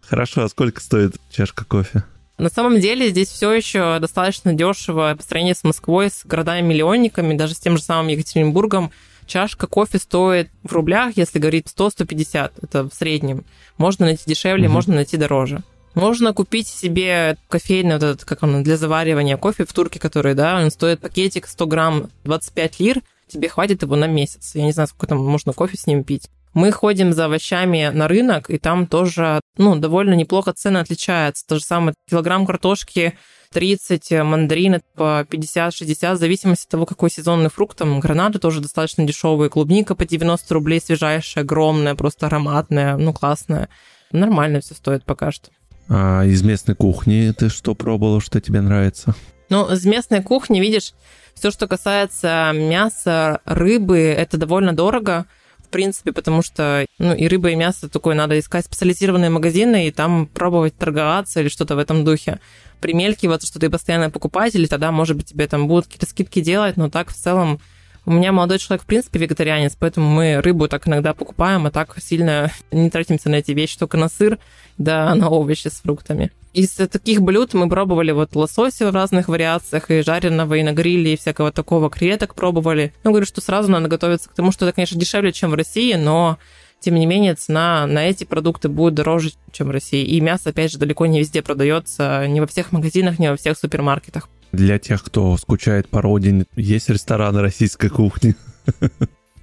Хорошо, 0.00 0.42
а 0.42 0.48
сколько 0.48 0.80
стоит 0.80 1.14
чашка 1.30 1.64
кофе? 1.64 2.02
На 2.38 2.50
самом 2.50 2.80
деле 2.80 3.10
здесь 3.10 3.28
все 3.28 3.52
еще 3.52 3.98
достаточно 4.00 4.52
дешево 4.52 5.14
по 5.16 5.22
сравнению 5.22 5.54
с 5.54 5.62
Москвой, 5.62 6.10
с 6.10 6.22
городами-миллионниками, 6.24 7.34
даже 7.34 7.54
с 7.54 7.60
тем 7.60 7.76
же 7.76 7.84
самым 7.84 8.08
Екатеринбургом. 8.08 8.90
Чашка 9.32 9.66
кофе 9.66 9.98
стоит 9.98 10.50
в 10.62 10.72
рублях, 10.72 11.16
если 11.16 11.38
говорить 11.38 11.66
100-150, 11.74 12.52
это 12.60 12.86
в 12.86 12.92
среднем. 12.92 13.46
Можно 13.78 14.04
найти 14.04 14.24
дешевле, 14.26 14.66
угу. 14.66 14.74
можно 14.74 14.94
найти 14.94 15.16
дороже. 15.16 15.62
Можно 15.94 16.34
купить 16.34 16.68
себе 16.68 17.38
кофейный 17.48 17.94
вот 17.94 18.02
этот, 18.02 18.24
как 18.26 18.42
он, 18.42 18.62
для 18.62 18.76
заваривания 18.76 19.38
кофе 19.38 19.64
в 19.64 19.72
турке, 19.72 19.98
который, 19.98 20.34
да, 20.34 20.60
он 20.62 20.70
стоит 20.70 21.00
пакетик 21.00 21.46
100 21.46 21.66
грамм 21.66 22.10
25 22.24 22.80
лир, 22.80 23.00
тебе 23.26 23.48
хватит 23.48 23.80
его 23.80 23.96
на 23.96 24.06
месяц. 24.06 24.54
Я 24.54 24.64
не 24.64 24.72
знаю, 24.72 24.88
сколько 24.88 25.06
там 25.06 25.24
можно 25.24 25.54
кофе 25.54 25.78
с 25.78 25.86
ним 25.86 26.04
пить. 26.04 26.28
Мы 26.52 26.70
ходим 26.70 27.14
за 27.14 27.24
овощами 27.24 27.90
на 27.90 28.08
рынок, 28.08 28.50
и 28.50 28.58
там 28.58 28.86
тоже, 28.86 29.40
ну, 29.56 29.76
довольно 29.76 30.12
неплохо 30.12 30.52
цены 30.52 30.76
отличаются. 30.76 31.46
То 31.46 31.54
же 31.54 31.64
самое 31.64 31.94
килограмм 32.06 32.44
картошки 32.44 33.16
30, 33.52 34.10
мандарины 34.22 34.80
по 34.94 35.22
50-60, 35.22 36.14
в 36.14 36.18
зависимости 36.18 36.64
от 36.64 36.70
того, 36.70 36.86
какой 36.86 37.10
сезонный 37.10 37.50
фрукт. 37.50 37.78
Там 37.78 38.00
гранаты 38.00 38.38
тоже 38.38 38.60
достаточно 38.60 39.04
дешевые, 39.04 39.50
клубника 39.50 39.94
по 39.94 40.04
90 40.04 40.52
рублей, 40.54 40.80
свежайшая, 40.80 41.44
огромная, 41.44 41.94
просто 41.94 42.26
ароматная, 42.26 42.96
ну, 42.96 43.12
классная. 43.12 43.68
Нормально 44.10 44.60
все 44.60 44.74
стоит 44.74 45.04
пока 45.04 45.30
что. 45.30 45.50
А 45.88 46.24
из 46.24 46.42
местной 46.42 46.74
кухни 46.74 47.32
ты 47.36 47.48
что 47.48 47.74
пробовала, 47.74 48.20
что 48.20 48.40
тебе 48.40 48.60
нравится? 48.60 49.14
Ну, 49.48 49.70
из 49.70 49.84
местной 49.84 50.22
кухни, 50.22 50.60
видишь, 50.60 50.94
все, 51.34 51.50
что 51.50 51.66
касается 51.66 52.52
мяса, 52.54 53.40
рыбы, 53.44 53.98
это 53.98 54.38
довольно 54.38 54.72
дорого, 54.72 55.26
принципе, 55.72 56.12
потому 56.12 56.42
что 56.42 56.86
ну, 56.98 57.14
и 57.14 57.26
рыба, 57.26 57.50
и 57.50 57.56
мясо 57.56 57.88
такое 57.88 58.14
надо 58.14 58.38
искать 58.38 58.64
специализированные 58.64 59.30
магазины 59.30 59.88
и 59.88 59.90
там 59.90 60.26
пробовать 60.26 60.76
торговаться 60.76 61.40
или 61.40 61.48
что-то 61.48 61.74
в 61.74 61.78
этом 61.78 62.04
духе. 62.04 62.38
Примелькиваться, 62.80 63.48
что 63.48 63.58
ты 63.58 63.68
постоянно 63.70 64.10
покупатель, 64.10 64.62
и 64.62 64.66
тогда, 64.66 64.92
может 64.92 65.16
быть, 65.16 65.26
тебе 65.26 65.48
там 65.48 65.66
будут 65.66 65.86
какие-то 65.86 66.06
скидки 66.06 66.40
делать, 66.40 66.76
но 66.76 66.88
так 66.88 67.08
в 67.08 67.14
целом 67.14 67.60
у 68.04 68.12
меня 68.12 68.32
молодой 68.32 68.58
человек, 68.58 68.82
в 68.82 68.86
принципе, 68.86 69.18
вегетарианец, 69.20 69.76
поэтому 69.78 70.08
мы 70.08 70.40
рыбу 70.40 70.68
так 70.68 70.88
иногда 70.88 71.14
покупаем, 71.14 71.66
а 71.66 71.70
так 71.70 71.96
сильно 72.00 72.50
не 72.70 72.90
тратимся 72.90 73.28
на 73.28 73.36
эти 73.36 73.52
вещи, 73.52 73.78
только 73.78 73.96
на 73.96 74.08
сыр, 74.08 74.38
да 74.78 75.14
на 75.14 75.28
овощи 75.28 75.68
с 75.68 75.80
фруктами. 75.80 76.30
Из 76.52 76.70
таких 76.70 77.22
блюд 77.22 77.54
мы 77.54 77.68
пробовали 77.68 78.10
вот 78.10 78.36
лосося 78.36 78.90
в 78.90 78.94
разных 78.94 79.28
вариациях, 79.28 79.90
и 79.90 80.02
жареного, 80.02 80.54
и 80.54 80.62
на 80.62 80.72
гриле, 80.72 81.14
и 81.14 81.16
всякого 81.16 81.50
такого, 81.50 81.88
креветок 81.88 82.34
пробовали. 82.34 82.92
Ну, 83.04 83.10
говорю, 83.10 83.24
что 83.24 83.40
сразу 83.40 83.70
надо 83.70 83.88
готовиться 83.88 84.28
к 84.28 84.34
тому, 84.34 84.52
что 84.52 84.66
это, 84.66 84.74
конечно, 84.74 85.00
дешевле, 85.00 85.32
чем 85.32 85.50
в 85.50 85.54
России, 85.54 85.94
но 85.94 86.38
тем 86.78 86.96
не 86.96 87.06
менее, 87.06 87.36
цена 87.36 87.86
на 87.86 88.04
эти 88.06 88.24
продукты 88.24 88.68
будет 88.68 88.94
дороже, 88.94 89.30
чем 89.50 89.68
в 89.68 89.70
России. 89.70 90.04
И 90.04 90.20
мясо, 90.20 90.50
опять 90.50 90.72
же, 90.72 90.78
далеко 90.78 91.06
не 91.06 91.20
везде 91.20 91.40
продается, 91.40 92.26
не 92.26 92.40
во 92.40 92.46
всех 92.46 92.72
магазинах, 92.72 93.18
не 93.18 93.30
во 93.30 93.36
всех 93.36 93.56
супермаркетах. 93.56 94.28
Для 94.50 94.78
тех, 94.78 95.02
кто 95.02 95.34
скучает 95.38 95.88
по 95.88 96.02
родине, 96.02 96.44
есть 96.54 96.90
рестораны 96.90 97.40
российской 97.40 97.88
кухни? 97.88 98.34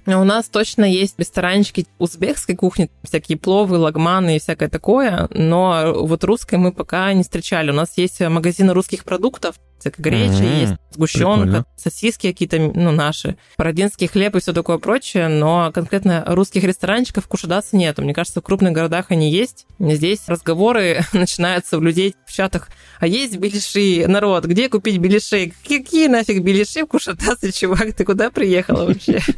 У 0.06 0.24
нас 0.24 0.48
точно 0.48 0.84
есть 0.84 1.18
ресторанчики 1.18 1.86
узбекской 1.98 2.56
кухни, 2.56 2.90
всякие 3.02 3.38
пловы, 3.38 3.78
лагманы 3.78 4.36
и 4.36 4.40
всякое 4.40 4.68
такое, 4.68 5.28
но 5.30 5.92
вот 5.94 6.24
русской 6.24 6.56
мы 6.56 6.72
пока 6.72 7.12
не 7.12 7.22
встречали. 7.22 7.70
У 7.70 7.74
нас 7.74 7.92
есть 7.96 8.20
магазины 8.20 8.72
русских 8.72 9.04
продуктов, 9.04 9.56
греча 9.84 10.42
mm-hmm. 10.42 10.60
есть, 10.60 10.72
сгущенка, 10.90 11.42
Прикольно. 11.42 11.64
сосиски 11.76 12.30
какие-то, 12.30 12.58
ну, 12.58 12.90
наши, 12.90 13.36
бородинский 13.56 14.06
хлеб 14.06 14.36
и 14.36 14.40
все 14.40 14.52
такое 14.52 14.78
прочее, 14.78 15.28
но 15.28 15.70
конкретно 15.72 16.24
русских 16.26 16.64
ресторанчиков 16.64 17.26
кушадаса 17.26 17.76
нету. 17.76 18.02
Мне 18.02 18.14
кажется, 18.14 18.40
в 18.40 18.44
крупных 18.44 18.72
городах 18.72 19.06
они 19.08 19.30
есть. 19.30 19.66
Здесь 19.78 20.20
разговоры 20.26 21.04
начинаются 21.12 21.78
у 21.78 21.80
людей 21.80 22.14
в 22.26 22.32
чатах. 22.32 22.68
А 22.98 23.06
есть 23.06 23.36
беляши? 23.36 24.06
Народ, 24.06 24.44
где 24.44 24.68
купить 24.68 24.98
беляши? 24.98 25.52
Какие 25.66 26.08
нафиг 26.08 26.42
беляши 26.42 26.84
в 26.84 26.86
Кушадасе, 26.86 27.52
чувак? 27.52 27.94
Ты 27.94 28.04
куда 28.04 28.30
приехала 28.30 28.86
вообще? 28.86 29.20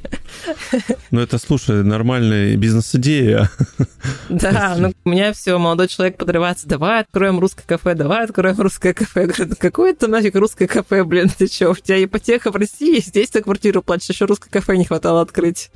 Ну, 1.10 1.20
это, 1.20 1.38
слушай, 1.38 1.84
нормальная 1.84 2.56
бизнес-идея. 2.56 3.50
Да, 4.30 4.76
ну, 4.78 4.94
у 5.04 5.10
меня 5.10 5.32
все, 5.34 5.58
молодой 5.58 5.88
человек 5.88 6.16
подрывается. 6.16 6.66
Давай 6.66 7.00
откроем 7.00 7.38
русское 7.38 7.64
кафе, 7.66 7.94
давай 7.94 8.24
откроем 8.24 8.58
русское 8.58 8.94
кафе. 8.94 9.22
Я 9.22 9.26
говорю, 9.26 9.54
какое 9.58 9.92
это 9.92 10.08
нафиг 10.08 10.31
русское 10.38 10.66
кафе, 10.66 11.04
блин, 11.04 11.30
ты 11.36 11.48
чё? 11.48 11.72
У 11.72 11.74
тебя 11.74 12.02
ипотека 12.02 12.50
в 12.50 12.56
России, 12.56 13.00
здесь 13.00 13.30
ты 13.30 13.42
квартиру 13.42 13.82
платишь, 13.82 14.10
еще 14.10 14.24
русское 14.24 14.50
кафе 14.50 14.76
не 14.76 14.84
хватало 14.84 15.20
открыть. 15.20 15.70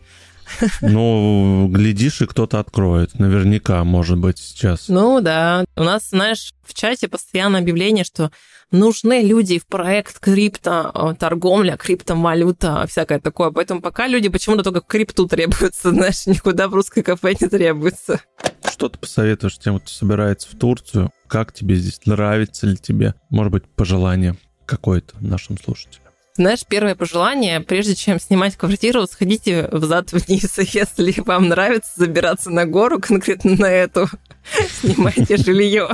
Ну, 0.80 1.68
глядишь, 1.70 2.22
и 2.22 2.26
кто-то 2.26 2.60
откроет. 2.60 3.18
Наверняка, 3.18 3.82
может 3.84 4.18
быть, 4.18 4.38
сейчас. 4.38 4.88
Ну 4.88 5.20
да. 5.20 5.64
У 5.76 5.82
нас, 5.82 6.10
знаешь, 6.10 6.52
в 6.62 6.74
чате 6.74 7.08
постоянно 7.08 7.58
объявление, 7.58 8.04
что 8.04 8.30
нужны 8.70 9.22
люди 9.22 9.58
в 9.58 9.66
проект 9.66 10.18
крипто, 10.18 10.90
э, 10.94 11.14
торговля, 11.18 11.76
криптовалюта, 11.76 12.86
всякое 12.88 13.20
такое. 13.20 13.50
Поэтому 13.50 13.80
пока 13.80 14.08
люди 14.08 14.28
почему-то 14.28 14.62
только 14.62 14.80
в 14.80 14.86
крипту 14.86 15.26
требуются, 15.26 15.90
знаешь, 15.92 16.26
никуда 16.26 16.68
в 16.68 16.74
русское 16.74 17.02
кафе 17.02 17.34
не 17.40 17.48
требуется. 17.48 18.20
Что 18.68 18.88
ты 18.88 18.98
посоветуешь 18.98 19.58
тем, 19.58 19.78
кто 19.78 19.88
собирается 19.88 20.48
в 20.50 20.58
Турцию? 20.58 21.10
Как 21.28 21.52
тебе 21.52 21.76
здесь? 21.76 22.00
Нравится 22.06 22.66
ли 22.66 22.76
тебе? 22.76 23.14
Может 23.30 23.52
быть, 23.52 23.64
пожелание 23.64 24.36
какое-то 24.66 25.14
нашим 25.20 25.58
слушателям? 25.58 26.06
Знаешь, 26.36 26.66
первое 26.68 26.94
пожелание, 26.94 27.60
прежде 27.60 27.94
чем 27.94 28.20
снимать 28.20 28.56
квартиру, 28.56 29.06
сходите 29.06 29.68
взад 29.72 30.12
вниз. 30.12 30.58
Если 30.58 31.22
вам 31.22 31.48
нравится 31.48 31.90
забираться 31.96 32.50
на 32.50 32.66
гору, 32.66 33.00
конкретно 33.00 33.56
на 33.56 33.70
эту, 33.70 34.06
снимайте 34.80 35.38
жилье. 35.38 35.88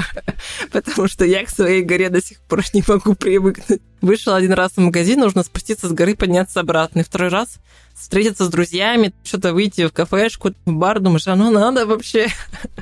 Потому 0.72 1.06
что 1.06 1.24
я 1.24 1.44
к 1.44 1.48
своей 1.48 1.82
горе 1.82 2.08
до 2.08 2.20
сих 2.20 2.40
пор 2.40 2.64
не 2.74 2.82
могу 2.88 3.14
привыкнуть. 3.14 3.82
Вышел 4.00 4.34
один 4.34 4.52
раз 4.54 4.72
в 4.72 4.78
магазин, 4.78 5.20
нужно 5.20 5.44
спуститься 5.44 5.88
с 5.88 5.92
горы, 5.92 6.16
подняться 6.16 6.58
обратно. 6.58 7.00
И 7.00 7.04
второй 7.04 7.28
раз 7.28 7.58
встретиться 7.94 8.44
с 8.44 8.48
друзьями, 8.48 9.14
что-то 9.22 9.54
выйти 9.54 9.86
в 9.86 9.92
кафешку, 9.92 10.52
в 10.64 10.72
бар, 10.72 10.98
думаешь, 10.98 11.28
оно 11.28 11.52
надо 11.52 11.86
вообще? 11.86 12.26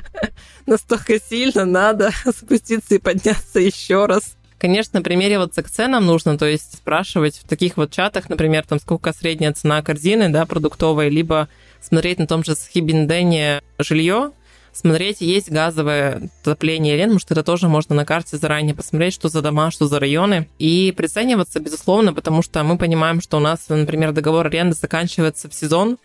Настолько 0.65 1.19
сильно 1.21 1.65
надо 1.65 2.11
спуститься 2.35 2.95
и 2.95 2.97
подняться 2.97 3.59
еще 3.59 4.07
раз. 4.07 4.35
Конечно, 4.61 5.01
примериваться 5.01 5.63
к 5.63 5.71
ценам 5.71 6.05
нужно, 6.05 6.37
то 6.37 6.45
есть 6.45 6.77
спрашивать 6.77 7.35
в 7.37 7.47
таких 7.47 7.77
вот 7.77 7.89
чатах, 7.89 8.29
например, 8.29 8.63
там 8.63 8.79
сколько 8.79 9.11
средняя 9.11 9.53
цена 9.53 9.81
корзины, 9.81 10.29
да, 10.29 10.45
продуктовой, 10.45 11.09
либо 11.09 11.49
смотреть 11.81 12.19
на 12.19 12.27
том 12.27 12.43
же 12.43 12.53
Схибиндене 12.53 13.63
жилье, 13.79 14.33
смотреть, 14.71 15.21
есть 15.21 15.49
газовое 15.49 16.29
отопление 16.43 16.93
или 16.93 16.99
нет, 16.99 17.07
потому 17.07 17.19
что 17.19 17.33
это 17.33 17.43
тоже 17.43 17.69
можно 17.69 17.95
на 17.95 18.05
карте 18.05 18.37
заранее 18.37 18.75
посмотреть, 18.75 19.15
что 19.15 19.29
за 19.29 19.41
дома, 19.41 19.71
что 19.71 19.87
за 19.87 19.99
районы, 19.99 20.47
и 20.59 20.93
прицениваться, 20.95 21.59
безусловно, 21.59 22.13
потому 22.13 22.43
что 22.43 22.63
мы 22.63 22.77
понимаем, 22.77 23.19
что 23.19 23.37
у 23.37 23.39
нас, 23.39 23.61
например, 23.67 24.11
договор 24.11 24.45
аренды 24.45 24.75
заканчивается 24.75 25.49
в 25.49 25.55
сезон, 25.55 25.97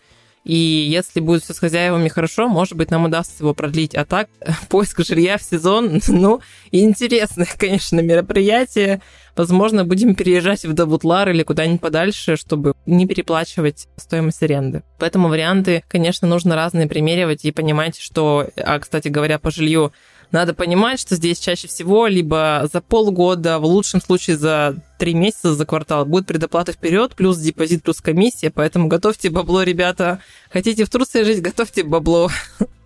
и 0.47 0.55
если 0.55 1.19
будет 1.19 1.43
все 1.43 1.53
с 1.53 1.59
хозяевами 1.59 2.07
хорошо, 2.07 2.47
может 2.47 2.75
быть, 2.75 2.89
нам 2.89 3.03
удастся 3.03 3.43
его 3.43 3.53
продлить. 3.53 3.93
А 3.95 4.05
так, 4.05 4.29
поиск 4.69 5.03
жилья 5.05 5.37
в 5.37 5.43
сезон, 5.43 5.99
ну, 6.07 6.39
интересное, 6.71 7.49
конечно, 7.57 7.99
мероприятие. 7.99 9.01
Возможно, 9.35 9.83
будем 9.83 10.15
переезжать 10.15 10.63
в 10.63 10.71
Давутлар 10.71 11.29
или 11.31 11.43
куда-нибудь 11.43 11.81
подальше, 11.81 12.37
чтобы 12.37 12.73
не 12.85 13.05
переплачивать 13.05 13.89
стоимость 13.97 14.41
аренды. 14.41 14.83
Поэтому 14.99 15.27
варианты, 15.27 15.83
конечно, 15.89 16.29
нужно 16.29 16.55
разные 16.55 16.87
примеривать 16.87 17.43
и 17.43 17.51
понимать, 17.51 17.99
что, 17.99 18.47
а, 18.55 18.79
кстати 18.79 19.09
говоря, 19.09 19.39
по 19.39 19.51
жилью 19.51 19.91
надо 20.31 20.53
понимать, 20.53 20.99
что 20.99 21.15
здесь 21.15 21.39
чаще 21.39 21.67
всего 21.67 22.07
либо 22.07 22.67
за 22.71 22.81
полгода, 22.81 23.59
в 23.59 23.65
лучшем 23.65 24.01
случае 24.01 24.37
за 24.37 24.75
три 24.99 25.13
месяца 25.13 25.53
за 25.53 25.65
квартал 25.65 26.05
будет 26.05 26.27
предоплата 26.27 26.71
вперед, 26.71 27.15
плюс 27.15 27.37
депозит, 27.37 27.83
плюс 27.83 28.01
комиссия, 28.01 28.49
поэтому 28.49 28.87
готовьте 28.87 29.29
бабло, 29.29 29.63
ребята. 29.63 30.19
Хотите 30.51 30.85
в 30.85 30.89
Турции 30.89 31.23
жить, 31.23 31.41
готовьте 31.41 31.83
бабло. 31.83 32.29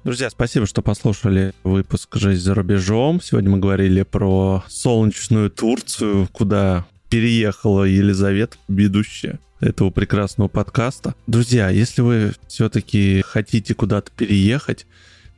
Друзья, 0.04 0.30
спасибо, 0.30 0.66
что 0.66 0.82
послушали 0.82 1.54
выпуск 1.64 2.16
«Жизнь 2.16 2.42
за 2.42 2.56
рубежом». 2.56 3.22
Сегодня 3.22 3.52
мы 3.52 3.60
говорили 3.60 4.02
про 4.02 4.64
солнечную 4.68 5.52
Турцию, 5.52 6.28
куда 6.32 6.86
переехала 7.10 7.84
Елизавета, 7.84 8.58
ведущая 8.68 9.40
этого 9.60 9.92
прекрасного 9.92 10.48
подкаста. 10.48 11.14
Друзья, 11.28 11.70
если 11.70 12.02
вы 12.02 12.34
все-таки 12.48 13.22
хотите 13.22 13.76
куда-то 13.76 14.12
переехать, 14.12 14.88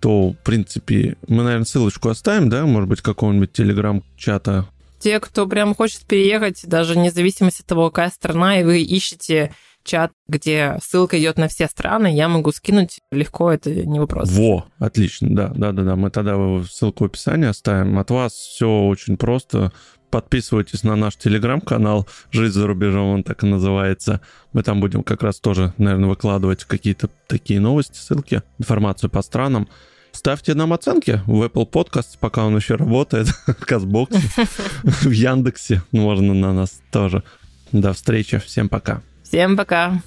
то, 0.03 0.31
в 0.31 0.37
принципе, 0.43 1.15
мы, 1.29 1.43
наверное, 1.43 1.63
ссылочку 1.63 2.09
оставим, 2.09 2.49
да, 2.49 2.65
может 2.65 2.89
быть, 2.89 2.99
какого-нибудь 2.99 3.53
телеграм-чата 3.53 4.67
те, 4.99 5.19
кто 5.19 5.47
прям 5.47 5.75
хочет 5.75 6.05
переехать, 6.05 6.65
даже 6.65 6.97
независимо 6.97 7.49
от 7.49 7.65
того, 7.65 7.89
какая 7.89 8.09
страна, 8.09 8.61
и 8.61 8.63
вы 8.63 8.81
ищете 8.83 9.53
чат, 9.83 10.13
где 10.29 10.77
ссылка 10.81 11.19
идет 11.19 11.37
на 11.37 11.49
все 11.49 11.67
страны, 11.67 12.15
я 12.15 12.29
могу 12.29 12.53
скинуть 12.53 12.99
легко, 13.11 13.51
это 13.51 13.69
не 13.73 13.99
вопрос. 13.99 14.29
Во, 14.31 14.65
отлично, 14.79 15.35
да, 15.35 15.49
да, 15.49 15.73
да, 15.73 15.83
да. 15.83 15.95
Мы 15.97 16.09
тогда 16.09 16.37
ссылку 16.63 17.03
в 17.03 17.07
описании 17.07 17.49
оставим. 17.49 17.99
От 17.99 18.11
вас 18.11 18.31
все 18.31 18.69
очень 18.69 19.17
просто. 19.17 19.73
Подписывайтесь 20.09 20.83
на 20.83 20.95
наш 20.95 21.17
телеграм-канал 21.17 22.07
«Жизнь 22.31 22.53
за 22.53 22.65
рубежом», 22.65 23.07
он 23.07 23.23
так 23.23 23.43
и 23.43 23.47
называется. 23.47 24.21
Мы 24.53 24.63
там 24.63 24.79
будем 24.79 25.03
как 25.03 25.21
раз 25.21 25.41
тоже, 25.41 25.73
наверное, 25.77 26.07
выкладывать 26.07 26.63
какие-то 26.63 27.09
такие 27.27 27.59
новости, 27.59 27.97
ссылки, 27.97 28.41
информацию 28.57 29.09
по 29.09 29.21
странам. 29.21 29.67
Ставьте 30.13 30.53
нам 30.53 30.71
оценки 30.73 31.21
в 31.25 31.41
Apple 31.43 31.69
Podcast, 31.69 32.17
пока 32.19 32.45
он 32.45 32.55
еще 32.55 32.75
работает, 32.75 33.27
в 33.47 33.65
Казбоксе, 33.65 34.21
в 34.83 35.11
Яндексе 35.11 35.81
можно 35.91 36.33
на 36.33 36.53
нас 36.53 36.81
тоже. 36.91 37.23
До 37.71 37.91
встречи, 37.93 38.37
всем 38.37 38.69
пока. 38.69 39.01
Всем 39.23 39.57
пока. 39.57 40.01